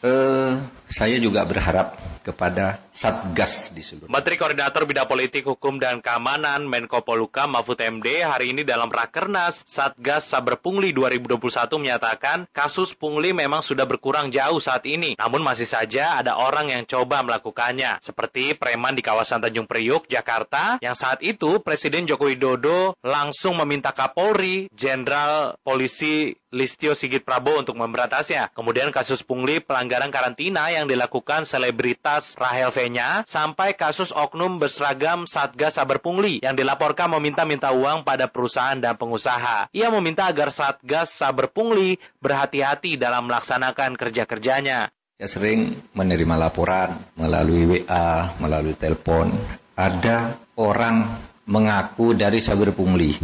Uh, 0.04 0.60
saya 0.94 1.18
juga 1.18 1.42
berharap 1.42 1.98
kepada 2.22 2.78
Satgas 2.94 3.74
di 3.74 3.82
seluruh. 3.82 4.08
Menteri 4.08 4.38
Koordinator 4.38 4.86
Bidang 4.86 5.10
Politik, 5.10 5.44
Hukum, 5.50 5.82
dan 5.82 6.00
Keamanan 6.00 6.64
Menko 6.70 7.02
Poluka 7.02 7.50
Mahfud 7.50 7.82
MD 7.82 8.22
hari 8.22 8.54
ini 8.54 8.62
dalam 8.62 8.88
Rakernas 8.94 9.66
Satgas 9.66 10.30
Saber 10.30 10.62
Pungli 10.62 10.94
2021 10.96 11.82
menyatakan 11.82 12.46
kasus 12.54 12.94
pungli 12.94 13.34
memang 13.34 13.66
sudah 13.66 13.90
berkurang 13.90 14.30
jauh 14.30 14.62
saat 14.62 14.86
ini. 14.86 15.18
Namun 15.18 15.42
masih 15.42 15.66
saja 15.66 16.22
ada 16.22 16.38
orang 16.38 16.70
yang 16.70 16.86
coba 16.86 17.26
melakukannya. 17.26 18.00
Seperti 18.00 18.54
preman 18.54 18.94
di 18.94 19.02
kawasan 19.02 19.42
Tanjung 19.44 19.66
Priuk, 19.66 20.06
Jakarta, 20.08 20.78
yang 20.80 20.96
saat 20.96 21.20
itu 21.26 21.60
Presiden 21.60 22.06
Joko 22.06 22.30
Widodo 22.30 22.96
langsung 23.02 23.58
meminta 23.60 23.92
Kapolri, 23.92 24.70
Jenderal 24.72 25.58
Polisi 25.66 26.38
Listio 26.54 26.94
Sigit 26.94 27.26
Prabowo 27.26 27.58
untuk 27.58 27.76
memberantasnya. 27.82 28.54
Kemudian 28.54 28.94
kasus 28.94 29.26
pungli 29.26 29.58
pelanggaran 29.58 30.14
karantina 30.14 30.70
yang 30.70 30.83
dilakukan 30.88 31.48
selebritas 31.48 32.36
Rahel 32.40 32.72
V-nya 32.72 33.28
sampai 33.28 33.76
kasus 33.76 34.12
oknum 34.12 34.58
berseragam 34.58 35.28
Satgas 35.28 35.82
Saber 35.82 36.00
Pungli 36.04 36.40
yang 36.44 36.56
dilaporkan 36.56 37.12
meminta-minta 37.12 37.72
uang 37.72 38.08
pada 38.08 38.32
perusahaan 38.32 38.80
dan 38.80 38.96
pengusaha. 38.96 39.72
Ia 39.72 39.88
meminta 39.92 40.28
agar 40.28 40.50
Satgas 40.50 41.12
Saber 41.14 41.52
Pungli 41.52 42.00
berhati-hati 42.20 42.96
dalam 42.96 43.28
melaksanakan 43.28 43.96
kerja-kerjanya. 43.96 44.94
Saya 45.20 45.30
sering 45.30 45.78
menerima 45.94 46.36
laporan 46.36 47.00
melalui 47.16 47.70
WA, 47.70 48.34
melalui 48.42 48.76
telepon. 48.76 49.32
Ada 49.74 50.36
orang 50.60 51.08
mengaku 51.48 52.18
dari 52.18 52.40
Saber 52.40 52.76
Pungli 52.76 53.16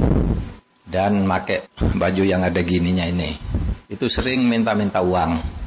dan 0.89 1.23
make 1.23 1.69
baju 1.77 2.23
yang 2.25 2.41
ada 2.41 2.61
gininya 2.65 3.05
ini. 3.05 3.37
Itu 3.89 4.09
sering 4.09 4.45
minta-minta 4.45 5.01
uang. 5.01 5.58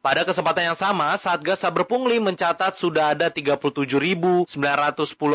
Pada 0.00 0.24
kesempatan 0.24 0.72
yang 0.72 0.78
sama, 0.80 1.12
Satgas 1.20 1.60
Saber 1.60 1.84
Pungli 1.84 2.16
mencatat 2.16 2.72
sudah 2.72 3.12
ada 3.12 3.28
37.910 3.28 4.48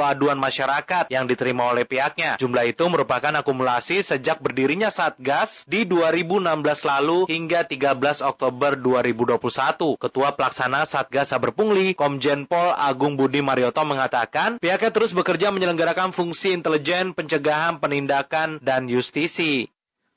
aduan 0.01 0.41
masyarakat 0.41 1.05
yang 1.13 1.29
diterima 1.29 1.69
oleh 1.69 1.85
pihaknya. 1.85 2.41
Jumlah 2.41 2.65
itu 2.65 2.81
merupakan 2.89 3.29
akumulasi 3.29 4.01
sejak 4.01 4.41
berdirinya 4.41 4.89
Satgas 4.89 5.69
di 5.69 5.85
2016 5.85 6.81
lalu 6.81 7.29
hingga 7.29 7.61
13 7.61 8.25
Oktober 8.25 8.73
2021. 8.73 10.01
Ketua 10.01 10.33
Pelaksana 10.33 10.89
Satgas 10.89 11.29
Saber 11.29 11.53
Pungli, 11.53 11.93
Komjen 11.93 12.49
Pol 12.49 12.73
Agung 12.73 13.21
Budi 13.21 13.45
Marioto 13.45 13.85
mengatakan, 13.85 14.57
pihaknya 14.57 14.89
terus 14.89 15.13
bekerja 15.13 15.53
menyelenggarakan 15.53 16.09
fungsi 16.09 16.57
intelijen, 16.57 17.13
pencegahan, 17.13 17.77
penindakan, 17.77 18.57
dan 18.65 18.89
justisi. 18.89 19.69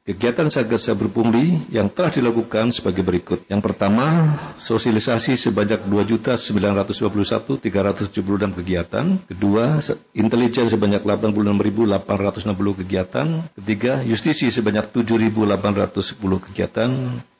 Kegiatan 0.09 0.48
Satgas 0.48 0.88
Saber 0.88 1.12
Pungli 1.12 1.68
yang 1.68 1.92
telah 1.92 2.09
dilakukan 2.09 2.72
sebagai 2.72 3.04
berikut. 3.04 3.44
Yang 3.44 3.61
pertama, 3.61 4.40
sosialisasi 4.56 5.36
sebanyak 5.36 5.84
2.921.376 5.84 7.61
kegiatan. 8.56 9.20
Kedua, 9.28 9.76
intelijen 10.16 10.72
sebanyak 10.72 11.04
86.860 11.04 12.80
kegiatan. 12.80 13.44
Ketiga, 13.61 14.00
justisi 14.00 14.48
sebanyak 14.48 14.88
7.810 14.96 15.92
kegiatan. 16.48 16.88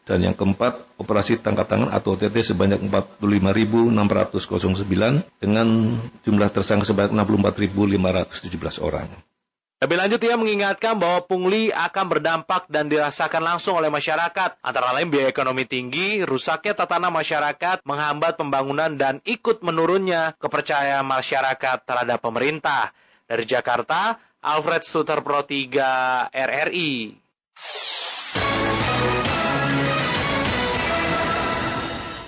Dan 0.05 0.29
yang 0.29 0.37
keempat, 0.37 1.01
operasi 1.01 1.41
tangkap 1.41 1.73
tangan 1.73 1.89
atau 1.89 2.21
OTT 2.21 2.53
sebanyak 2.53 2.85
45.609 2.85 5.25
dengan 5.41 5.97
jumlah 6.21 6.49
tersangka 6.53 6.85
sebanyak 6.85 7.17
64.517 7.17 8.85
orang. 8.85 9.09
Lebih 9.79 9.95
lanjut 9.95 10.19
ia 10.27 10.35
mengingatkan 10.35 10.99
bahwa 10.99 11.23
pungli 11.23 11.71
akan 11.71 12.11
berdampak 12.11 12.67
dan 12.67 12.91
dirasakan 12.91 13.47
langsung 13.47 13.79
oleh 13.79 13.87
masyarakat. 13.87 14.59
Antara 14.59 14.91
lain 14.91 15.07
biaya 15.07 15.31
ekonomi 15.31 15.71
tinggi, 15.71 16.27
rusaknya 16.27 16.75
tatanan 16.75 17.15
masyarakat, 17.15 17.87
menghambat 17.87 18.35
pembangunan 18.35 18.99
dan 18.99 19.23
ikut 19.23 19.63
menurunnya 19.63 20.35
kepercayaan 20.43 21.07
masyarakat 21.07 21.87
terhadap 21.87 22.19
pemerintah. 22.19 22.91
Dari 23.31 23.47
Jakarta, 23.47 24.19
Alfred 24.43 24.83
Suter 24.83 25.23
Pro 25.23 25.47
3 25.47 26.27
RRI. 26.35 27.15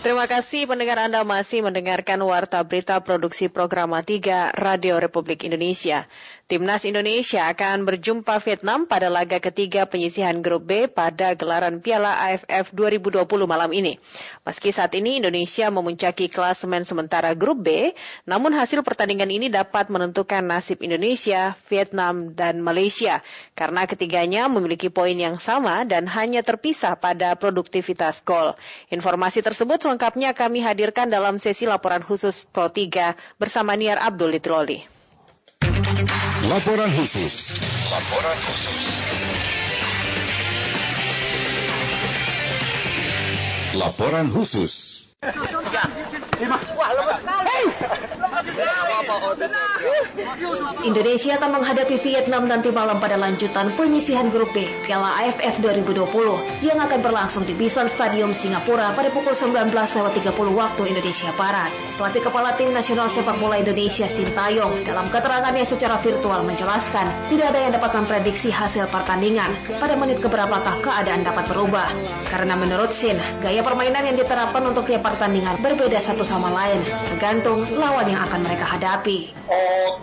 Terima 0.00 0.24
kasih 0.24 0.64
pendengar 0.64 0.96
Anda 0.96 1.28
masih 1.28 1.60
mendengarkan 1.60 2.24
Warta 2.24 2.64
Berita 2.64 2.96
Produksi 3.04 3.52
Program 3.52 3.92
3 3.92 4.56
Radio 4.56 4.96
Republik 4.96 5.44
Indonesia. 5.44 6.08
Timnas 6.50 6.82
Indonesia 6.82 7.46
akan 7.46 7.86
berjumpa 7.86 8.42
Vietnam 8.42 8.82
pada 8.90 9.06
laga 9.06 9.38
ketiga 9.38 9.86
penyisihan 9.86 10.42
grup 10.42 10.66
B 10.66 10.90
pada 10.90 11.38
gelaran 11.38 11.78
Piala 11.78 12.10
AFF 12.26 12.74
2020 12.74 13.22
malam 13.46 13.70
ini. 13.70 14.02
Meski 14.42 14.74
saat 14.74 14.90
ini 14.98 15.22
Indonesia 15.22 15.70
memuncaki 15.70 16.26
klasemen 16.26 16.82
sementara 16.82 17.38
grup 17.38 17.62
B, 17.62 17.94
namun 18.26 18.50
hasil 18.50 18.82
pertandingan 18.82 19.30
ini 19.30 19.46
dapat 19.46 19.94
menentukan 19.94 20.42
nasib 20.42 20.82
Indonesia, 20.82 21.54
Vietnam, 21.70 22.34
dan 22.34 22.58
Malaysia 22.66 23.22
karena 23.54 23.86
ketiganya 23.86 24.50
memiliki 24.50 24.90
poin 24.90 25.14
yang 25.14 25.38
sama 25.38 25.86
dan 25.86 26.10
hanya 26.10 26.42
terpisah 26.42 26.98
pada 26.98 27.38
produktivitas 27.38 28.26
gol. 28.26 28.58
Informasi 28.90 29.38
tersebut 29.38 29.86
selengkapnya 29.86 30.34
kami 30.34 30.66
hadirkan 30.66 31.14
dalam 31.14 31.38
sesi 31.38 31.70
laporan 31.70 32.02
khusus 32.02 32.42
Pro 32.50 32.74
3 32.74 33.38
bersama 33.38 33.78
Niar 33.78 34.02
Abdul 34.02 34.34
Litroli. 34.34 34.98
Laporan 36.48 36.90
khusus. 36.96 37.52
Laporan 37.92 38.38
khusus. 38.40 38.64
Laporan 43.76 44.30
khusus. 44.32 44.74
Indonesia 50.80 51.36
akan 51.36 51.50
menghadapi 51.60 51.96
Vietnam 52.00 52.48
nanti 52.48 52.68
malam 52.72 53.00
pada 53.00 53.16
lanjutan 53.16 53.72
penyisihan 53.74 54.28
grup 54.28 54.52
B 54.52 54.64
Piala 54.84 55.16
AFF 55.24 55.60
2020 55.64 56.64
yang 56.64 56.78
akan 56.80 57.00
berlangsung 57.00 57.44
di 57.48 57.56
Bisan 57.56 57.88
Stadium 57.88 58.32
Singapura 58.36 58.92
pada 58.92 59.08
pukul 59.08 59.32
19.30 59.32 60.24
waktu 60.52 60.82
Indonesia 60.88 61.30
Barat. 61.36 61.72
Pelatih 61.96 62.22
kepala 62.24 62.56
tim 62.56 62.72
nasional 62.72 63.08
sepak 63.12 63.36
bola 63.40 63.60
Indonesia 63.60 64.08
Sintayong 64.08 64.84
dalam 64.84 65.08
keterangannya 65.08 65.64
secara 65.64 65.96
virtual 66.00 66.44
menjelaskan 66.44 67.06
tidak 67.28 67.52
ada 67.52 67.60
yang 67.60 67.72
dapat 67.76 67.90
memprediksi 67.96 68.48
hasil 68.52 68.88
pertandingan 68.88 69.52
pada 69.80 69.94
menit 69.96 70.20
keberapakah 70.20 70.80
keadaan 70.84 71.24
dapat 71.24 71.44
berubah. 71.48 71.88
Karena 72.28 72.56
menurut 72.56 72.92
Sin, 72.92 73.16
gaya 73.40 73.60
permainan 73.64 74.04
yang 74.06 74.16
diterapkan 74.18 74.64
untuk 74.64 74.88
tiap 74.88 75.04
pertandingan 75.06 75.60
berbeda 75.60 76.00
satu 76.00 76.26
sama 76.26 76.50
lain, 76.52 76.80
tergantung 77.14 77.60
lawan 77.76 78.08
yang 78.08 78.22
akan 78.24 78.49
mereka 78.50 78.66
hadapi. 78.66 79.30
Oh, 79.46 80.02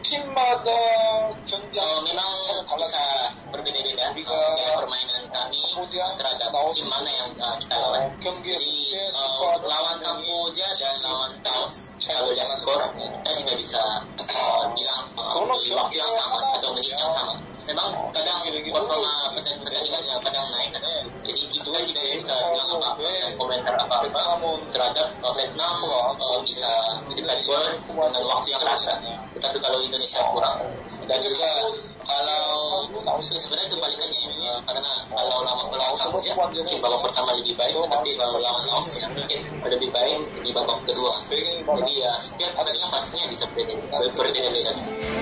memang 2.08 2.36
kalau 2.64 2.88
saya 2.88 3.36
berbeda-beda 3.52 4.16
permainan 4.80 5.24
kami 5.36 5.60
terhadap 6.16 6.56
tim 6.72 6.88
mana 6.88 7.12
yang 7.12 7.30
eh, 7.36 7.56
kita 7.60 7.76
lawan. 7.76 8.08
Jadi 8.24 8.76
eh, 8.96 9.12
lawan 9.68 9.98
Kamboja 10.00 10.68
dan 10.80 10.96
lawan 11.04 11.36
kalau 12.08 12.32
skor 12.64 12.82
kita 13.36 13.52
bisa 13.60 13.84
uh, 14.16 14.64
bilang 14.72 15.04
uh, 15.20 15.28
waktu 15.76 16.00
yang 16.00 16.12
sama 16.16 16.56
atau 16.56 16.72
menit 16.72 16.96
yang 16.96 17.12
sama. 17.12 17.36
Memang 17.68 17.88
kadang 18.16 18.40
performa 18.48 19.14
pertandingan 19.36 20.24
kadang 20.24 20.48
naik, 20.56 20.72
kadang 20.72 21.04
jadi 21.28 21.42
kita 21.52 21.68
tidak 21.68 22.04
bisa 22.16 22.32
bilang 22.32 22.70
apa-apa. 22.80 23.04
Dan 23.04 23.32
komentar 23.36 23.76
apa-apa 23.76 24.20
terhadap 24.72 25.08
uh, 25.20 25.36
Vietnam 25.36 25.76
uh, 25.84 26.40
bisa 26.48 26.70
mencetak 27.04 27.44
gol 27.44 27.60
dengan 27.84 28.24
waktu 28.24 28.48
yang 28.56 28.64
rasa. 28.64 28.96
Tetapi 29.36 29.58
kalau 29.60 29.84
Indonesia 29.84 30.24
kurang. 30.32 30.64
Dan 31.12 31.20
juga 31.20 31.50
kalau 32.08 33.20
sebenarnya 33.20 33.68
kebalikannya 33.68 34.22
uh, 34.48 34.60
karena 34.64 34.92
kalau 35.12 35.44
lawan 35.44 35.68
lawan 35.76 35.96
Kamboja 36.00 36.32
mungkin 36.40 36.80
babak 36.80 37.02
pertama 37.12 37.36
lebih 37.36 37.60
baik 37.60 37.76
tapi 37.92 38.16
kalau 38.16 38.40
lawan 38.40 38.64
Laos 38.64 38.96
mungkin 39.12 39.40
lebih 39.68 39.90
baik 39.92 40.24
di 40.40 40.56
babak 40.56 40.80
kedua. 40.88 41.12
Jadi 41.28 41.94
ya 42.00 42.16
setiap 42.24 42.56
pertandingan 42.56 42.90
pastinya 42.96 43.28
bisa 43.28 43.44
berbeda-beda 43.52 44.72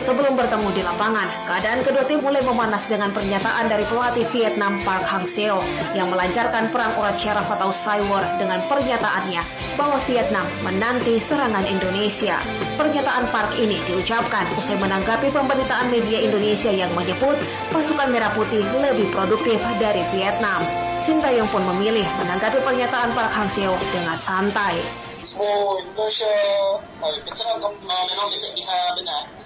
sebelum 0.06 0.38
bertemu 0.38 0.70
di 0.78 0.82
lapangan 0.86 1.26
keadaan 1.50 1.82
kedua 1.82 2.06
tim 2.06 2.22
mulai 2.36 2.52
memanas 2.52 2.84
dengan 2.92 3.16
pernyataan 3.16 3.72
dari 3.72 3.88
pelatih 3.88 4.28
Vietnam 4.36 4.76
Park 4.84 5.08
Hang 5.08 5.24
Seo 5.24 5.64
yang 5.96 6.12
melancarkan 6.12 6.68
perang 6.68 7.00
urat 7.00 7.16
syaraf 7.16 7.48
atau 7.48 7.72
cyber 7.72 8.28
dengan 8.36 8.60
pernyataannya 8.68 9.40
bahwa 9.80 9.96
Vietnam 10.04 10.44
menanti 10.68 11.16
serangan 11.16 11.64
Indonesia. 11.64 12.36
Pernyataan 12.76 13.32
Park 13.32 13.56
ini 13.56 13.80
diucapkan 13.88 14.52
usai 14.60 14.76
menanggapi 14.84 15.32
pemberitaan 15.32 15.88
media 15.88 16.20
Indonesia 16.28 16.76
yang 16.76 16.92
menyebut 16.92 17.40
pasukan 17.72 18.12
Merah 18.12 18.36
Putih 18.36 18.68
lebih 18.84 19.08
produktif 19.16 19.64
dari 19.80 20.04
Vietnam. 20.12 20.60
Sinta 21.08 21.32
yang 21.32 21.48
pun 21.48 21.64
memilih 21.64 22.04
menanggapi 22.20 22.60
pernyataan 22.68 23.16
Park 23.16 23.32
Hang 23.32 23.48
Seo 23.48 23.80
dengan 23.96 24.20
santai 24.20 24.76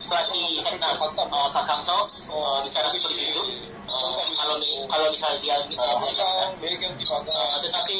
pelatih 0.09 0.59
Vietnam 0.65 0.97
uh, 0.99 1.49
Pak 1.53 1.65
Hang 1.69 1.81
Seo 1.85 2.01
uh, 2.33 2.57
bicara 2.65 2.89
seperti 2.89 3.31
itu. 3.31 3.41
Uh, 3.89 4.21
kalau 4.37 4.55
kalau 4.89 5.07
misalnya 5.09 5.39
dia 5.41 5.55
uh, 5.77 5.97
uh, 5.97 7.57
tetapi 7.61 7.97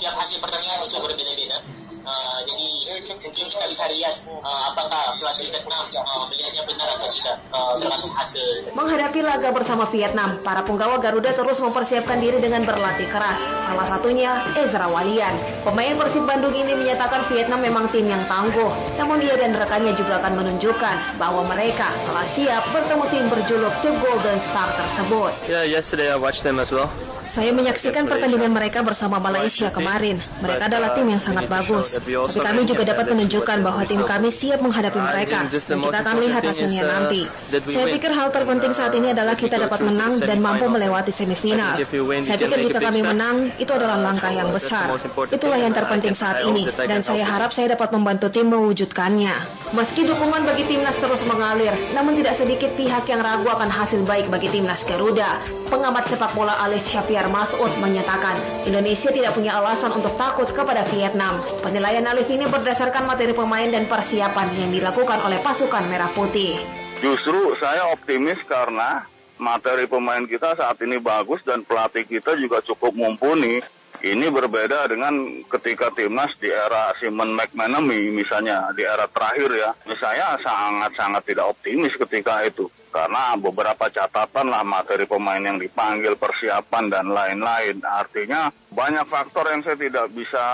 tiap 0.00 0.14
hasil 0.16 0.40
pertandingan 0.40 0.84
itu 0.84 0.96
berbeda-beda 1.00 1.58
Uh, 2.00 2.40
jadi 2.48 2.68
mungkin 3.12 3.28
kita 3.28 3.66
bisa 3.68 3.84
lihat 3.92 4.24
uh, 4.24 4.62
apakah 4.72 5.20
pelatih 5.20 5.52
Vietnam 5.52 5.84
uh, 5.92 6.24
melihatnya 6.32 6.62
benar 6.64 6.88
atau 6.96 7.08
tidak 7.12 7.36
uh, 7.52 7.76
hasil. 8.16 8.72
Menghadapi 8.72 9.20
laga 9.20 9.52
bersama 9.52 9.84
Vietnam, 9.84 10.40
para 10.40 10.64
penggawa 10.64 10.96
Garuda 10.96 11.36
terus 11.36 11.60
mempersiapkan 11.60 12.16
diri 12.16 12.40
dengan 12.40 12.64
berlatih 12.64 13.04
keras. 13.12 13.40
Salah 13.60 13.84
satunya 13.84 14.48
Ezra 14.56 14.88
Walian. 14.88 15.34
Pemain 15.60 15.94
Persib 16.00 16.24
Bandung 16.24 16.56
ini 16.56 16.72
menyatakan 16.72 17.28
Vietnam 17.28 17.60
memang 17.60 17.92
tim 17.92 18.08
yang 18.08 18.24
tangguh. 18.24 18.72
Namun 18.96 19.20
dia 19.20 19.36
dan 19.36 19.52
rekannya 19.52 19.92
juga 19.92 20.24
akan 20.24 20.40
menunjukkan 20.40 21.20
bahwa 21.20 21.44
mereka 21.52 21.92
telah 22.08 22.24
siap 22.24 22.64
bertemu 22.72 23.04
tim 23.12 23.24
berjuluk 23.28 23.74
The 23.84 23.92
Golden 24.00 24.38
Star 24.40 24.72
tersebut. 24.72 25.32
Yeah, 25.52 25.68
yesterday 25.68 26.08
I 26.08 26.16
watched 26.16 26.48
them 26.48 26.56
as 26.56 26.72
well. 26.72 26.88
Saya 27.28 27.52
menyaksikan 27.54 28.10
pertandingan 28.10 28.50
mereka 28.50 28.82
bersama 28.82 29.22
Malaysia 29.22 29.70
kemarin. 29.70 30.18
Mereka 30.42 30.66
adalah 30.66 30.96
tim 30.96 31.06
yang 31.06 31.22
sangat 31.22 31.46
bagus. 31.46 31.89
Tapi 31.90 32.14
kami 32.38 32.60
juga 32.68 32.82
dapat 32.86 33.10
menunjukkan 33.10 33.58
bahwa 33.66 33.82
tim 33.82 34.02
kami 34.06 34.28
siap 34.30 34.62
menghadapi 34.62 34.98
mereka. 35.00 35.48
Dan 35.50 35.78
kita 35.82 35.98
akan 36.06 36.16
lihat 36.22 36.42
hasilnya 36.46 36.84
nanti. 36.86 37.22
Saya 37.66 37.86
pikir 37.90 38.10
hal 38.14 38.30
terpenting 38.30 38.72
saat 38.76 38.94
ini 38.94 39.10
adalah 39.10 39.34
kita 39.34 39.58
dapat 39.58 39.80
menang 39.82 40.18
dan 40.22 40.38
mampu 40.38 40.70
melewati 40.70 41.10
semifinal. 41.10 41.74
Saya 42.22 42.38
pikir 42.38 42.58
jika 42.70 42.78
kami 42.78 43.00
menang, 43.02 43.50
itu 43.58 43.70
adalah 43.72 43.98
langkah 43.98 44.30
yang 44.30 44.54
besar. 44.54 44.94
Itulah 45.30 45.58
yang 45.58 45.74
terpenting 45.74 46.14
saat 46.14 46.46
ini. 46.46 46.70
Dan 46.70 47.02
saya 47.02 47.26
harap 47.26 47.50
saya 47.50 47.74
dapat 47.74 47.90
membantu 47.90 48.30
tim 48.30 48.46
mewujudkannya. 48.50 49.34
Meski 49.70 50.02
dukungan 50.02 50.42
bagi 50.46 50.66
timnas 50.66 50.98
terus 50.98 51.22
mengalir, 51.26 51.70
namun 51.94 52.18
tidak 52.18 52.34
sedikit 52.34 52.74
pihak 52.74 53.06
yang 53.06 53.22
ragu 53.22 53.46
akan 53.46 53.70
hasil 53.70 54.02
baik 54.02 54.26
bagi 54.26 54.50
timnas 54.50 54.82
Garuda. 54.82 55.38
Pengamat 55.70 56.10
sepak 56.10 56.34
bola 56.34 56.58
Alif 56.66 56.82
Syafiar 56.90 57.30
Masud 57.30 57.70
menyatakan, 57.78 58.34
Indonesia 58.66 59.14
tidak 59.14 59.38
punya 59.38 59.54
alasan 59.62 59.94
untuk 59.94 60.18
takut 60.18 60.50
kepada 60.50 60.82
Vietnam. 60.90 61.38
Penilaian 61.80 62.12
Alif 62.12 62.28
ini 62.28 62.44
berdasarkan 62.44 63.08
materi 63.08 63.32
pemain 63.32 63.64
dan 63.64 63.88
persiapan 63.88 64.52
yang 64.52 64.68
dilakukan 64.68 65.16
oleh 65.24 65.40
pasukan 65.40 65.80
Merah 65.88 66.12
Putih. 66.12 66.60
Justru 67.00 67.56
saya 67.56 67.88
optimis 67.96 68.36
karena 68.44 69.08
materi 69.40 69.88
pemain 69.88 70.20
kita 70.20 70.60
saat 70.60 70.76
ini 70.84 71.00
bagus 71.00 71.40
dan 71.40 71.64
pelatih 71.64 72.04
kita 72.04 72.36
juga 72.36 72.60
cukup 72.60 72.92
mumpuni. 72.92 73.64
Ini 74.00 74.32
berbeda 74.32 74.88
dengan 74.88 75.44
ketika 75.44 75.92
timnas 75.92 76.32
di 76.40 76.48
era 76.48 76.88
Simon 76.96 77.36
McManamy 77.36 78.08
misalnya 78.08 78.72
di 78.72 78.80
era 78.80 79.04
terakhir 79.04 79.52
ya. 79.52 79.70
Saya 80.00 80.40
sangat-sangat 80.40 81.28
tidak 81.28 81.52
optimis 81.52 81.92
ketika 82.00 82.40
itu 82.48 82.64
karena 82.88 83.36
beberapa 83.36 83.92
catatan 83.92 84.48
lah 84.48 84.64
materi 84.64 85.04
pemain 85.04 85.44
yang 85.44 85.60
dipanggil 85.60 86.16
persiapan 86.16 86.88
dan 86.88 87.12
lain-lain. 87.12 87.84
Artinya 87.84 88.48
banyak 88.72 89.04
faktor 89.04 89.44
yang 89.52 89.60
saya 89.60 89.76
tidak 89.76 90.08
bisa 90.16 90.44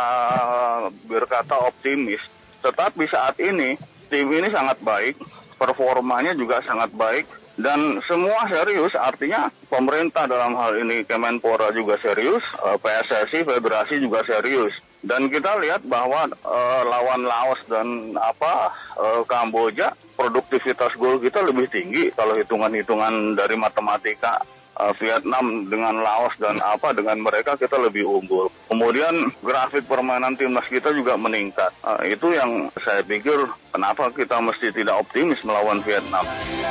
berkata 1.07 1.55
optimis. 1.71 2.21
Tetapi 2.67 3.07
saat 3.07 3.39
ini 3.39 3.79
tim 4.11 4.27
ini 4.27 4.51
sangat 4.51 4.83
baik, 4.83 5.23
performanya 5.55 6.35
juga 6.35 6.59
sangat 6.67 6.91
baik 6.99 7.46
dan 7.57 8.05
semua 8.05 8.45
serius 8.53 8.93
artinya 8.93 9.49
pemerintah 9.73 10.29
dalam 10.29 10.53
hal 10.61 10.77
ini 10.77 11.09
Kemenpora 11.09 11.73
juga 11.73 11.97
serius, 12.05 12.45
eh, 12.61 12.77
PSSI 12.77 13.49
Federasi 13.49 13.97
juga 13.97 14.21
serius. 14.29 14.77
Dan 15.07 15.31
kita 15.31 15.63
lihat 15.63 15.87
bahwa 15.87 16.27
uh, 16.43 16.83
lawan 16.83 17.23
Laos 17.31 17.63
dan 17.71 18.19
apa 18.19 18.75
uh, 18.99 19.23
Kamboja 19.23 19.95
produktivitas 20.19 20.99
gol 20.99 21.23
kita 21.23 21.47
lebih 21.47 21.71
tinggi 21.71 22.11
kalau 22.11 22.35
hitungan-hitungan 22.35 23.39
dari 23.39 23.55
matematika 23.55 24.35
uh, 24.77 24.93
Vietnam 25.01 25.67
dengan 25.67 26.05
Laos 26.05 26.37
dan 26.37 26.61
apa 26.61 26.93
dengan 26.93 27.21
mereka 27.25 27.57
kita 27.57 27.81
lebih 27.81 28.05
unggul. 28.05 28.53
Kemudian 28.69 29.33
grafik 29.41 29.89
permainan 29.89 30.37
timnas 30.37 30.69
kita 30.69 30.93
juga 30.93 31.17
meningkat. 31.17 31.73
Uh, 31.81 32.05
itu 32.05 32.37
yang 32.37 32.69
saya 32.81 33.01
pikir 33.03 33.49
kenapa 33.73 34.13
kita 34.13 34.41
mesti 34.41 34.73
tidak 34.73 35.01
optimis 35.01 35.41
melawan 35.45 35.81
Vietnam. 35.85 36.25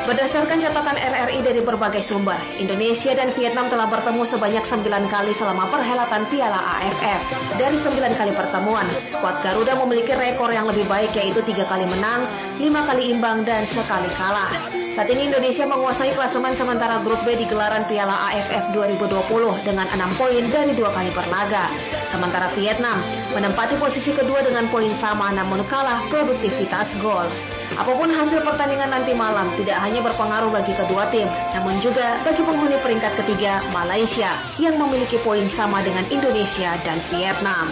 Berdasarkan 0.06 0.62
catatan 0.62 0.98
RRI 0.98 1.40
dari 1.42 1.62
berbagai 1.62 2.06
sumber, 2.06 2.38
Indonesia 2.62 3.14
dan 3.18 3.34
Vietnam 3.34 3.70
telah 3.70 3.90
bertemu 3.90 4.22
sebanyak 4.26 4.66
9 4.66 4.86
kali 5.10 5.34
selama 5.34 5.66
perhelatan 5.70 6.30
Piala 6.30 6.62
AFF. 6.82 7.22
Dari 7.58 7.78
9 7.78 8.20
kali 8.20 8.32
pertemuan, 8.38 8.86
skuad 9.10 9.42
Garuda 9.42 9.74
memiliki 9.86 10.14
rekor 10.14 10.54
yang 10.54 10.70
lebih 10.70 10.86
baik 10.86 11.14
yaitu 11.18 11.42
tiga 11.46 11.66
kali 11.66 11.86
menang, 11.90 12.26
lima 12.62 12.86
kali 12.86 13.10
imbang, 13.14 13.46
dan 13.46 13.66
sekali 13.66 14.10
kalah. 14.18 14.50
Saat 14.96 15.12
ini 15.12 15.28
Indonesia 15.28 15.68
menguasai 15.68 16.16
klasemen 16.16 16.56
sementara 16.56 17.04
grup 17.04 17.20
B 17.28 17.36
di 17.36 17.44
gelaran 17.52 17.84
Piala 17.84 17.95
AFF 18.04 18.76
2020 18.76 19.64
dengan 19.64 19.88
6 19.88 20.20
poin 20.20 20.44
dari 20.52 20.76
dua 20.76 20.92
kali 20.92 21.08
berlaga. 21.16 21.72
Sementara 22.12 22.52
Vietnam 22.52 23.00
menempati 23.32 23.80
posisi 23.80 24.12
kedua 24.12 24.44
dengan 24.44 24.68
poin 24.68 24.92
sama 24.92 25.32
namun 25.32 25.64
kalah 25.72 26.04
produktivitas 26.12 27.00
gol. 27.00 27.32
Apa 27.80 27.92
pun 27.96 28.12
hasil 28.12 28.44
pertandingan 28.44 28.92
nanti 28.92 29.16
malam 29.16 29.48
tidak 29.56 29.80
hanya 29.80 30.04
berpengaruh 30.04 30.52
bagi 30.52 30.76
kedua 30.76 31.08
tim, 31.12 31.28
namun 31.56 31.80
juga 31.80 32.20
bagi 32.28 32.44
penghuni 32.44 32.76
peringkat 32.84 33.14
ketiga 33.24 33.64
Malaysia 33.72 34.32
yang 34.60 34.76
memiliki 34.76 35.16
poin 35.24 35.48
sama 35.48 35.80
dengan 35.84 36.04
Indonesia 36.12 36.76
dan 36.84 37.00
Vietnam. 37.12 37.72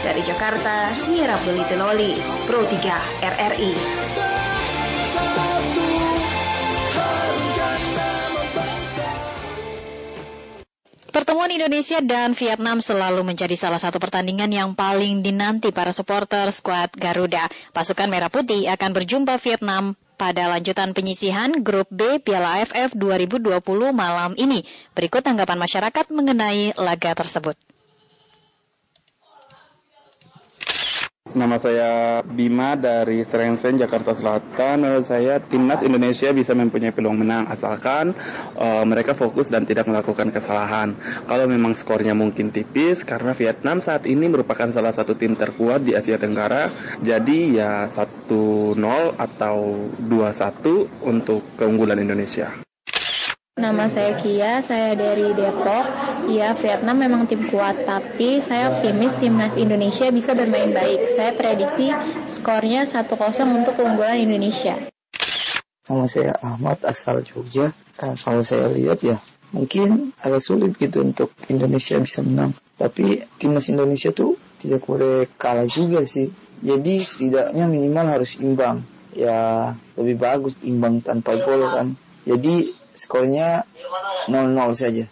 Dari 0.00 0.24
Jakarta, 0.24 0.96
Mira 1.12 1.36
Beliteloli, 1.44 2.16
Pro 2.48 2.64
3 2.64 2.96
RRI. 3.20 3.72
Pertemuan 11.10 11.50
Indonesia 11.50 11.98
dan 11.98 12.38
Vietnam 12.38 12.78
selalu 12.78 13.26
menjadi 13.26 13.58
salah 13.58 13.82
satu 13.82 13.98
pertandingan 13.98 14.46
yang 14.46 14.78
paling 14.78 15.26
dinanti 15.26 15.74
para 15.74 15.90
supporter 15.90 16.46
skuad 16.54 16.94
Garuda. 16.94 17.50
Pasukan 17.74 18.06
Merah 18.06 18.30
Putih 18.30 18.70
akan 18.70 18.94
berjumpa 18.94 19.34
Vietnam 19.42 19.98
pada 20.14 20.46
lanjutan 20.46 20.94
penyisihan 20.94 21.66
Grup 21.66 21.90
B 21.90 22.22
Piala 22.22 22.62
AFF 22.62 22.94
2020 22.94 23.58
malam 23.90 24.38
ini. 24.38 24.62
Berikut 24.94 25.26
tanggapan 25.26 25.58
masyarakat 25.58 26.14
mengenai 26.14 26.78
laga 26.78 27.18
tersebut. 27.18 27.58
Nama 31.30 31.62
saya 31.62 31.90
Bima 32.26 32.74
dari 32.74 33.22
Serengsen, 33.22 33.78
Jakarta 33.78 34.18
Selatan. 34.18 34.82
Menurut 34.82 35.06
saya 35.06 35.38
timnas 35.38 35.78
Indonesia 35.86 36.26
bisa 36.34 36.58
mempunyai 36.58 36.90
peluang 36.90 37.22
menang 37.22 37.46
asalkan 37.46 38.18
uh, 38.58 38.82
mereka 38.82 39.14
fokus 39.14 39.46
dan 39.46 39.62
tidak 39.62 39.86
melakukan 39.86 40.34
kesalahan. 40.34 40.98
Kalau 41.30 41.46
memang 41.46 41.78
skornya 41.78 42.18
mungkin 42.18 42.50
tipis 42.50 43.06
karena 43.06 43.30
Vietnam 43.30 43.78
saat 43.78 44.10
ini 44.10 44.26
merupakan 44.26 44.74
salah 44.74 44.90
satu 44.90 45.14
tim 45.14 45.38
terkuat 45.38 45.86
di 45.86 45.94
Asia 45.94 46.18
Tenggara. 46.18 46.74
Jadi 46.98 47.62
ya 47.62 47.86
1-0 47.86 48.74
atau 49.14 49.56
2-1 50.02 51.06
untuk 51.06 51.46
keunggulan 51.54 52.02
Indonesia. 52.02 52.69
Nama 53.58 53.90
saya 53.90 54.14
Kia, 54.14 54.62
saya 54.62 54.94
dari 54.94 55.34
Depok. 55.34 55.86
Ya, 56.30 56.54
Vietnam 56.54 57.02
memang 57.02 57.26
tim 57.26 57.50
kuat, 57.50 57.82
tapi 57.82 58.38
saya 58.38 58.78
optimis 58.78 59.10
timnas 59.18 59.58
Indonesia 59.58 60.06
bisa 60.14 60.38
bermain 60.38 60.70
baik. 60.70 61.18
Saya 61.18 61.34
prediksi 61.34 61.90
skornya 62.30 62.86
1-0 62.86 63.10
untuk 63.50 63.74
keunggulan 63.74 64.22
Indonesia. 64.22 64.78
Nama 65.90 66.06
saya 66.06 66.38
Ahmad, 66.38 66.78
asal 66.86 67.26
Jogja. 67.26 67.74
Nah, 67.98 68.14
kalau 68.14 68.46
saya 68.46 68.70
lihat 68.70 69.02
ya, 69.02 69.18
mungkin 69.50 70.14
agak 70.22 70.46
sulit 70.46 70.78
gitu 70.78 71.02
untuk 71.02 71.34
Indonesia 71.50 71.98
bisa 71.98 72.22
menang. 72.22 72.54
Tapi 72.78 73.26
timnas 73.34 73.66
Indonesia 73.66 74.14
tuh 74.14 74.38
tidak 74.62 74.86
boleh 74.86 75.26
kalah 75.34 75.66
juga 75.66 76.06
sih. 76.06 76.30
Jadi 76.62 77.02
setidaknya 77.02 77.66
minimal 77.66 78.06
harus 78.14 78.38
imbang. 78.38 78.86
Ya, 79.10 79.74
lebih 79.98 80.22
bagus 80.22 80.62
imbang 80.62 81.02
tanpa 81.02 81.34
gol 81.42 81.66
kan. 81.66 81.98
Jadi 82.22 82.79
skornya 83.00 83.64
0-0 84.28 84.76
saja. 84.76 85.08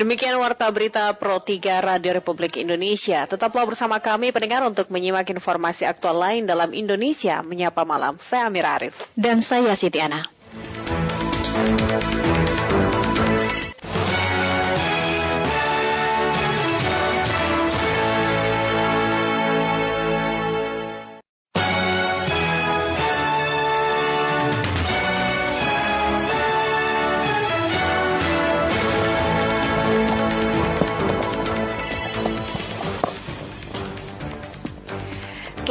Demikian 0.00 0.40
Warta 0.40 0.64
Berita 0.72 1.12
Pro 1.12 1.44
3 1.44 1.60
Radio 1.84 2.16
Republik 2.16 2.56
Indonesia. 2.56 3.28
Tetaplah 3.28 3.68
bersama 3.68 4.00
kami 4.00 4.32
pendengar 4.32 4.64
untuk 4.64 4.88
menyimak 4.88 5.28
informasi 5.28 5.84
aktual 5.84 6.16
lain 6.16 6.48
dalam 6.48 6.72
Indonesia 6.72 7.44
Menyapa 7.44 7.84
Malam. 7.84 8.16
Saya 8.16 8.48
Amir 8.48 8.64
Arif. 8.64 9.12
Dan 9.12 9.44
saya 9.44 9.76
Siti 9.76 10.00
Ana. 10.00 10.24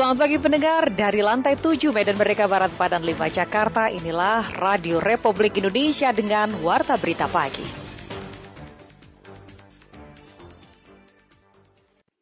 Selamat 0.10 0.26
pagi 0.26 0.42
pendengar, 0.42 0.84
dari 0.90 1.22
lantai 1.22 1.54
7 1.54 1.94
Medan 1.94 2.18
Merdeka 2.18 2.50
Barat 2.50 2.74
Padan 2.74 3.06
5 3.06 3.30
Jakarta, 3.30 3.94
inilah 3.94 4.42
Radio 4.58 4.98
Republik 4.98 5.62
Indonesia 5.62 6.10
dengan 6.10 6.50
Warta 6.66 6.98
Berita 6.98 7.30
Pagi. 7.30 7.62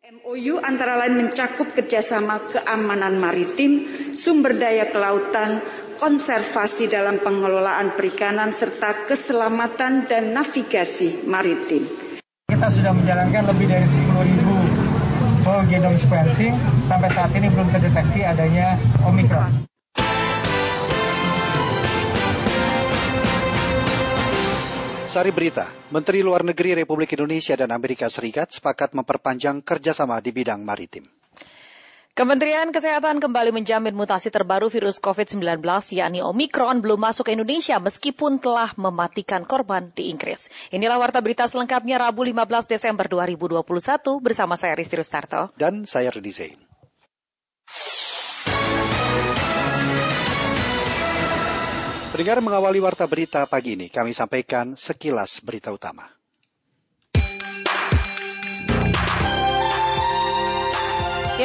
MOU 0.04 0.60
antara 0.60 1.00
lain 1.00 1.16
mencakup 1.16 1.72
kerjasama 1.72 2.44
keamanan 2.52 3.24
maritim, 3.24 3.88
sumber 4.20 4.60
daya 4.60 4.92
kelautan, 4.92 5.64
konservasi 5.96 6.92
dalam 6.92 7.24
pengelolaan 7.24 7.96
perikanan, 7.96 8.52
serta 8.52 9.08
keselamatan 9.08 10.12
dan 10.12 10.36
navigasi 10.36 11.24
maritim. 11.24 11.88
Kita 12.52 12.68
sudah 12.68 12.92
menjalankan 12.92 13.48
lebih 13.48 13.72
dari 13.72 13.88
10 13.88 14.28
ribu 14.28 14.87
whole 15.48 15.64
genome 15.72 15.96
sequencing 15.96 16.52
sampai 16.84 17.08
saat 17.16 17.32
ini 17.32 17.48
belum 17.48 17.72
terdeteksi 17.72 18.20
adanya 18.20 18.76
Omicron. 19.08 19.64
Sari 25.08 25.32
Berita, 25.32 25.72
Menteri 25.88 26.20
Luar 26.20 26.44
Negeri 26.44 26.76
Republik 26.76 27.16
Indonesia 27.16 27.56
dan 27.56 27.72
Amerika 27.72 28.12
Serikat 28.12 28.52
sepakat 28.52 28.92
memperpanjang 28.92 29.64
kerjasama 29.64 30.20
di 30.20 30.36
bidang 30.36 30.68
maritim. 30.68 31.08
Kementerian 32.18 32.74
Kesehatan 32.74 33.22
kembali 33.22 33.54
menjamin 33.54 33.94
mutasi 33.94 34.34
terbaru 34.34 34.74
virus 34.74 34.98
COVID-19 34.98 35.62
yakni 35.94 36.26
Omikron 36.26 36.82
belum 36.82 36.98
masuk 36.98 37.30
ke 37.30 37.38
Indonesia 37.38 37.78
meskipun 37.78 38.42
telah 38.42 38.74
mematikan 38.74 39.46
korban 39.46 39.94
di 39.94 40.10
Inggris. 40.10 40.50
Inilah 40.74 40.98
warta 40.98 41.22
berita 41.22 41.46
selengkapnya 41.46 42.02
Rabu 42.02 42.26
15 42.26 42.74
Desember 42.74 43.06
2021 43.06 43.62
bersama 44.18 44.58
saya 44.58 44.74
Risti 44.74 44.98
Rustarto. 44.98 45.54
Dan 45.62 45.86
saya 45.86 46.10
Rudi 46.10 46.34
Zain. 46.34 46.58
Pendengar 52.18 52.42
mengawali 52.42 52.82
warta 52.82 53.06
berita 53.06 53.46
pagi 53.46 53.78
ini, 53.78 53.94
kami 53.94 54.18
sampaikan 54.18 54.74
sekilas 54.74 55.38
berita 55.46 55.70
utama. 55.70 56.17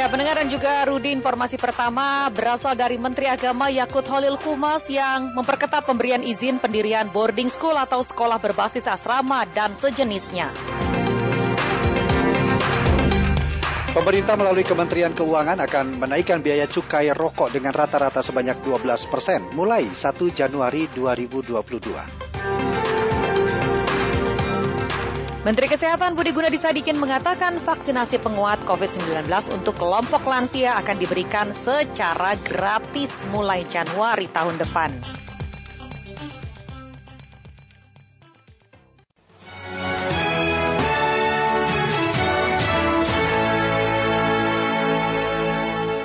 Ya, 0.02 0.10
pendengar 0.10 0.34
dan 0.34 0.50
juga 0.50 0.82
Rudi, 0.90 1.14
informasi 1.14 1.62
pertama 1.62 2.26
berasal 2.34 2.74
dari 2.74 2.98
Menteri 2.98 3.30
Agama 3.30 3.70
Yakut 3.70 4.02
Holil 4.10 4.34
Kumas 4.34 4.90
yang 4.90 5.30
memperketat 5.30 5.86
pemberian 5.86 6.26
izin 6.26 6.58
pendirian 6.58 7.06
boarding 7.06 7.46
school 7.46 7.78
atau 7.78 8.02
sekolah 8.02 8.42
berbasis 8.42 8.90
asrama 8.90 9.46
dan 9.54 9.78
sejenisnya. 9.78 10.50
Pemerintah 13.94 14.34
melalui 14.34 14.66
Kementerian 14.66 15.14
Keuangan 15.14 15.62
akan 15.70 15.94
menaikkan 15.94 16.42
biaya 16.42 16.66
cukai 16.66 17.14
rokok 17.14 17.54
dengan 17.54 17.70
rata-rata 17.70 18.26
sebanyak 18.26 18.58
12 18.58 19.06
persen 19.06 19.54
mulai 19.54 19.86
1 19.86 20.18
Januari 20.34 20.90
2022. 20.98 22.81
Menteri 25.42 25.66
Kesehatan 25.66 26.14
Budi 26.14 26.30
Gunadi 26.30 26.54
Sadikin 26.54 27.02
mengatakan 27.02 27.58
vaksinasi 27.58 28.22
penguat 28.22 28.62
COVID-19 28.62 29.26
untuk 29.50 29.74
kelompok 29.74 30.22
lansia 30.22 30.78
akan 30.78 31.02
diberikan 31.02 31.50
secara 31.50 32.38
gratis 32.38 33.26
mulai 33.26 33.66
Januari 33.66 34.30
tahun 34.30 34.62
depan. 34.62 34.94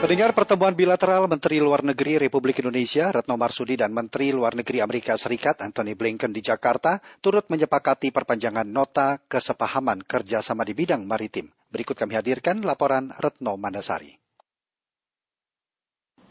Pendengar 0.07 0.31
pertemuan 0.31 0.71
bilateral 0.71 1.27
Menteri 1.27 1.59
Luar 1.59 1.83
Negeri 1.83 2.15
Republik 2.15 2.63
Indonesia 2.63 3.11
Retno 3.11 3.35
Marsudi 3.35 3.75
dan 3.75 3.91
Menteri 3.91 4.31
Luar 4.31 4.55
Negeri 4.55 4.79
Amerika 4.79 5.19
Serikat 5.19 5.59
Anthony 5.59 5.99
Blinken 5.99 6.31
di 6.31 6.39
Jakarta 6.39 7.03
turut 7.19 7.51
menyepakati 7.51 8.15
perpanjangan 8.15 8.63
nota 8.63 9.19
kesepahaman 9.27 9.99
kerjasama 9.99 10.63
di 10.63 10.79
bidang 10.79 11.03
maritim. 11.03 11.51
Berikut 11.67 11.99
kami 11.99 12.15
hadirkan 12.15 12.63
laporan 12.63 13.11
Retno 13.19 13.59
Mandasari. 13.59 14.15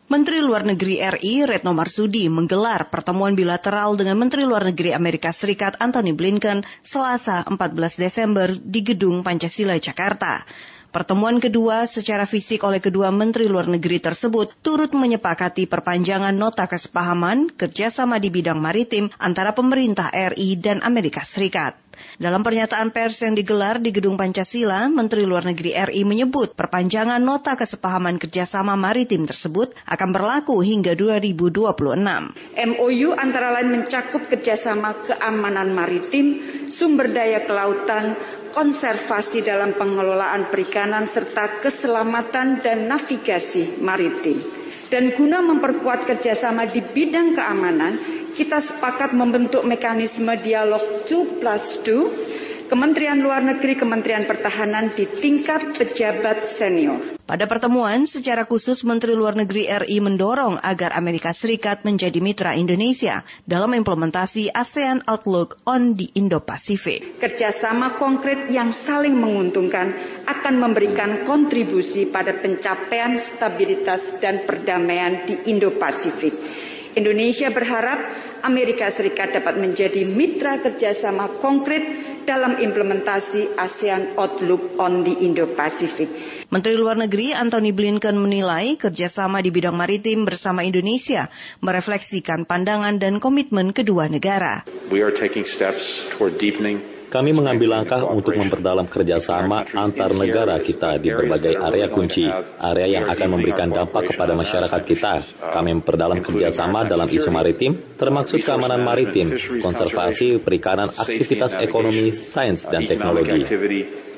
Menteri 0.09 0.41
Luar 0.41 0.65
Negeri 0.65 0.97
RI 0.97 1.45
Retno 1.45 1.77
Marsudi 1.77 2.33
menggelar 2.33 2.89
pertemuan 2.89 3.37
bilateral 3.37 4.01
dengan 4.01 4.17
Menteri 4.17 4.49
Luar 4.49 4.65
Negeri 4.65 4.97
Amerika 4.97 5.37
Serikat 5.37 5.77
Anthony 5.85 6.17
Blinken 6.17 6.65
Selasa 6.81 7.45
14 7.45 7.61
Desember 8.01 8.57
di 8.57 8.81
Gedung 8.81 9.21
Pancasila 9.21 9.77
Jakarta. 9.77 10.49
Pertemuan 10.95 11.43
kedua 11.43 11.85
secara 11.85 12.25
fisik 12.25 12.63
oleh 12.65 12.81
kedua 12.81 13.13
Menteri 13.15 13.51
Luar 13.51 13.69
Negeri 13.69 14.01
tersebut 14.01 14.55
turut 14.65 14.93
menyepakati 14.97 15.69
perpanjangan 15.69 16.33
nota 16.33 16.65
kesepahaman 16.71 17.53
kerjasama 17.53 18.17
di 18.23 18.33
bidang 18.33 18.59
maritim 18.59 19.13
antara 19.21 19.53
pemerintah 19.53 20.09
RI 20.11 20.57
dan 20.57 20.81
Amerika 20.87 21.21
Serikat. 21.27 21.87
Dalam 22.17 22.45
pernyataan 22.45 22.93
pers 22.93 23.25
yang 23.25 23.37
digelar 23.37 23.81
di 23.81 23.93
Gedung 23.93 24.21
Pancasila, 24.21 24.89
Menteri 24.89 25.25
Luar 25.25 25.49
Negeri 25.49 25.73
RI 25.73 26.05
menyebut 26.05 26.53
perpanjangan 26.53 27.21
nota 27.21 27.57
kesepahaman 27.57 28.21
kerjasama 28.21 28.77
maritim 28.77 29.25
tersebut 29.25 29.73
akan 29.89 30.13
berlaku 30.13 30.61
hingga 30.61 30.93
2026. 30.93 32.37
MOU 32.57 33.09
antara 33.17 33.49
lain 33.57 33.69
mencakup 33.73 34.29
kerjasama 34.29 34.97
keamanan 35.01 35.73
maritim, 35.73 36.41
sumber 36.69 37.09
daya 37.13 37.45
kelautan, 37.45 38.17
konservasi 38.57 39.45
dalam 39.45 39.77
pengelolaan 39.77 40.49
perikanan, 40.49 41.05
serta 41.05 41.61
keselamatan 41.61 42.65
dan 42.65 42.89
navigasi 42.89 43.85
maritim. 43.85 44.41
Dan 44.89 45.13
guna 45.13 45.45
memperkuat 45.45 46.09
kerjasama 46.09 46.65
di 46.65 46.81
bidang 46.81 47.37
keamanan, 47.37 48.01
kita 48.33 48.57
sepakat 48.65 49.13
membentuk 49.13 49.61
mekanisme 49.69 50.33
dialog 50.41 51.05
2 51.05 51.37
plus 51.37 51.85
2 51.85 52.46
Kementerian 52.67 53.23
Luar 53.23 53.47
Negeri, 53.47 53.79
Kementerian 53.79 54.27
Pertahanan 54.27 54.91
di 54.91 55.07
tingkat 55.07 55.79
pejabat 55.79 56.51
senior. 56.51 57.15
Pada 57.27 57.47
pertemuan, 57.47 58.07
secara 58.07 58.47
khusus 58.47 58.83
Menteri 58.83 59.15
Luar 59.15 59.39
Negeri 59.39 59.67
RI 59.67 59.99
mendorong 60.03 60.59
agar 60.63 60.95
Amerika 60.95 61.31
Serikat 61.31 61.87
menjadi 61.87 62.19
mitra 62.19 62.59
Indonesia 62.59 63.23
dalam 63.47 63.75
implementasi 63.75 64.51
ASEAN 64.51 65.07
Outlook 65.07 65.59
on 65.67 65.95
the 65.95 66.11
Indo-Pacific. 66.15 67.23
Kerjasama 67.23 67.99
konkret 68.03 68.51
yang 68.51 68.75
saling 68.75 69.15
menguntungkan 69.15 69.95
akan 70.27 70.55
memberikan 70.59 71.23
kontribusi 71.27 72.11
pada 72.11 72.35
pencapaian 72.35 73.15
stabilitas 73.19 74.19
dan 74.19 74.43
perdamaian 74.47 75.23
di 75.23 75.51
Indo-Pasifik 75.51 76.67
Indonesia 76.97 77.53
berharap 77.53 78.01
Amerika 78.41 78.89
Serikat 78.89 79.37
dapat 79.37 79.61
menjadi 79.61 80.09
mitra 80.09 80.65
kerjasama 80.65 81.29
konkret 81.45 81.85
dalam 82.25 82.57
implementasi 82.57 83.53
ASEAN 83.53 84.17
Outlook 84.17 84.81
on 84.81 85.05
the 85.05 85.13
Indo-Pacific. 85.13 86.09
Menteri 86.49 86.81
Luar 86.81 86.97
Negeri 86.97 87.37
Anthony 87.37 87.77
Blinken 87.77 88.17
menilai 88.17 88.81
kerjasama 88.81 89.45
di 89.45 89.53
bidang 89.53 89.77
maritim 89.77 90.25
bersama 90.25 90.65
Indonesia 90.65 91.29
merefleksikan 91.61 92.49
pandangan 92.49 92.97
dan 92.97 93.21
komitmen 93.21 93.77
kedua 93.77 94.09
negara. 94.09 94.65
We 94.89 95.05
are 95.05 95.13
taking 95.13 95.45
steps 95.45 96.01
toward 96.17 96.41
deepening 96.41 96.96
kami 97.17 97.33
mengambil 97.33 97.81
langkah 97.81 98.05
untuk 98.05 98.37
memperdalam 98.37 98.85
kerjasama 98.85 99.65
antar 99.73 100.13
negara 100.13 100.61
kita 100.61 101.01
di 101.01 101.09
berbagai 101.09 101.57
area 101.57 101.89
kunci, 101.89 102.29
area 102.61 103.01
yang 103.01 103.09
akan 103.09 103.29
memberikan 103.33 103.73
dampak 103.73 104.13
kepada 104.13 104.37
masyarakat 104.37 104.83
kita. 104.85 105.25
Kami 105.41 105.81
memperdalam 105.81 106.21
kerjasama 106.21 106.85
dalam 106.85 107.09
isu 107.09 107.33
maritim, 107.33 107.97
termasuk 107.97 108.45
keamanan 108.45 108.85
maritim, 108.85 109.33
konservasi, 109.65 110.45
perikanan, 110.45 110.93
aktivitas 110.93 111.57
ekonomi, 111.57 112.13
sains, 112.13 112.69
dan 112.69 112.85
teknologi. 112.85 113.49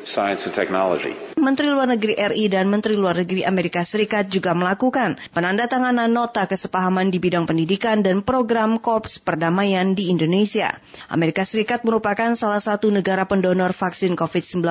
Science 0.05 0.47
and 0.47 0.55
Technology. 0.55 1.17
Menteri 1.39 1.71
Luar 1.71 1.89
Negeri 1.89 2.19
RI 2.19 2.51
dan 2.51 2.69
Menteri 2.69 2.99
Luar 2.99 3.15
Negeri 3.15 3.47
Amerika 3.47 3.87
Serikat 3.87 4.29
juga 4.29 4.53
melakukan 4.53 5.17
penandatanganan 5.33 6.11
nota 6.11 6.45
kesepahaman 6.45 7.09
di 7.09 7.23
bidang 7.23 7.47
pendidikan 7.47 8.03
dan 8.03 8.27
program 8.27 8.77
Korps 8.83 9.23
Perdamaian 9.23 9.97
di 9.97 10.11
Indonesia. 10.11 10.77
Amerika 11.09 11.47
Serikat 11.49 11.87
merupakan 11.87 12.35
salah 12.37 12.61
satu 12.61 12.91
negara 12.93 13.25
pendonor 13.25 13.73
vaksin 13.73 14.19
COVID-19 14.19 14.63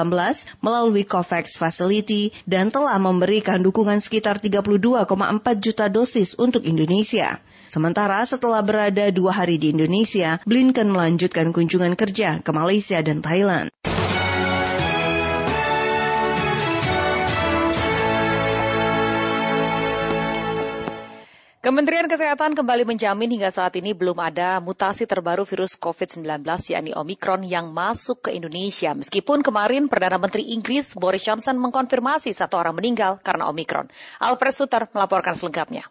melalui 0.62 1.08
COVAX 1.08 1.58
Facility 1.58 2.36
dan 2.46 2.70
telah 2.70 3.00
memberikan 3.02 3.64
dukungan 3.64 4.04
sekitar 4.04 4.38
32,4 4.44 5.08
juta 5.58 5.86
dosis 5.90 6.36
untuk 6.38 6.68
Indonesia. 6.68 7.40
Sementara 7.68 8.24
setelah 8.24 8.64
berada 8.64 9.12
dua 9.12 9.36
hari 9.36 9.60
di 9.60 9.76
Indonesia, 9.76 10.40
Blinken 10.48 10.88
melanjutkan 10.88 11.52
kunjungan 11.52 12.00
kerja 12.00 12.40
ke 12.40 12.52
Malaysia 12.56 13.04
dan 13.04 13.20
Thailand. 13.20 13.68
Kementerian 21.68 22.08
Kesehatan 22.08 22.56
kembali 22.56 22.88
menjamin 22.88 23.28
hingga 23.28 23.52
saat 23.52 23.76
ini 23.76 23.92
belum 23.92 24.16
ada 24.24 24.64
mutasi 24.64 25.04
terbaru 25.04 25.44
virus 25.44 25.76
COVID-19 25.76 26.24
yakni 26.48 26.96
Omikron 26.96 27.44
yang 27.44 27.76
masuk 27.76 28.24
ke 28.24 28.40
Indonesia. 28.40 28.96
Meskipun 28.96 29.44
kemarin 29.44 29.92
Perdana 29.92 30.16
Menteri 30.16 30.56
Inggris 30.56 30.96
Boris 30.96 31.28
Johnson 31.28 31.60
mengkonfirmasi 31.60 32.32
satu 32.32 32.56
orang 32.56 32.72
meninggal 32.72 33.20
karena 33.20 33.52
Omikron. 33.52 33.92
Alfred 34.24 34.56
Suter 34.56 34.88
melaporkan 34.96 35.36
selengkapnya. 35.36 35.84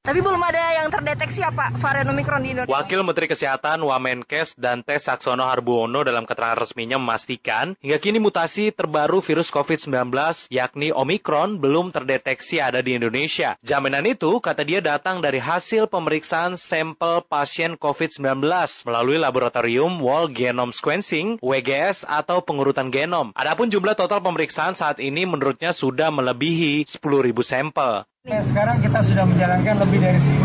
Tapi 0.00 0.24
belum 0.24 0.40
ada 0.40 0.80
yang 0.80 0.88
terdeteksi 0.88 1.44
apa 1.44 1.76
varian 1.76 2.08
Omikron 2.08 2.40
di 2.40 2.56
Indonesia. 2.56 2.72
Wakil 2.72 3.04
Menteri 3.04 3.28
Kesehatan 3.28 3.84
Wamenkes 3.84 4.56
dan 4.56 4.80
Tes 4.80 5.04
Saksono 5.04 5.44
Harbuono 5.44 6.00
dalam 6.00 6.24
keterangan 6.24 6.56
resminya 6.56 6.96
memastikan 6.96 7.76
hingga 7.84 8.00
kini 8.00 8.16
mutasi 8.16 8.72
terbaru 8.72 9.20
virus 9.20 9.52
COVID-19 9.52 10.08
yakni 10.48 10.88
Omikron 10.88 11.60
belum 11.60 11.92
terdeteksi 11.92 12.64
ada 12.64 12.80
di 12.80 12.96
Indonesia. 12.96 13.60
Jaminan 13.60 14.08
itu 14.08 14.40
kata 14.40 14.64
dia 14.64 14.80
datang 14.80 15.20
dari 15.20 15.36
hasil 15.36 15.92
pemeriksaan 15.92 16.56
sampel 16.56 17.20
pasien 17.28 17.76
COVID-19 17.76 18.40
melalui 18.88 19.20
laboratorium 19.20 20.00
Whole 20.00 20.32
Genome 20.32 20.72
Sequencing 20.72 21.44
WGS 21.44 22.08
atau 22.08 22.40
pengurutan 22.40 22.88
genom. 22.88 23.36
Adapun 23.36 23.68
jumlah 23.68 23.92
total 24.00 24.24
pemeriksaan 24.24 24.72
saat 24.72 24.96
ini 24.96 25.28
menurutnya 25.28 25.76
sudah 25.76 26.08
melebihi 26.08 26.88
10.000 26.88 26.96
sampel. 27.44 28.08
Sekarang 28.20 28.84
kita 28.84 29.00
sudah 29.00 29.24
menjalankan 29.24 29.80
lebih 29.80 30.04
dari 30.04 30.20
10.000 30.20 30.36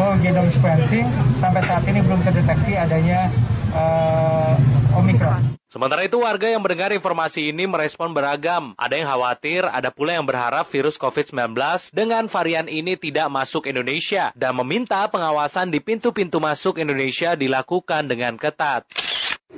whole 0.00 0.16
genome 0.24 0.48
sequencing. 0.48 1.04
Sampai 1.36 1.60
saat 1.68 1.84
ini 1.84 2.00
belum 2.00 2.24
terdeteksi 2.24 2.80
adanya 2.80 3.28
uh, 3.76 4.56
Omicron. 4.96 5.60
Sementara 5.68 6.00
itu 6.00 6.16
warga 6.24 6.48
yang 6.48 6.64
mendengar 6.64 6.96
informasi 6.96 7.52
ini 7.52 7.68
merespon 7.68 8.16
beragam. 8.16 8.72
Ada 8.80 8.94
yang 8.96 9.12
khawatir, 9.12 9.68
ada 9.68 9.92
pula 9.92 10.16
yang 10.16 10.24
berharap 10.24 10.64
virus 10.64 10.96
COVID-19 10.96 11.60
dengan 11.92 12.24
varian 12.24 12.72
ini 12.72 12.96
tidak 12.96 13.28
masuk 13.28 13.68
Indonesia 13.68 14.32
dan 14.32 14.56
meminta 14.56 15.04
pengawasan 15.12 15.68
di 15.68 15.84
pintu-pintu 15.84 16.40
masuk 16.40 16.80
Indonesia 16.80 17.36
dilakukan 17.36 18.08
dengan 18.08 18.40
ketat. 18.40 18.88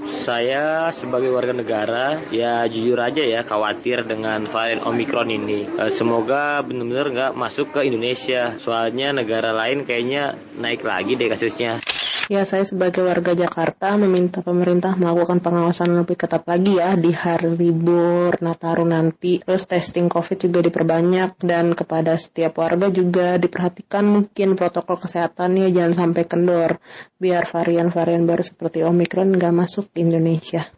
Saya 0.00 0.88
sebagai 0.88 1.28
warga 1.28 1.52
negara 1.52 2.24
ya 2.32 2.64
jujur 2.64 2.96
aja 2.96 3.20
ya 3.20 3.44
khawatir 3.44 4.08
dengan 4.08 4.48
varian 4.48 4.80
Omikron 4.88 5.28
ini. 5.28 5.68
Eh, 5.68 5.92
semoga 5.92 6.64
benar-benar 6.64 7.12
nggak 7.12 7.32
masuk 7.36 7.76
ke 7.76 7.84
Indonesia. 7.84 8.56
Soalnya 8.56 9.12
negara 9.12 9.52
lain 9.52 9.84
kayaknya 9.84 10.40
naik 10.56 10.80
lagi 10.80 11.12
deh 11.20 11.28
kasusnya. 11.28 11.81
Ya, 12.32 12.48
saya 12.48 12.64
sebagai 12.64 13.04
warga 13.04 13.36
Jakarta 13.36 13.92
meminta 14.00 14.40
pemerintah 14.40 14.96
melakukan 14.96 15.44
pengawasan 15.44 15.92
lebih 15.92 16.16
ketat 16.16 16.48
lagi 16.48 16.80
ya 16.80 16.96
di 16.96 17.12
hari 17.12 17.52
libur 17.60 18.40
Nataru 18.40 18.88
nanti. 18.88 19.44
Terus 19.44 19.68
testing 19.68 20.08
COVID 20.08 20.40
juga 20.40 20.64
diperbanyak 20.64 21.36
dan 21.44 21.76
kepada 21.76 22.16
setiap 22.16 22.56
warga 22.56 22.88
juga 22.88 23.36
diperhatikan 23.36 24.08
mungkin 24.08 24.56
protokol 24.56 24.96
kesehatannya 25.04 25.76
jangan 25.76 25.92
sampai 25.92 26.24
kendor 26.24 26.80
biar 27.20 27.44
varian-varian 27.44 28.24
baru 28.24 28.40
seperti 28.40 28.80
Omikron 28.80 29.36
nggak 29.36 29.52
masuk 29.52 29.92
ke 29.92 30.00
Indonesia. 30.00 30.72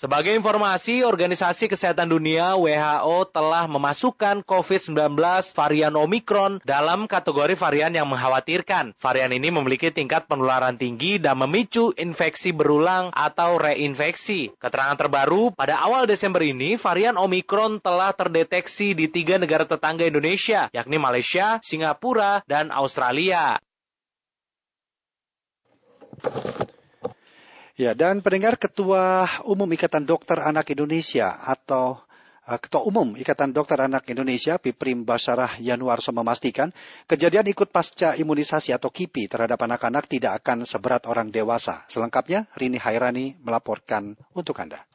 Sebagai 0.00 0.32
informasi, 0.32 1.04
Organisasi 1.04 1.68
Kesehatan 1.68 2.08
Dunia 2.08 2.56
WHO 2.56 3.28
telah 3.36 3.68
memasukkan 3.68 4.40
COVID-19 4.48 4.96
varian 5.52 5.92
Omicron 5.92 6.56
dalam 6.64 7.04
kategori 7.04 7.52
varian 7.52 7.92
yang 7.92 8.08
mengkhawatirkan. 8.08 8.96
Varian 8.96 9.28
ini 9.36 9.52
memiliki 9.52 9.92
tingkat 9.92 10.24
penularan 10.24 10.80
tinggi 10.80 11.20
dan 11.20 11.36
memicu 11.36 11.92
infeksi 12.00 12.48
berulang 12.56 13.12
atau 13.12 13.60
reinfeksi. 13.60 14.56
Keterangan 14.56 14.96
terbaru, 14.96 15.52
pada 15.52 15.76
awal 15.84 16.08
Desember 16.08 16.40
ini, 16.48 16.80
varian 16.80 17.20
Omicron 17.20 17.76
telah 17.84 18.16
terdeteksi 18.16 18.96
di 18.96 19.04
tiga 19.12 19.36
negara 19.36 19.68
tetangga 19.68 20.08
Indonesia, 20.08 20.72
yakni 20.72 20.96
Malaysia, 20.96 21.60
Singapura, 21.60 22.40
dan 22.48 22.72
Australia. 22.72 23.60
Ya, 27.80 27.96
dan 27.96 28.20
pendengar 28.20 28.60
Ketua 28.60 29.24
Umum 29.48 29.64
Ikatan 29.72 30.04
Dokter 30.04 30.36
Anak 30.36 30.68
Indonesia 30.68 31.32
atau 31.32 32.04
Eh, 32.50 32.58
Ketua 32.58 32.82
Umum 32.82 33.14
Ikatan 33.14 33.54
Dokter 33.54 33.78
Anak 33.78 34.10
Indonesia, 34.10 34.58
Piprim 34.58 35.06
Basarah 35.06 35.54
Yanuarso 35.62 36.10
memastikan 36.10 36.74
kejadian 37.06 37.46
ikut 37.46 37.70
pasca 37.70 38.18
imunisasi 38.18 38.74
atau 38.74 38.90
KIPI 38.90 39.30
terhadap 39.30 39.62
anak-anak 39.62 40.10
tidak 40.10 40.42
akan 40.42 40.66
seberat 40.66 41.06
orang 41.06 41.30
dewasa. 41.30 41.86
Selengkapnya, 41.86 42.50
Rini 42.58 42.82
Hairani 42.82 43.38
melaporkan 43.46 44.18
untuk 44.34 44.58
Anda 44.58 44.89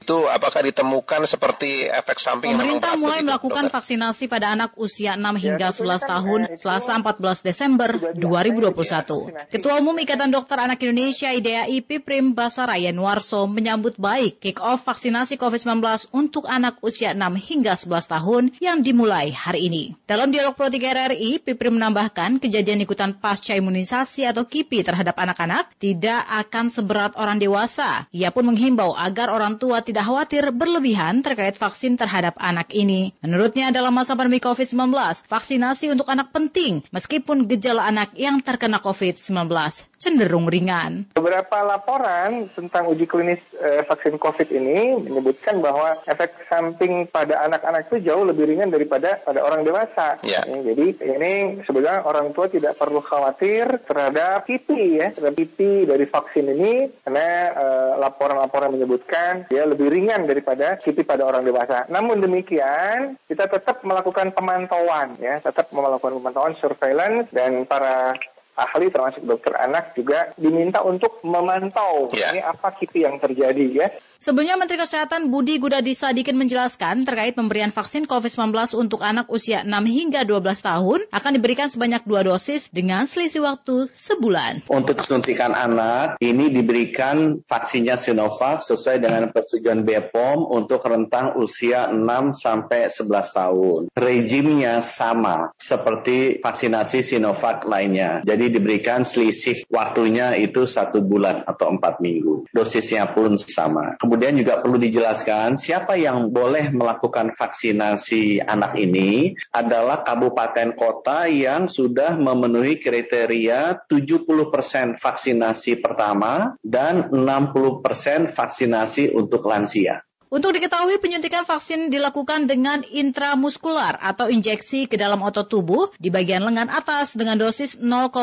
itu 0.00 0.24
apakah 0.32 0.64
ditemukan 0.64 1.28
seperti 1.28 1.84
efek 1.84 2.16
samping 2.24 2.56
Pemerintah 2.56 2.96
mulai 2.96 3.20
melakukan 3.20 3.68
dokter? 3.68 3.76
vaksinasi 3.76 4.32
pada 4.32 4.56
anak 4.56 4.72
usia 4.80 5.12
6 5.12 5.22
hingga 5.36 5.68
ya, 5.68 5.76
11 5.76 6.02
tahun 6.08 6.40
Selasa 6.56 6.96
14 6.96 7.44
Desember 7.44 7.90
2021. 8.16 9.52
Ketua 9.52 9.76
Umum 9.76 9.92
Ikatan 10.00 10.32
Dokter 10.32 10.56
Anak 10.56 10.80
Indonesia 10.80 11.28
IDAI 11.28 11.84
Piprim 11.84 12.32
Basara 12.32 12.80
Yanuarso 12.80 13.44
menyambut 13.44 14.00
baik 14.00 14.40
kick-off 14.40 14.88
vaksinasi 14.88 15.36
COVID-19 15.36 15.84
untuk 16.16 16.48
anak 16.48 16.80
usia 16.80 17.12
6 17.12 17.20
hingga 17.36 17.76
11 17.76 18.08
tahun 18.08 18.42
yang 18.56 18.80
dimulai 18.80 19.36
hari 19.36 19.68
ini. 19.68 20.00
Dalam 20.08 20.32
dialog 20.32 20.56
Pro 20.56 20.72
3 20.72 20.80
RRI, 20.80 21.44
Piprim 21.44 21.76
menambahkan 21.76 22.40
kejadian 22.40 22.80
ikutan 22.88 23.12
pasca 23.20 23.52
imunisasi 23.52 24.24
atau 24.24 24.48
KIPI 24.48 24.80
terhadap 24.80 25.20
anak-anak 25.20 25.68
tidak 25.76 26.24
akan 26.24 26.72
seberat 26.72 27.12
orang 27.20 27.36
dewasa. 27.36 28.08
Ia 28.16 28.32
pun 28.32 28.48
menghimbau 28.48 28.96
agar 28.96 29.28
orang 29.28 29.60
tua 29.60 29.84
tidak 29.90 30.06
khawatir 30.06 30.54
berlebihan 30.54 31.26
terkait 31.26 31.58
vaksin 31.58 31.98
terhadap 31.98 32.38
anak 32.38 32.70
ini. 32.70 33.10
Menurutnya 33.26 33.74
dalam 33.74 33.90
masa 33.90 34.14
pandemi 34.14 34.38
COVID-19, 34.38 34.94
vaksinasi 35.26 35.90
untuk 35.90 36.06
anak 36.06 36.30
penting 36.30 36.86
meskipun 36.94 37.50
gejala 37.50 37.90
anak 37.90 38.14
yang 38.14 38.38
terkena 38.38 38.78
COVID-19 38.78 39.50
cenderung 39.98 40.46
ringan. 40.46 41.10
Beberapa 41.12 41.66
laporan 41.66 42.46
tentang 42.54 42.86
uji 42.86 43.10
klinis 43.10 43.42
eh, 43.58 43.82
vaksin 43.82 44.14
COVID 44.14 44.48
ini 44.54 45.10
menyebutkan 45.10 45.58
bahwa 45.58 45.98
efek 46.06 46.38
samping 46.46 47.10
pada 47.10 47.42
anak-anak 47.50 47.90
itu 47.90 48.06
jauh 48.06 48.22
lebih 48.22 48.46
ringan 48.46 48.70
daripada 48.70 49.18
pada 49.26 49.42
orang 49.42 49.66
dewasa. 49.66 50.22
Ya. 50.22 50.46
Jadi 50.46 51.02
ini 51.02 51.66
sebenarnya 51.66 52.06
orang 52.06 52.30
tua 52.30 52.46
tidak 52.46 52.78
perlu 52.78 53.02
khawatir 53.02 53.82
terhadap 53.90 54.46
kipi 54.46 55.02
ya, 55.02 55.10
terhadap 55.10 55.34
kipi 55.34 55.82
dari 55.82 56.06
vaksin 56.06 56.46
ini 56.46 56.94
karena 57.02 57.28
eh, 57.58 57.92
laporan-laporan 57.98 58.70
menyebutkan 58.70 59.50
dia 59.50 59.66
lebih 59.66 59.79
lebih 59.80 59.96
ringan 59.96 60.28
daripada 60.28 60.76
kipi 60.76 61.08
pada 61.08 61.24
orang 61.24 61.40
dewasa. 61.40 61.88
Namun 61.88 62.20
demikian, 62.20 63.16
kita 63.24 63.48
tetap 63.48 63.80
melakukan 63.80 64.28
pemantauan 64.36 65.16
ya, 65.16 65.40
tetap 65.40 65.72
melakukan 65.72 66.20
pemantauan 66.20 66.52
surveillance 66.60 67.32
dan 67.32 67.64
para 67.64 68.12
ahli 68.60 68.92
termasuk 68.92 69.24
dokter 69.24 69.56
anak 69.56 69.96
juga 69.96 70.36
diminta 70.36 70.84
untuk 70.84 71.24
memantau 71.24 72.12
ya. 72.12 72.36
ini 72.36 72.40
apa 72.44 72.76
kipi 72.76 73.08
yang 73.08 73.16
terjadi 73.16 73.66
ya. 73.72 73.88
Sebelumnya 74.20 74.60
Menteri 74.60 74.76
Kesehatan 74.76 75.32
Budi 75.32 75.56
Gunadi 75.56 75.96
Sadikin 75.96 76.36
menjelaskan 76.36 77.08
terkait 77.08 77.32
pemberian 77.32 77.72
vaksin 77.72 78.04
COVID-19 78.04 78.52
untuk 78.76 79.00
anak 79.00 79.32
usia 79.32 79.64
6 79.64 79.72
hingga 79.88 80.28
12 80.28 80.44
tahun 80.60 81.00
akan 81.08 81.32
diberikan 81.40 81.72
sebanyak 81.72 82.04
dua 82.04 82.20
dosis 82.20 82.68
dengan 82.68 83.08
selisih 83.08 83.48
waktu 83.48 83.88
sebulan. 83.88 84.68
Untuk 84.68 85.00
suntikan 85.00 85.56
anak 85.56 86.20
ini 86.20 86.52
diberikan 86.52 87.40
vaksinnya 87.48 87.96
Sinovac 87.96 88.60
sesuai 88.60 89.00
dengan 89.00 89.32
persetujuan 89.32 89.88
BPOM 89.88 90.52
untuk 90.52 90.84
rentang 90.84 91.40
usia 91.40 91.88
6 91.88 92.36
sampai 92.36 92.92
11 92.92 93.38
tahun. 93.40 93.80
Rejimnya 93.96 94.84
sama 94.84 95.56
seperti 95.56 96.44
vaksinasi 96.44 97.00
Sinovac 97.00 97.64
lainnya. 97.64 98.20
Jadi 98.20 98.49
diberikan 98.50 99.06
selisih 99.06 99.64
waktunya 99.70 100.36
itu 100.36 100.66
satu 100.66 101.00
bulan 101.06 101.46
atau 101.46 101.72
empat 101.72 102.02
minggu. 102.02 102.50
Dosisnya 102.50 103.14
pun 103.14 103.38
sama. 103.38 103.96
Kemudian 103.96 104.36
juga 104.36 104.60
perlu 104.60 104.76
dijelaskan 104.76 105.56
siapa 105.56 105.96
yang 105.96 106.34
boleh 106.34 106.74
melakukan 106.74 107.32
vaksinasi 107.32 108.42
anak 108.42 108.76
ini 108.76 109.38
adalah 109.54 110.02
kabupaten 110.02 110.74
kota 110.74 111.30
yang 111.30 111.70
sudah 111.70 112.18
memenuhi 112.18 112.82
kriteria 112.82 113.86
70% 113.86 114.98
vaksinasi 114.98 115.78
pertama 115.78 116.58
dan 116.60 117.08
60% 117.08 118.34
vaksinasi 118.34 119.14
untuk 119.14 119.46
lansia. 119.46 120.02
Untuk 120.30 120.54
diketahui 120.54 121.02
penyuntikan 121.02 121.42
vaksin 121.42 121.90
dilakukan 121.90 122.46
dengan 122.46 122.86
intramuskular 122.86 123.98
atau 123.98 124.30
injeksi 124.30 124.86
ke 124.86 124.94
dalam 124.94 125.26
otot 125.26 125.50
tubuh 125.50 125.90
di 125.98 126.06
bagian 126.06 126.46
lengan 126.46 126.70
atas 126.70 127.18
dengan 127.18 127.34
dosis 127.34 127.82
0,5 127.82 128.14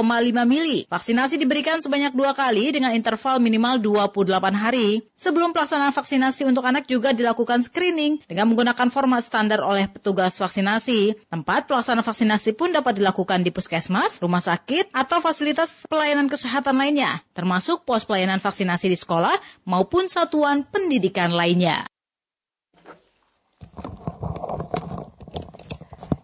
mili. 0.47 0.87
Vaksinasi 0.87 1.35
diberikan 1.35 1.83
sebanyak 1.83 2.15
dua 2.15 2.31
kali 2.31 2.71
dengan 2.71 2.95
interval 2.95 3.43
minimal 3.43 3.83
28 3.83 4.23
hari. 4.55 5.03
Sebelum 5.19 5.51
pelaksanaan 5.51 5.91
vaksinasi 5.91 6.47
untuk 6.47 6.63
anak 6.63 6.87
juga 6.87 7.11
dilakukan 7.11 7.67
screening 7.67 8.23
dengan 8.23 8.55
menggunakan 8.55 8.87
format 8.87 9.27
standar 9.27 9.59
oleh 9.59 9.91
petugas 9.91 10.39
vaksinasi. 10.39 11.27
Tempat 11.27 11.67
pelaksanaan 11.67 12.07
vaksinasi 12.07 12.55
pun 12.55 12.71
dapat 12.71 13.03
dilakukan 13.03 13.43
di 13.43 13.51
puskesmas, 13.51 14.23
rumah 14.23 14.39
sakit, 14.39 14.95
atau 14.95 15.19
fasilitas 15.19 15.83
pelayanan 15.91 16.31
kesehatan 16.31 16.79
lainnya, 16.79 17.19
termasuk 17.35 17.83
pos 17.83 18.07
pelayanan 18.07 18.39
vaksinasi 18.39 18.87
di 18.87 18.95
sekolah 18.95 19.35
maupun 19.67 20.07
satuan 20.07 20.63
pendidikan 20.63 21.35
lainnya. 21.35 21.83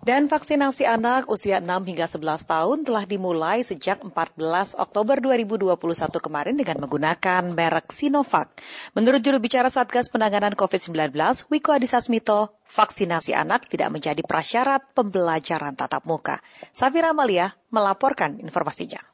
Dan 0.04 0.28
vaksinasi 0.28 0.84
anak 0.84 1.32
usia 1.32 1.64
6 1.64 1.88
hingga 1.88 2.12
11 2.12 2.44
tahun 2.44 2.84
telah 2.84 3.08
dimulai 3.08 3.64
sejak 3.64 4.04
14 4.04 4.76
Oktober 4.76 5.16
2021 5.24 5.80
kemarin 6.20 6.60
dengan 6.60 6.84
menggunakan 6.84 7.48
merek 7.48 7.88
Sinovac. 7.88 8.52
Menurut 9.00 9.24
juru 9.24 9.40
bicara 9.40 9.72
Satgas 9.72 10.12
Penanganan 10.12 10.60
COVID-19, 10.60 11.16
Wiko 11.48 11.72
Adhisa 11.72 12.04
Smito, 12.04 12.52
vaksinasi 12.68 13.32
anak 13.32 13.72
tidak 13.72 13.96
menjadi 13.96 14.20
prasyarat 14.28 14.92
pembelajaran 14.92 15.80
tatap 15.80 16.04
muka. 16.04 16.44
Safira 16.76 17.16
Amalia 17.16 17.56
melaporkan 17.72 18.44
informasinya. 18.44 19.13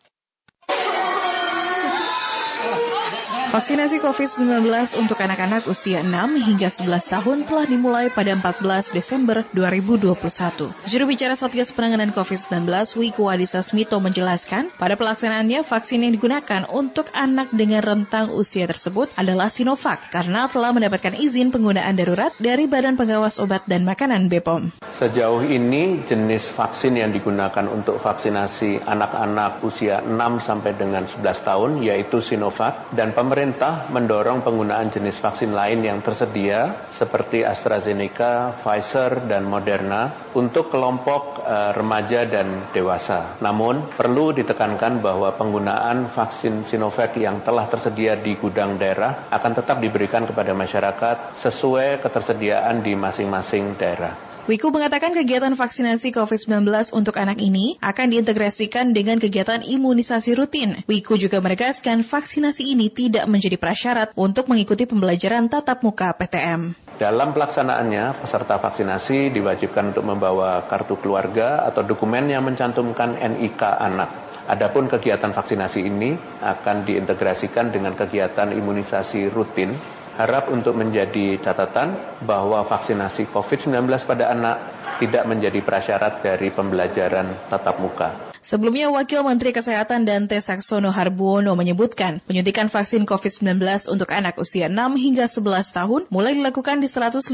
Vaksinasi 3.50 3.98
COVID-19 4.06 4.62
untuk 5.02 5.18
anak-anak 5.18 5.66
usia 5.66 6.06
6 6.06 6.14
hingga 6.38 6.70
11 6.70 6.86
tahun 7.02 7.38
telah 7.50 7.66
dimulai 7.66 8.06
pada 8.14 8.38
14 8.38 8.94
Desember 8.94 9.42
2021. 9.58 10.70
Juru 10.86 11.04
bicara 11.10 11.34
Satgas 11.34 11.74
Penanganan 11.74 12.14
COVID-19, 12.14 12.70
Wiku 13.02 13.26
Adhisa 13.26 13.66
Smito 13.66 13.98
menjelaskan, 13.98 14.70
pada 14.78 14.94
pelaksanaannya 14.94 15.66
vaksin 15.66 16.06
yang 16.06 16.14
digunakan 16.14 16.70
untuk 16.70 17.10
anak 17.18 17.50
dengan 17.50 17.82
rentang 17.82 18.30
usia 18.38 18.70
tersebut 18.70 19.10
adalah 19.18 19.50
Sinovac 19.50 20.14
karena 20.14 20.46
telah 20.46 20.70
mendapatkan 20.70 21.18
izin 21.18 21.50
penggunaan 21.50 21.98
darurat 21.98 22.30
dari 22.38 22.70
Badan 22.70 23.02
Pengawas 23.02 23.42
Obat 23.42 23.66
dan 23.66 23.82
Makanan 23.82 24.30
BPOM. 24.30 24.78
Sejauh 24.94 25.42
ini 25.42 26.06
jenis 26.06 26.54
vaksin 26.54 27.02
yang 27.02 27.10
digunakan 27.10 27.66
untuk 27.66 27.98
vaksinasi 27.98 28.86
anak-anak 28.86 29.66
usia 29.66 30.06
6 30.06 30.38
sampai 30.38 30.78
dengan 30.78 31.10
11 31.10 31.26
tahun 31.42 31.72
yaitu 31.82 32.22
Sinovac 32.22 32.94
dan 32.94 33.10
pemerintah 33.18 33.39
pemerintah 33.40 33.88
mendorong 33.88 34.44
penggunaan 34.44 34.92
jenis 34.92 35.16
vaksin 35.24 35.56
lain 35.56 35.80
yang 35.80 36.04
tersedia 36.04 36.76
seperti 36.92 37.48
AstraZeneca, 37.48 38.52
Pfizer, 38.60 39.32
dan 39.32 39.48
Moderna 39.48 40.12
untuk 40.36 40.68
kelompok 40.68 41.48
uh, 41.48 41.72
remaja 41.72 42.28
dan 42.28 42.68
dewasa. 42.76 43.40
Namun, 43.40 43.96
perlu 43.96 44.36
ditekankan 44.36 45.00
bahwa 45.00 45.32
penggunaan 45.40 46.12
vaksin 46.12 46.68
Sinovac 46.68 47.16
yang 47.16 47.40
telah 47.40 47.64
tersedia 47.72 48.20
di 48.20 48.36
gudang 48.36 48.76
daerah 48.76 49.32
akan 49.32 49.52
tetap 49.56 49.80
diberikan 49.80 50.28
kepada 50.28 50.52
masyarakat 50.52 51.32
sesuai 51.40 52.04
ketersediaan 52.04 52.84
di 52.84 52.92
masing-masing 53.00 53.80
daerah. 53.80 54.29
Wiku 54.50 54.74
mengatakan 54.74 55.14
kegiatan 55.14 55.54
vaksinasi 55.54 56.10
COVID-19 56.10 56.66
untuk 56.98 57.22
anak 57.22 57.38
ini 57.38 57.78
akan 57.86 58.10
diintegrasikan 58.10 58.98
dengan 58.98 59.22
kegiatan 59.22 59.62
imunisasi 59.62 60.34
rutin. 60.34 60.74
Wiku 60.90 61.22
juga 61.22 61.38
menegaskan 61.38 62.02
vaksinasi 62.02 62.74
ini 62.74 62.90
tidak 62.90 63.30
menjadi 63.30 63.62
prasyarat 63.62 64.10
untuk 64.18 64.50
mengikuti 64.50 64.90
pembelajaran 64.90 65.54
tatap 65.54 65.86
muka 65.86 66.18
PTM. 66.18 66.74
Dalam 66.98 67.30
pelaksanaannya, 67.38 68.18
peserta 68.18 68.58
vaksinasi 68.58 69.30
diwajibkan 69.38 69.94
untuk 69.94 70.10
membawa 70.10 70.66
kartu 70.66 70.98
keluarga 70.98 71.62
atau 71.70 71.86
dokumen 71.86 72.34
yang 72.34 72.42
mencantumkan 72.42 73.22
NIK 73.22 73.62
anak. 73.62 74.10
Adapun 74.50 74.90
kegiatan 74.90 75.30
vaksinasi 75.30 75.86
ini 75.86 76.18
akan 76.42 76.90
diintegrasikan 76.90 77.70
dengan 77.70 77.94
kegiatan 77.94 78.50
imunisasi 78.50 79.30
rutin 79.30 79.78
harap 80.20 80.52
untuk 80.52 80.76
menjadi 80.76 81.40
catatan 81.40 81.96
bahwa 82.28 82.68
vaksinasi 82.68 83.32
COVID-19 83.32 83.88
pada 84.04 84.36
anak 84.36 84.58
tidak 85.00 85.24
menjadi 85.24 85.64
prasyarat 85.64 86.20
dari 86.20 86.52
pembelajaran 86.52 87.48
tatap 87.48 87.80
muka. 87.80 88.29
Sebelumnya, 88.40 88.88
Wakil 88.88 89.20
Menteri 89.28 89.52
Kesehatan 89.52 90.08
Dante 90.08 90.40
Saxono 90.40 90.96
Harbuono 90.96 91.60
menyebutkan 91.60 92.24
penyuntikan 92.24 92.72
vaksin 92.72 93.04
COVID-19 93.04 93.60
untuk 93.92 94.16
anak 94.16 94.40
usia 94.40 94.72
6 94.72 94.96
hingga 94.96 95.28
11 95.28 95.76
tahun 95.76 96.02
mulai 96.08 96.40
dilakukan 96.40 96.80
di 96.80 96.88
115 96.88 97.28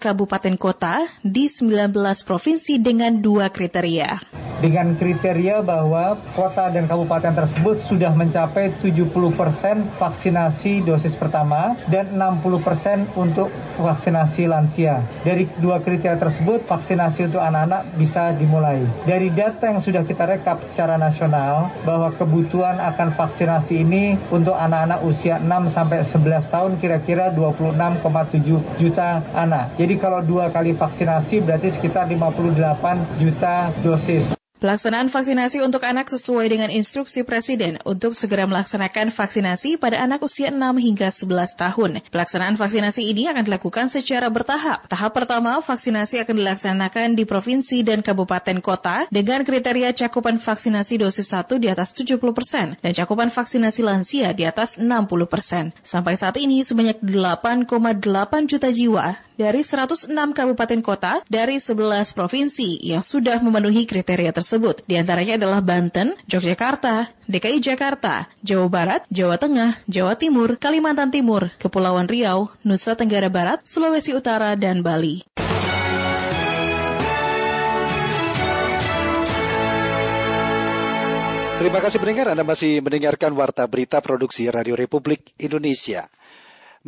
kabupaten 0.00 0.54
kota 0.56 1.04
di 1.20 1.52
19 1.52 1.92
provinsi 2.24 2.80
dengan 2.80 3.20
dua 3.20 3.52
kriteria. 3.52 4.24
Dengan 4.58 4.98
kriteria 4.98 5.62
bahwa 5.62 6.18
kota 6.34 6.66
dan 6.74 6.90
kabupaten 6.90 7.30
tersebut 7.30 7.78
sudah 7.86 8.10
mencapai 8.10 8.74
70 8.82 9.06
persen 9.38 9.86
vaksinasi 10.02 10.82
dosis 10.82 11.14
pertama 11.14 11.78
dan 11.86 12.18
60 12.18 12.66
persen 12.66 13.06
untuk 13.14 13.54
vaksinasi 13.78 14.50
lansia. 14.50 15.06
Dari 15.22 15.46
dua 15.62 15.78
kriteria 15.78 16.18
tersebut, 16.18 16.66
vaksinasi 16.66 17.30
untuk 17.30 17.38
anak-anak 17.38 17.94
bisa 17.94 18.34
dimulai. 18.34 18.82
Dari 19.06 19.30
data 19.30 19.70
yang 19.70 19.78
sudah 19.78 20.02
kita 20.02 20.26
rekap 20.38 20.62
secara 20.62 20.94
nasional, 20.94 21.74
bahwa 21.82 22.14
kebutuhan 22.14 22.78
akan 22.78 23.10
vaksinasi 23.18 23.82
ini 23.82 24.14
untuk 24.30 24.54
anak-anak 24.54 25.02
usia 25.02 25.42
6 25.42 25.74
sampai 25.74 26.06
11 26.06 26.46
tahun 26.46 26.72
kira-kira 26.78 27.34
26,7 27.34 28.62
juta 28.78 29.20
anak. 29.34 29.74
Jadi 29.74 29.98
kalau 29.98 30.22
dua 30.22 30.54
kali 30.54 30.78
vaksinasi 30.78 31.42
berarti 31.42 31.74
sekitar 31.74 32.06
58 32.06 33.18
juta 33.18 33.74
dosis. 33.82 34.37
Pelaksanaan 34.58 35.06
vaksinasi 35.06 35.62
untuk 35.62 35.86
anak 35.86 36.10
sesuai 36.10 36.50
dengan 36.50 36.66
instruksi 36.74 37.22
Presiden 37.22 37.78
untuk 37.86 38.18
segera 38.18 38.42
melaksanakan 38.42 39.14
vaksinasi 39.14 39.78
pada 39.78 40.02
anak 40.02 40.18
usia 40.26 40.50
6 40.50 40.58
hingga 40.82 41.14
11 41.14 41.54
tahun. 41.54 41.90
Pelaksanaan 42.10 42.58
vaksinasi 42.58 43.06
ini 43.06 43.30
akan 43.30 43.46
dilakukan 43.46 43.86
secara 43.86 44.26
bertahap. 44.26 44.82
Tahap 44.90 45.14
pertama, 45.14 45.62
vaksinasi 45.62 46.26
akan 46.26 46.42
dilaksanakan 46.42 47.14
di 47.14 47.22
provinsi 47.22 47.86
dan 47.86 48.02
kabupaten 48.02 48.58
kota 48.58 49.06
dengan 49.14 49.46
kriteria 49.46 49.94
cakupan 49.94 50.42
vaksinasi 50.42 51.06
dosis 51.06 51.30
1 51.30 51.62
di 51.62 51.70
atas 51.70 51.94
70 51.94 52.18
persen 52.34 52.74
dan 52.82 52.90
cakupan 52.90 53.30
vaksinasi 53.30 53.86
lansia 53.86 54.34
di 54.34 54.42
atas 54.42 54.82
60 54.82 54.90
persen. 55.30 55.70
Sampai 55.86 56.18
saat 56.18 56.34
ini, 56.34 56.66
sebanyak 56.66 56.98
8,8 57.06 58.50
juta 58.50 58.74
jiwa 58.74 59.14
dari 59.38 59.62
106 59.62 60.10
kabupaten 60.10 60.80
kota 60.82 61.22
dari 61.30 61.62
11 61.62 62.10
provinsi 62.10 62.82
yang 62.82 63.06
sudah 63.06 63.38
memenuhi 63.38 63.86
kriteria 63.86 64.34
tersebut. 64.34 64.47
Di 64.88 64.96
antaranya 64.96 65.36
adalah 65.36 65.60
Banten, 65.60 66.16
Yogyakarta, 66.24 67.04
DKI 67.28 67.60
Jakarta, 67.60 68.32
Jawa 68.40 68.72
Barat, 68.72 69.04
Jawa 69.12 69.36
Tengah, 69.36 69.76
Jawa 69.84 70.16
Timur, 70.16 70.56
Kalimantan 70.56 71.12
Timur, 71.12 71.52
Kepulauan 71.60 72.08
Riau, 72.08 72.48
Nusa 72.64 72.96
Tenggara 72.96 73.28
Barat, 73.28 73.60
Sulawesi 73.68 74.16
Utara, 74.16 74.56
dan 74.56 74.80
Bali. 74.80 75.20
Terima 81.58 81.84
kasih 81.84 81.98
pendengar, 82.00 82.32
Anda 82.32 82.46
masih 82.46 82.80
mendengarkan 82.80 83.36
Warta 83.36 83.68
Berita 83.68 84.00
Produksi 84.00 84.48
Radio 84.48 84.78
Republik 84.78 85.36
Indonesia. 85.36 86.08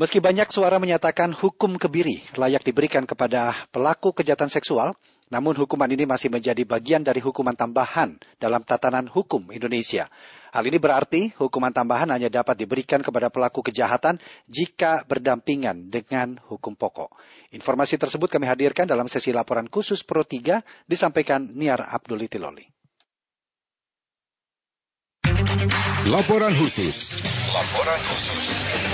Meski 0.01 0.17
banyak 0.17 0.49
suara 0.49 0.81
menyatakan 0.81 1.37
hukum 1.37 1.77
kebiri 1.77 2.25
layak 2.41 2.65
diberikan 2.65 3.05
kepada 3.05 3.53
pelaku 3.69 4.17
kejahatan 4.17 4.49
seksual, 4.49 4.97
namun 5.29 5.53
hukuman 5.53 5.93
ini 5.93 6.09
masih 6.09 6.33
menjadi 6.33 6.65
bagian 6.65 7.05
dari 7.05 7.21
hukuman 7.21 7.53
tambahan 7.53 8.17
dalam 8.41 8.65
tatanan 8.65 9.13
hukum 9.13 9.53
Indonesia. 9.53 10.09
Hal 10.57 10.65
ini 10.65 10.81
berarti 10.81 11.37
hukuman 11.37 11.69
tambahan 11.69 12.09
hanya 12.17 12.33
dapat 12.33 12.57
diberikan 12.57 13.05
kepada 13.05 13.29
pelaku 13.29 13.61
kejahatan 13.61 14.17
jika 14.49 15.05
berdampingan 15.05 15.93
dengan 15.93 16.41
hukum 16.49 16.81
pokok. 16.81 17.13
Informasi 17.53 18.01
tersebut 18.01 18.33
kami 18.33 18.49
hadirkan 18.49 18.89
dalam 18.89 19.05
sesi 19.05 19.37
laporan 19.37 19.69
khusus 19.69 20.01
Pro 20.01 20.25
3 20.25 20.89
disampaikan 20.89 21.45
Niar 21.53 21.85
Abdul 21.85 22.25
Itiloli. 22.25 22.65
Laporan 26.09 26.57
khusus. 26.57 27.21
Laporan 27.53 28.01
khusus. 28.01 28.90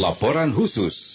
Laporan 0.00 0.56
khusus. 0.56 1.09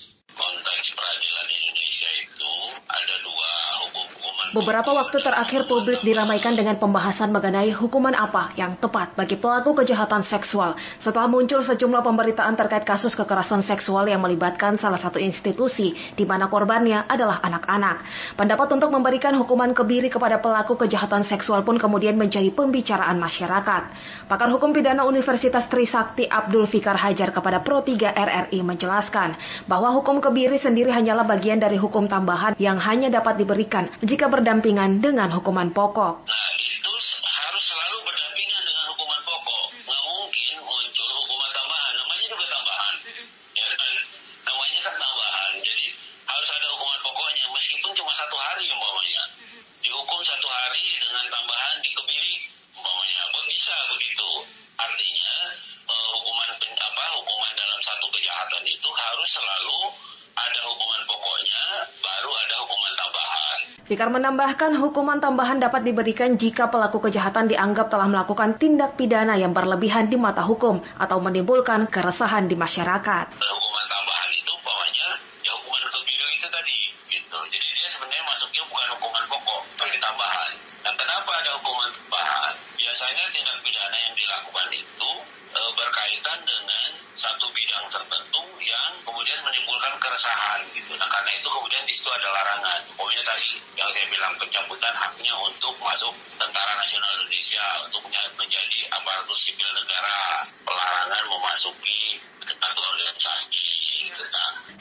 Beberapa 4.56 4.95
waktu 4.95 5.20
terakhir 5.20 5.68
publik 5.68 5.99
diramaikan 5.99 6.56
dengan 6.56 6.80
pembahasan 6.80 7.36
mengenai 7.36 7.76
hukuman 7.76 8.16
apa 8.16 8.56
yang 8.56 8.80
tepat 8.80 9.12
bagi 9.12 9.36
pelaku 9.36 9.76
kejahatan 9.76 10.24
seksual 10.24 10.80
setelah 10.95 11.28
muncul 11.28 11.60
sejumlah 11.60 11.99
pemberitaan 11.99 12.56
terkait 12.56 12.88
kasus 12.88 13.20
kekerasan 13.20 13.60
seksual 13.60 14.08
yang 14.08 14.24
melibatkan 14.24 14.80
salah 14.80 14.95
satu 14.95 15.20
institusi 15.20 15.99
di 16.16 16.24
mana 16.24 16.47
korbannya 16.47 17.03
adalah 17.03 17.43
anak-anak. 17.43 18.08
Pendapat 18.39 18.80
untuk 18.80 18.95
memberikan 18.95 19.36
hukuman 19.36 19.76
kebiri 19.76 20.08
kepada 20.08 20.39
pelaku 20.39 20.80
kejahatan 20.80 21.28
seksual 21.28 21.68
pun 21.68 21.76
kemudian 21.76 22.16
menjadi 22.16 22.47
pembicaraan 22.56 23.20
masyarakat. 23.20 23.84
Pakar 24.32 24.47
Hukum 24.56 24.72
Pidana 24.72 25.03
Universitas 25.03 25.68
Trisakti 25.68 26.32
Abdul 26.32 26.64
Fikar 26.64 26.95
Hajar 26.95 27.36
kepada 27.36 27.60
Pro 27.60 27.84
3 27.84 28.08
RRI 28.08 28.64
menjelaskan 28.64 29.36
bahwa 29.68 29.91
hukum 29.91 30.24
kebiri 30.24 30.56
sendiri 30.56 30.95
hanyalah 30.95 31.28
bagian 31.28 31.60
dari 31.60 31.76
hukum 31.76 32.08
tambahan 32.08 32.56
yang 32.56 32.80
hanya 32.80 33.12
dapat 33.12 33.36
diberikan 33.36 33.91
jika 33.99 34.32
ber 34.32 34.45
berdampingan 34.46 35.02
dengan 35.02 35.34
hukuman 35.34 35.74
pokok. 35.74 36.22
Nah, 36.22 36.50
itu 36.62 36.93
Fikar 63.96 64.12
menambahkan 64.12 64.76
hukuman 64.76 65.24
tambahan 65.24 65.56
dapat 65.64 65.88
diberikan 65.88 66.36
jika 66.36 66.68
pelaku 66.68 67.00
kejahatan 67.08 67.48
dianggap 67.48 67.88
telah 67.88 68.12
melakukan 68.12 68.60
tindak 68.60 69.00
pidana 69.00 69.39
yang 69.39 69.56
berlebihan 69.56 70.12
di 70.12 70.20
mata 70.20 70.43
hukum 70.43 70.84
atau 71.00 71.24
menimbulkan 71.24 71.88
keresahan 71.88 72.52
di 72.52 72.60
masyarakat. 72.60 73.32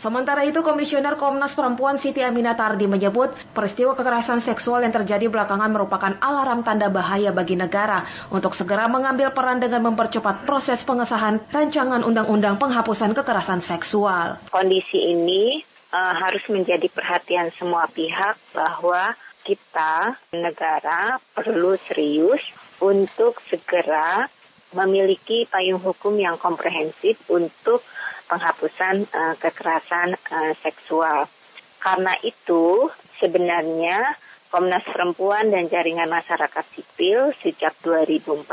Sementara 0.05 0.45
itu, 0.45 0.61
Komisioner 0.61 1.17
Komnas 1.17 1.57
Perempuan 1.57 1.97
Siti 1.97 2.21
Aminatardi 2.21 2.85
menyebut 2.85 3.33
peristiwa 3.57 3.97
kekerasan 3.97 4.37
seksual 4.37 4.85
yang 4.85 4.93
terjadi 4.93 5.33
belakangan 5.33 5.73
merupakan 5.73 6.13
alarm 6.21 6.61
tanda 6.61 6.93
bahaya 6.93 7.33
bagi 7.33 7.57
negara 7.57 8.05
untuk 8.29 8.53
segera 8.53 8.85
mengambil 8.85 9.33
peran 9.33 9.65
dengan 9.65 9.81
mempercepat 9.81 10.45
proses 10.45 10.85
pengesahan 10.85 11.41
rancangan 11.49 12.05
undang-undang 12.05 12.61
penghapusan 12.61 13.17
kekerasan 13.17 13.65
seksual. 13.65 14.37
Kondisi 14.53 15.01
ini 15.01 15.65
uh, 15.97 16.15
harus 16.21 16.45
menjadi 16.53 16.85
perhatian 16.93 17.49
semua 17.57 17.89
pihak 17.89 18.37
bahwa 18.53 19.17
kita 19.41 20.21
negara 20.37 21.17
perlu 21.33 21.81
serius 21.81 22.45
untuk 22.77 23.41
segera 23.49 24.29
memiliki 24.77 25.49
payung 25.49 25.81
hukum 25.81 26.13
yang 26.21 26.37
komprehensif 26.37 27.17
untuk 27.33 27.81
penghapusan 28.29 29.09
uh, 29.11 29.35
kekerasan 29.41 30.17
uh, 30.17 30.53
seksual. 30.61 31.29
Karena 31.81 32.17
itu 32.25 32.89
sebenarnya 33.21 34.17
Komnas 34.55 34.87
Perempuan 34.87 35.51
dan 35.51 35.67
Jaringan 35.67 36.07
Masyarakat 36.07 36.65
Sipil 36.71 37.35
sejak 37.43 37.75
2014 37.83 38.47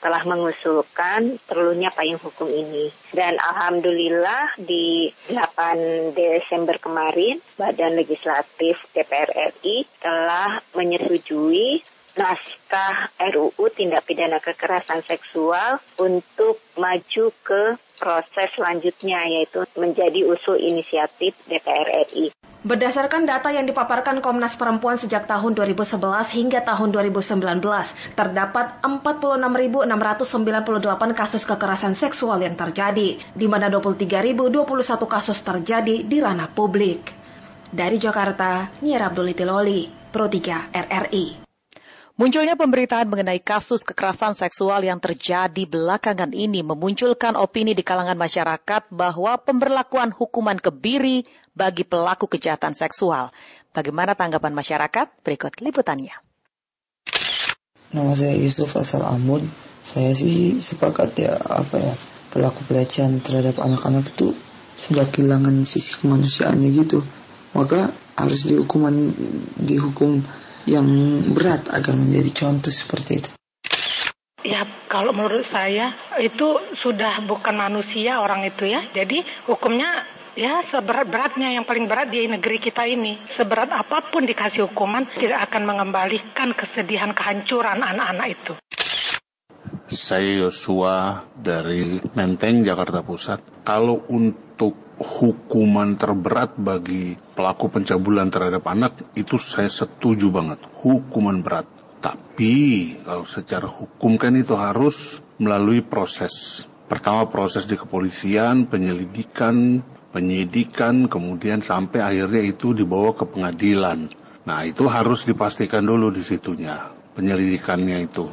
telah 0.00 0.22
mengusulkan 0.28 1.40
perlunya 1.44 1.88
payung 1.92 2.20
hukum 2.20 2.48
ini. 2.48 2.92
Dan 3.08 3.36
alhamdulillah 3.40 4.60
di 4.60 5.08
8 5.32 6.12
Desember 6.12 6.76
kemarin 6.76 7.40
Badan 7.56 7.96
Legislatif 7.96 8.76
DPR 8.92 9.56
RI 9.56 9.88
telah 10.00 10.60
menyetujui 10.76 11.80
naskah 12.20 13.08
RUU 13.16 13.64
tindak 13.72 14.04
pidana 14.04 14.36
kekerasan 14.42 15.00
seksual 15.00 15.78
untuk 15.96 16.58
maju 16.76 17.24
ke 17.40 17.62
proses 18.00 18.48
selanjutnya 18.56 19.20
yaitu 19.28 19.68
menjadi 19.76 20.24
usul 20.24 20.56
inisiatif 20.56 21.36
DPR 21.44 22.08
RI. 22.08 22.32
Berdasarkan 22.60 23.24
data 23.24 23.48
yang 23.48 23.64
dipaparkan 23.64 24.20
Komnas 24.20 24.52
Perempuan 24.52 25.00
sejak 25.00 25.24
tahun 25.24 25.56
2011 25.56 25.96
hingga 26.36 26.60
tahun 26.60 26.92
2019, 26.92 27.56
terdapat 28.12 28.84
46.698 28.84 29.88
kasus 31.16 31.48
kekerasan 31.48 31.96
seksual 31.96 32.44
yang 32.44 32.60
terjadi, 32.60 33.16
di 33.16 33.46
mana 33.48 33.72
23.021 33.72 34.76
kasus 35.08 35.40
terjadi 35.40 36.04
di 36.04 36.20
ranah 36.20 36.52
publik. 36.52 37.00
Dari 37.72 37.96
Jakarta, 37.96 38.68
Nyer 38.84 39.08
Abdul 39.08 39.32
Itiloli, 39.32 39.88
Pro 40.12 40.28
3 40.28 40.68
RRI. 40.68 41.49
Munculnya 42.20 42.52
pemberitaan 42.52 43.08
mengenai 43.08 43.40
kasus 43.40 43.80
kekerasan 43.80 44.36
seksual 44.36 44.84
yang 44.84 45.00
terjadi 45.00 45.64
belakangan 45.64 46.36
ini 46.36 46.60
memunculkan 46.60 47.32
opini 47.32 47.72
di 47.72 47.80
kalangan 47.80 48.20
masyarakat 48.20 48.92
bahwa 48.92 49.40
pemberlakuan 49.40 50.12
hukuman 50.12 50.60
kebiri 50.60 51.24
bagi 51.56 51.80
pelaku 51.88 52.28
kejahatan 52.28 52.76
seksual. 52.76 53.32
Bagaimana 53.72 54.12
tanggapan 54.12 54.52
masyarakat? 54.52 55.08
Berikut 55.24 55.64
liputannya. 55.64 56.12
Nama 57.96 58.12
saya 58.12 58.36
Yusuf 58.36 58.76
Asal 58.76 59.00
Amud. 59.00 59.40
Saya 59.80 60.12
sih 60.12 60.60
sepakat 60.60 61.16
ya 61.16 61.40
apa 61.40 61.80
ya 61.80 61.96
pelaku 62.36 62.68
pelecehan 62.68 63.24
terhadap 63.24 63.56
anak-anak 63.64 64.04
itu 64.12 64.36
sudah 64.76 65.08
kehilangan 65.08 65.64
sisi 65.64 65.96
kemanusiaannya 65.96 66.68
gitu. 66.84 67.00
Maka 67.56 67.88
harus 68.20 68.44
dihukuman 68.44 68.92
dihukum 69.56 70.20
yang 70.70 70.86
berat 71.34 71.66
agar 71.74 71.98
menjadi 71.98 72.30
contoh 72.46 72.70
seperti 72.70 73.18
itu? 73.18 73.30
Ya, 74.40 74.64
kalau 74.88 75.12
menurut 75.12 75.44
saya 75.52 75.92
itu 76.22 76.56
sudah 76.80 77.26
bukan 77.28 77.58
manusia 77.58 78.22
orang 78.22 78.46
itu 78.48 78.64
ya. 78.64 78.80
Jadi 78.94 79.20
hukumnya 79.44 80.06
ya 80.32 80.64
seberat-beratnya 80.72 81.60
yang 81.60 81.68
paling 81.68 81.84
berat 81.84 82.08
di 82.08 82.24
negeri 82.24 82.56
kita 82.56 82.88
ini. 82.88 83.20
Seberat 83.36 83.68
apa 83.68 84.08
pun 84.08 84.24
dikasih 84.24 84.72
hukuman 84.72 85.04
tidak 85.12 85.50
akan 85.50 85.68
mengembalikan 85.68 86.56
kesedihan 86.56 87.12
kehancuran 87.12 87.84
anak-anak 87.84 88.26
itu. 88.32 88.52
Saya 89.90 90.46
Yosua 90.46 91.26
dari 91.34 91.98
Menteng, 92.14 92.62
Jakarta 92.62 93.02
Pusat. 93.02 93.66
Kalau 93.66 94.06
untuk 94.06 94.78
hukuman 95.02 95.98
terberat 95.98 96.54
bagi 96.54 97.18
pelaku 97.34 97.74
pencabulan 97.74 98.30
terhadap 98.30 98.62
anak, 98.70 99.02
itu 99.18 99.34
saya 99.34 99.66
setuju 99.66 100.30
banget. 100.30 100.62
Hukuman 100.86 101.42
berat. 101.42 101.66
Tapi 101.98 102.54
kalau 103.02 103.26
secara 103.26 103.66
hukum 103.66 104.14
kan 104.14 104.38
itu 104.38 104.54
harus 104.54 105.18
melalui 105.42 105.82
proses. 105.82 106.64
Pertama 106.86 107.26
proses 107.26 107.66
di 107.66 107.74
kepolisian, 107.74 108.70
penyelidikan, 108.70 109.82
penyidikan, 110.14 111.10
kemudian 111.10 111.66
sampai 111.66 111.98
akhirnya 111.98 112.46
itu 112.46 112.78
dibawa 112.78 113.10
ke 113.10 113.26
pengadilan. 113.26 114.06
Nah 114.46 114.62
itu 114.62 114.86
harus 114.86 115.26
dipastikan 115.26 115.82
dulu 115.82 116.14
di 116.14 116.22
situnya, 116.22 116.94
penyelidikannya 117.18 118.06
itu. 118.06 118.30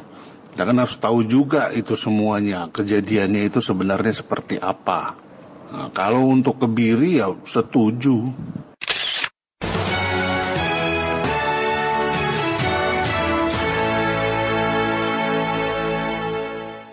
Kita 0.52 0.62
kan 0.66 0.76
harus 0.80 0.96
tahu 0.98 1.22
juga 1.28 1.70
itu 1.70 1.94
semuanya, 1.94 2.66
kejadiannya 2.72 3.52
itu 3.52 3.60
sebenarnya 3.62 4.14
seperti 4.14 4.58
apa. 4.58 5.14
Nah, 5.68 5.88
kalau 5.92 6.32
untuk 6.32 6.58
kebiri 6.64 7.20
ya 7.20 7.30
setuju. 7.44 8.32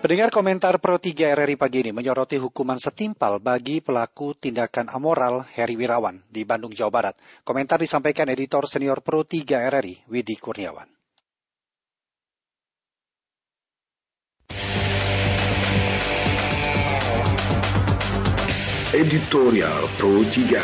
Pendengar 0.05 0.29
komentar 0.29 0.77
Pro 0.77 1.01
3 1.01 1.33
RRI 1.33 1.57
pagi 1.57 1.81
ini 1.81 1.89
menyoroti 1.89 2.37
hukuman 2.37 2.77
setimpal 2.77 3.41
bagi 3.41 3.81
pelaku 3.81 4.37
tindakan 4.37 4.85
amoral 4.93 5.49
Heri 5.49 5.73
Wirawan 5.73 6.21
di 6.29 6.45
Bandung, 6.45 6.77
Jawa 6.77 6.93
Barat. 6.93 7.17
Komentar 7.41 7.81
disampaikan 7.81 8.29
editor 8.29 8.69
senior 8.69 9.01
Pro 9.01 9.25
3 9.25 9.65
RRI, 9.65 10.05
Widi 10.05 10.37
Kurniawan. 10.37 10.94
Editorial 18.95 19.91
Pro 19.99 20.23
3 20.23 20.55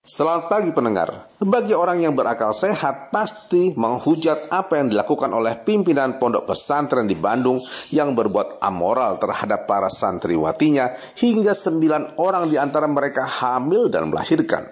Selamat 0.00 0.48
pagi 0.48 0.72
pendengar. 0.72 1.28
Bagi 1.36 1.76
orang 1.76 2.00
yang 2.00 2.16
berakal 2.16 2.56
sehat 2.56 3.12
pasti 3.12 3.76
menghujat 3.76 4.48
apa 4.48 4.80
yang 4.80 4.88
dilakukan 4.88 5.36
oleh 5.36 5.60
pimpinan 5.60 6.16
pondok 6.16 6.48
pesantren 6.48 7.04
di 7.04 7.12
Bandung 7.12 7.60
yang 7.92 8.16
berbuat 8.16 8.64
amoral 8.64 9.20
terhadap 9.20 9.68
para 9.68 9.92
santriwatinya 9.92 10.96
hingga 11.12 11.52
sembilan 11.52 12.16
orang 12.16 12.48
di 12.48 12.56
antara 12.56 12.88
mereka 12.88 13.28
hamil 13.28 13.92
dan 13.92 14.08
melahirkan. 14.08 14.64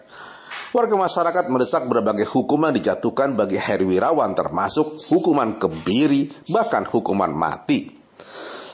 Warga 0.72 0.96
masyarakat 0.96 1.52
mendesak 1.52 1.84
berbagai 1.84 2.24
hukuman 2.32 2.72
dijatuhkan 2.72 3.36
bagi 3.36 3.60
Heri 3.60 3.84
Wirawan 3.84 4.32
termasuk 4.32 5.04
hukuman 5.12 5.60
kebiri 5.60 6.32
bahkan 6.48 6.88
hukuman 6.88 7.28
mati. 7.28 7.97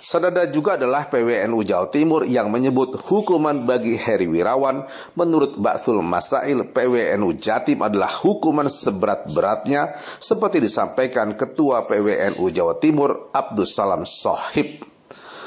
Sadada 0.05 0.45
juga 0.45 0.77
adalah 0.77 1.09
PWNU 1.09 1.65
Jawa 1.65 1.89
Timur 1.89 2.29
yang 2.29 2.53
menyebut 2.53 3.01
hukuman 3.09 3.65
bagi 3.65 3.97
Heri 3.97 4.29
Wirawan 4.29 4.85
menurut 5.17 5.57
Baksul 5.57 6.05
Masail 6.05 6.61
PWNU 6.77 7.41
Jatim 7.41 7.81
adalah 7.81 8.13
hukuman 8.13 8.69
seberat-beratnya 8.69 9.97
seperti 10.21 10.61
disampaikan 10.61 11.33
Ketua 11.41 11.89
PWNU 11.89 12.45
Jawa 12.53 12.77
Timur 12.85 13.33
Abdus 13.33 13.73
Salam 13.73 14.05
Sohib. 14.05 14.85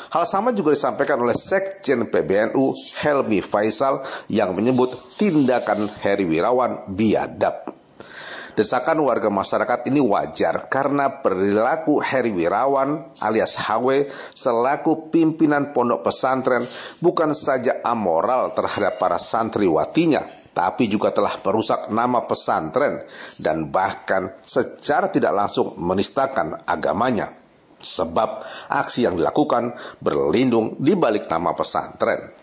Hal 0.09 0.25
sama 0.25 0.49
juga 0.57 0.73
disampaikan 0.73 1.21
oleh 1.21 1.37
Sekjen 1.37 2.09
PBNU 2.09 2.73
Helmi 2.97 3.45
Faisal 3.45 4.09
yang 4.25 4.57
menyebut 4.57 4.97
tindakan 5.21 5.85
Heri 6.01 6.25
Wirawan 6.25 6.97
biadab. 6.97 7.76
Desakan 8.57 9.05
warga 9.05 9.29
masyarakat 9.29 9.85
ini 9.85 10.01
wajar 10.01 10.65
karena 10.65 11.21
perilaku 11.21 12.01
Heri 12.01 12.33
Wirawan 12.33 13.13
alias 13.21 13.53
HW 13.53 14.09
selaku 14.33 15.13
pimpinan 15.13 15.77
pondok 15.77 16.09
pesantren 16.09 16.65
bukan 16.97 17.37
saja 17.37 17.77
amoral 17.85 18.57
terhadap 18.57 18.97
para 18.97 19.21
santriwatinya, 19.21 20.25
tapi 20.57 20.89
juga 20.89 21.13
telah 21.13 21.37
merusak 21.37 21.93
nama 21.93 22.25
pesantren 22.25 23.05
dan 23.37 23.69
bahkan 23.69 24.33
secara 24.41 25.13
tidak 25.13 25.37
langsung 25.37 25.77
menistakan 25.77 26.65
agamanya. 26.65 27.37
Sebab 27.77 28.41
aksi 28.73 29.05
yang 29.05 29.21
dilakukan 29.21 29.77
berlindung 30.01 30.81
di 30.81 30.97
balik 30.97 31.29
nama 31.29 31.53
pesantren. 31.53 32.33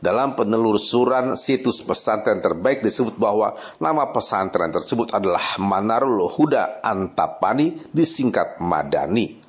Dalam 0.00 0.36
penelusuran 0.36 1.36
situs 1.36 1.80
pesantren 1.80 2.40
terbaik 2.40 2.84
disebut 2.84 3.16
bahwa 3.16 3.56
nama 3.80 4.12
pesantren 4.12 4.72
tersebut 4.72 5.12
adalah 5.12 5.56
Manarul 5.60 6.28
Huda 6.28 6.80
Antapani 6.84 7.90
disingkat 7.92 8.60
Madani. 8.60 9.46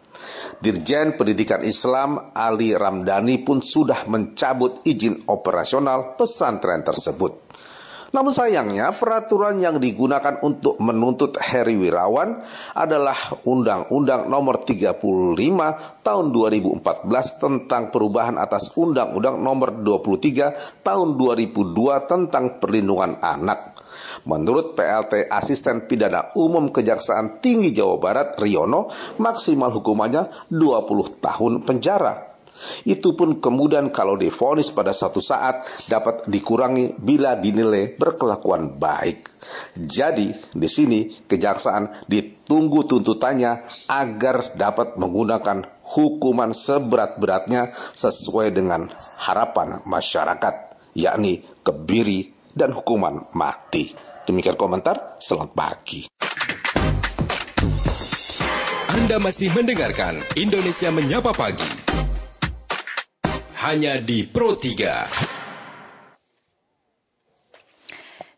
Dirjen 0.57 1.13
Pendidikan 1.13 1.61
Islam 1.61 2.33
Ali 2.33 2.73
Ramdhani 2.73 3.45
pun 3.45 3.61
sudah 3.61 4.09
mencabut 4.09 4.81
izin 4.89 5.29
operasional 5.29 6.17
pesantren 6.17 6.81
tersebut. 6.81 7.46
Namun 8.15 8.31
sayangnya 8.31 8.95
peraturan 8.95 9.59
yang 9.59 9.83
digunakan 9.83 10.39
untuk 10.39 10.79
menuntut 10.79 11.35
Heri 11.35 11.75
Wirawan 11.75 12.39
adalah 12.71 13.17
Undang-Undang 13.43 14.31
Nomor 14.31 14.63
35 14.63 15.03
Tahun 16.07 16.25
2014 16.31 17.43
tentang 17.43 17.91
perubahan 17.91 18.39
atas 18.39 18.71
Undang-Undang 18.79 19.43
Nomor 19.43 19.83
23 19.83 20.83
Tahun 20.87 21.09
2002 21.19 22.07
tentang 22.07 22.63
perlindungan 22.63 23.19
anak. 23.19 23.75
Menurut 24.23 24.75
PLT 24.79 25.27
Asisten 25.27 25.87
Pidana 25.87 26.31
Umum 26.39 26.71
Kejaksaan 26.71 27.43
Tinggi 27.43 27.75
Jawa 27.75 27.99
Barat 27.99 28.39
Riono, 28.39 28.91
maksimal 29.19 29.73
hukumannya 29.73 30.47
20 30.51 31.23
tahun 31.23 31.53
penjara. 31.67 32.36
Itu 32.83 33.13
pun 33.13 33.39
kemudian 33.39 33.89
kalau 33.93 34.15
difonis 34.19 34.71
pada 34.71 34.91
satu 34.91 35.23
saat 35.23 35.67
dapat 35.87 36.27
dikurangi 36.29 36.97
bila 36.97 37.35
dinilai 37.37 37.95
berkelakuan 37.95 38.77
baik. 38.79 39.29
Jadi 39.77 40.33
di 40.51 40.69
sini 40.69 40.99
kejaksaan 41.25 42.07
ditunggu 42.09 42.85
tuntutannya 42.89 43.63
agar 43.87 44.57
dapat 44.57 44.99
menggunakan 44.99 45.67
hukuman 45.83 46.51
seberat-beratnya 46.51 47.71
sesuai 47.95 48.51
dengan 48.51 48.91
harapan 49.21 49.79
masyarakat, 49.87 50.55
yakni 50.97 51.47
kebiri 51.63 52.35
dan 52.51 52.75
hukuman 52.75 53.29
mati. 53.31 53.95
Demikian 54.27 54.59
komentar, 54.59 55.15
selamat 55.23 55.51
pagi. 55.55 56.01
Anda 58.91 59.23
masih 59.23 59.55
mendengarkan 59.55 60.19
Indonesia 60.35 60.91
Menyapa 60.91 61.31
Pagi 61.31 61.87
hanya 63.67 63.99
di 63.99 64.23
Pro 64.23 64.55
3. 64.55 65.35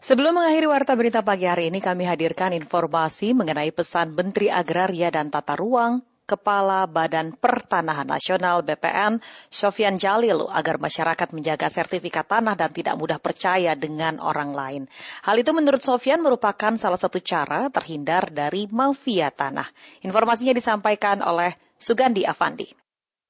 Sebelum 0.02 0.34
mengakhiri 0.34 0.66
warta 0.66 0.98
berita 0.98 1.22
pagi 1.22 1.46
hari 1.46 1.70
ini, 1.70 1.86
kami 1.86 2.10
hadirkan 2.10 2.50
informasi 2.58 3.38
mengenai 3.38 3.70
pesan 3.70 4.18
Menteri 4.18 4.50
Agraria 4.50 5.14
dan 5.14 5.30
Tata 5.30 5.54
Ruang 5.54 6.02
Kepala 6.26 6.90
Badan 6.90 7.38
Pertanahan 7.38 8.10
Nasional 8.10 8.66
BPN, 8.66 9.22
Sofian 9.54 10.02
Jalil, 10.02 10.50
agar 10.50 10.82
masyarakat 10.82 11.30
menjaga 11.30 11.70
sertifikat 11.70 12.26
tanah 12.26 12.58
dan 12.58 12.74
tidak 12.74 12.98
mudah 12.98 13.22
percaya 13.22 13.78
dengan 13.78 14.18
orang 14.18 14.58
lain. 14.58 14.84
Hal 15.22 15.38
itu 15.38 15.54
menurut 15.54 15.86
Sofian 15.86 16.26
merupakan 16.26 16.74
salah 16.74 16.98
satu 16.98 17.22
cara 17.22 17.70
terhindar 17.70 18.34
dari 18.34 18.66
mafia 18.74 19.30
tanah. 19.30 19.70
Informasinya 20.02 20.58
disampaikan 20.58 21.22
oleh 21.22 21.54
Sugandi 21.78 22.26
Avandi. 22.26 22.89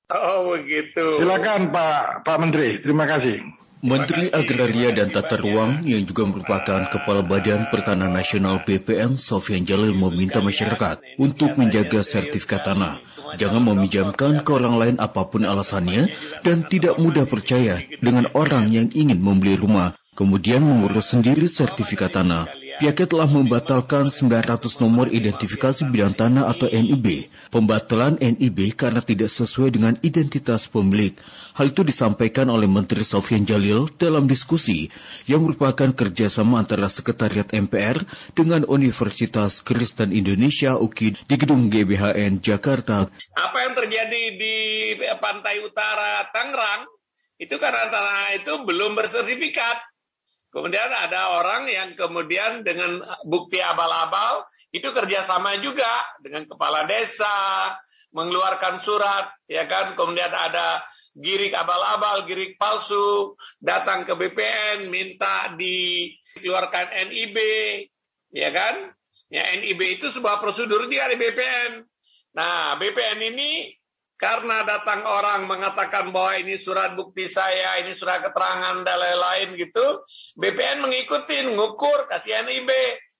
Oh 0.09 0.57
begitu. 0.57 1.21
Silakan 1.21 1.69
Pak 1.69 2.25
Pak 2.25 2.37
Menteri, 2.41 2.81
terima 2.81 3.05
kasih. 3.05 3.45
Menteri 3.79 4.27
Agraria 4.33 4.91
dan 4.91 5.07
Tata 5.07 5.39
Ruang 5.39 5.87
yang 5.87 6.03
juga 6.03 6.27
merupakan 6.27 6.83
Kepala 6.89 7.23
Badan 7.23 7.69
Pertanahan 7.71 8.11
Nasional 8.11 8.59
BPN 8.65 9.15
Sofian 9.15 9.63
Jalil 9.63 9.95
meminta 9.95 10.43
masyarakat 10.43 10.99
untuk 11.15 11.55
menjaga 11.55 12.03
sertifikat 12.03 12.67
tanah. 12.67 12.99
Jangan 13.39 13.63
meminjamkan 13.63 14.43
ke 14.43 14.51
orang 14.51 14.75
lain 14.81 14.95
apa 14.99 15.29
pun 15.29 15.47
alasannya 15.47 16.11
dan 16.43 16.67
tidak 16.67 16.99
mudah 16.99 17.23
percaya 17.23 17.79
dengan 18.01 18.27
orang 18.35 18.67
yang 18.73 18.91
ingin 18.91 19.21
membeli 19.21 19.55
rumah 19.55 19.95
kemudian 20.19 20.59
mengurus 20.59 21.15
sendiri 21.15 21.47
sertifikat 21.47 22.11
tanah. 22.11 22.51
Pihaknya 22.79 23.11
telah 23.11 23.27
membatalkan 23.27 24.07
900 24.07 24.79
nomor 24.79 25.11
identifikasi 25.11 25.83
bidang 25.91 26.15
tanah 26.15 26.47
atau 26.47 26.71
NIB. 26.71 27.27
Pembatalan 27.51 28.15
NIB 28.15 28.71
karena 28.71 29.03
tidak 29.03 29.27
sesuai 29.27 29.75
dengan 29.75 29.99
identitas 29.99 30.71
pemilik. 30.71 31.11
Hal 31.59 31.75
itu 31.75 31.83
disampaikan 31.83 32.47
oleh 32.47 32.71
Menteri 32.71 33.03
Sofian 33.03 33.43
Jalil 33.43 33.91
dalam 33.99 34.31
diskusi 34.31 34.87
yang 35.27 35.43
merupakan 35.43 35.91
kerjasama 35.91 36.63
antara 36.63 36.87
Sekretariat 36.87 37.51
MPR 37.51 37.99
dengan 38.31 38.63
Universitas 38.63 39.59
Kristen 39.59 40.15
Indonesia 40.15 40.79
UKI 40.79 41.19
di 41.27 41.35
Gedung 41.35 41.67
GBHN 41.67 42.39
Jakarta. 42.39 43.11
Apa 43.35 43.57
yang 43.67 43.75
terjadi 43.75 44.23
di 44.39 44.55
pantai 45.19 45.59
utara 45.67 46.31
Tangerang 46.31 46.87
itu 47.39 47.55
karena 47.59 47.91
tanah 47.91 48.39
itu 48.39 48.53
belum 48.63 48.95
bersertifikat. 48.95 49.88
Kemudian 50.49 50.89
ada 50.89 51.37
orang 51.37 51.69
yang 51.69 51.93
kemudian 51.93 52.65
dengan 52.65 53.05
bukti 53.29 53.61
abal-abal 53.61 54.49
itu 54.73 54.89
kerjasama 54.89 55.61
juga 55.61 55.89
dengan 56.25 56.49
kepala 56.49 56.89
desa 56.89 57.29
mengeluarkan 58.09 58.81
surat, 58.81 59.29
ya 59.45 59.69
kan? 59.69 59.93
Kemudian 59.93 60.33
ada 60.33 60.81
girik 61.13 61.53
abal-abal, 61.53 62.25
girik 62.25 62.57
palsu, 62.57 63.37
datang 63.61 64.09
ke 64.09 64.13
BPN 64.17 64.89
minta 64.89 65.53
dikeluarkan 65.53 66.97
NIB, 67.13 67.37
ya 68.33 68.49
kan? 68.49 68.89
Ya 69.29 69.45
NIB 69.53 70.01
itu 70.01 70.09
sebuah 70.09 70.41
prosedur 70.41 70.89
di 70.89 70.97
BPN. 70.97 71.85
Nah, 72.33 72.73
BPN 72.81 73.21
ini 73.21 73.69
karena 74.19 74.67
datang 74.67 75.07
orang 75.07 75.47
mengatakan 75.47 76.11
bahwa 76.11 76.35
ini 76.35 76.59
surat 76.59 76.91
bukti 76.99 77.31
saya, 77.31 77.79
ini 77.79 77.95
surat 77.95 78.19
keterangan 78.19 78.83
dan 78.83 78.99
lain-lain 78.99 79.55
gitu, 79.55 80.03
BPN 80.35 80.83
mengikuti, 80.83 81.39
ngukur, 81.47 82.11
kasih 82.11 82.43
NIB. 82.43 82.67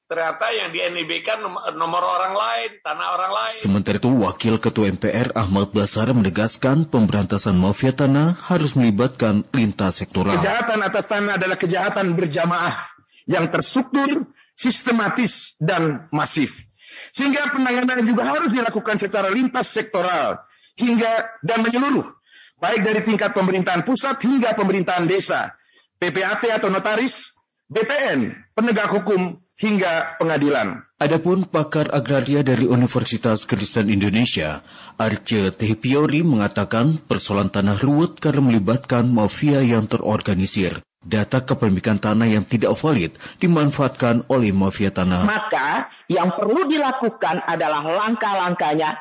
Ternyata 0.10 0.52
yang 0.52 0.76
di 0.76 0.84
NIB 0.84 1.24
kan 1.24 1.40
nomor 1.80 2.04
orang 2.04 2.36
lain, 2.36 2.84
tanah 2.84 3.16
orang 3.16 3.32
lain. 3.32 3.56
Sementara 3.56 3.96
itu, 3.96 4.12
Wakil 4.12 4.60
Ketua 4.60 4.92
MPR 4.92 5.38
Ahmad 5.40 5.72
Basara 5.72 6.12
menegaskan 6.12 6.90
pemberantasan 6.90 7.56
mafia 7.56 7.96
tanah 7.96 8.36
harus 8.52 8.76
melibatkan 8.76 9.48
lintas 9.56 10.04
sektoral. 10.04 10.36
Kejahatan 10.36 10.84
atas 10.84 11.06
tanah 11.08 11.40
adalah 11.40 11.56
kejahatan 11.56 12.18
berjamaah 12.20 12.76
yang 13.24 13.48
terstruktur, 13.54 14.28
sistematis, 14.58 15.56
dan 15.62 16.12
masif. 16.12 16.60
Sehingga 17.16 17.56
penanganan 17.56 18.04
juga 18.04 18.28
harus 18.34 18.52
dilakukan 18.52 19.00
secara 19.00 19.32
lintas 19.32 19.70
sektoral 19.72 20.49
hingga 20.80 21.44
dan 21.44 21.60
menyeluruh, 21.60 22.08
baik 22.64 22.88
dari 22.88 23.04
tingkat 23.04 23.36
pemerintahan 23.36 23.84
pusat 23.84 24.16
hingga 24.24 24.56
pemerintahan 24.56 25.06
desa, 25.06 25.54
PPAT 26.00 26.48
atau 26.56 26.72
notaris, 26.72 27.36
BPN, 27.68 28.34
penegak 28.56 28.88
hukum, 28.90 29.38
hingga 29.60 30.16
pengadilan. 30.18 30.88
Adapun 31.00 31.44
pakar 31.44 31.92
agraria 31.92 32.42
dari 32.42 32.64
Universitas 32.64 33.44
Kristen 33.44 33.92
Indonesia, 33.92 34.64
Arce 34.96 35.52
Tehipiori 35.52 36.24
mengatakan 36.24 36.96
persoalan 36.96 37.52
tanah 37.52 37.76
ruwet 37.80 38.20
karena 38.24 38.40
melibatkan 38.48 39.08
mafia 39.12 39.60
yang 39.60 39.86
terorganisir. 39.86 40.80
Data 41.00 41.40
kepemilikan 41.40 41.96
tanah 41.96 42.28
yang 42.28 42.44
tidak 42.44 42.76
valid 42.76 43.16
dimanfaatkan 43.40 44.28
oleh 44.28 44.52
mafia 44.52 44.92
tanah. 44.92 45.24
Maka 45.24 45.88
yang 46.12 46.36
perlu 46.36 46.68
dilakukan 46.68 47.40
adalah 47.48 47.80
langkah-langkahnya 47.88 49.00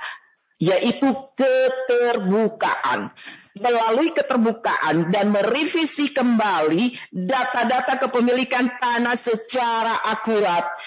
yaitu 0.58 1.08
keterbukaan. 1.38 3.14
Melalui 3.58 4.14
keterbukaan 4.14 5.10
dan 5.10 5.34
merevisi 5.34 6.14
kembali 6.14 6.94
data-data 7.10 7.98
kepemilikan 7.98 8.70
tanah 8.78 9.18
secara 9.18 9.98
akurat 10.06 10.78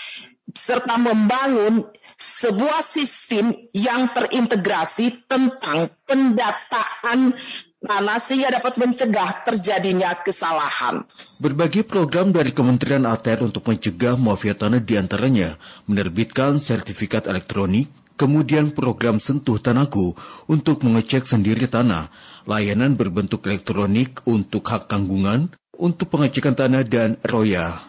serta 0.56 0.95
membangun 0.95 1.88
sebuah 2.15 2.80
sistem 2.80 3.56
yang 3.76 4.11
terintegrasi 4.15 5.27
tentang 5.27 5.91
pendataan 6.07 7.35
tanah 7.81 8.19
sehingga 8.22 8.53
dapat 8.53 8.77
mencegah 8.77 9.41
terjadinya 9.41 10.14
kesalahan. 10.22 11.02
Berbagai 11.41 11.81
program 11.81 12.30
dari 12.30 12.53
Kementerian 12.53 13.10
ATR 13.10 13.41
untuk 13.41 13.65
mencegah 13.65 14.15
mafia 14.22 14.53
tanah 14.53 14.80
di 14.80 15.02
antaranya 15.02 15.57
menerbitkan 15.89 16.61
sertifikat 16.61 17.26
elektronik, 17.26 17.89
kemudian 18.22 18.69
program 18.69 19.18
Sentuh 19.18 19.57
Tanahku 19.57 20.14
untuk 20.45 20.85
mengecek 20.85 21.26
sendiri 21.26 21.65
tanah, 21.65 22.14
layanan 22.45 22.93
berbentuk 22.93 23.49
elektronik 23.49 24.22
untuk 24.30 24.61
hak 24.69 24.85
tanggungan, 24.85 25.49
untuk 25.73 26.14
pengecekan 26.14 26.53
tanah 26.53 26.85
dan 26.85 27.18
roya. 27.26 27.81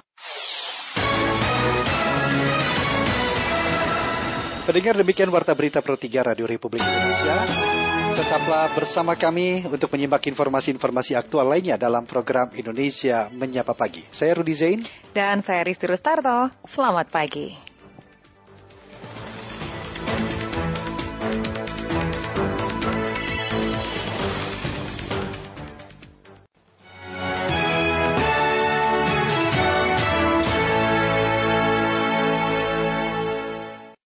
Pendengar 4.65 4.97
demikian 4.97 5.29
warta 5.29 5.53
berita 5.53 5.85
Pro 5.85 6.01
3 6.01 6.33
Radio 6.33 6.49
Republik 6.49 6.81
Indonesia. 6.81 7.37
Tetaplah 8.13 8.73
bersama 8.73 9.13
kami 9.19 9.69
untuk 9.69 9.93
menyimak 9.93 10.25
informasi-informasi 10.33 11.13
aktual 11.17 11.49
lainnya 11.49 11.77
dalam 11.77 12.09
program 12.09 12.49
Indonesia 12.57 13.29
Menyapa 13.35 13.77
Pagi. 13.77 14.05
Saya 14.09 14.33
Rudi 14.39 14.55
Zain. 14.57 14.81
Dan 15.13 15.45
saya 15.45 15.67
Risti 15.67 15.91
Rustarto. 15.91 16.49
Selamat 16.65 17.11
pagi. 17.11 17.72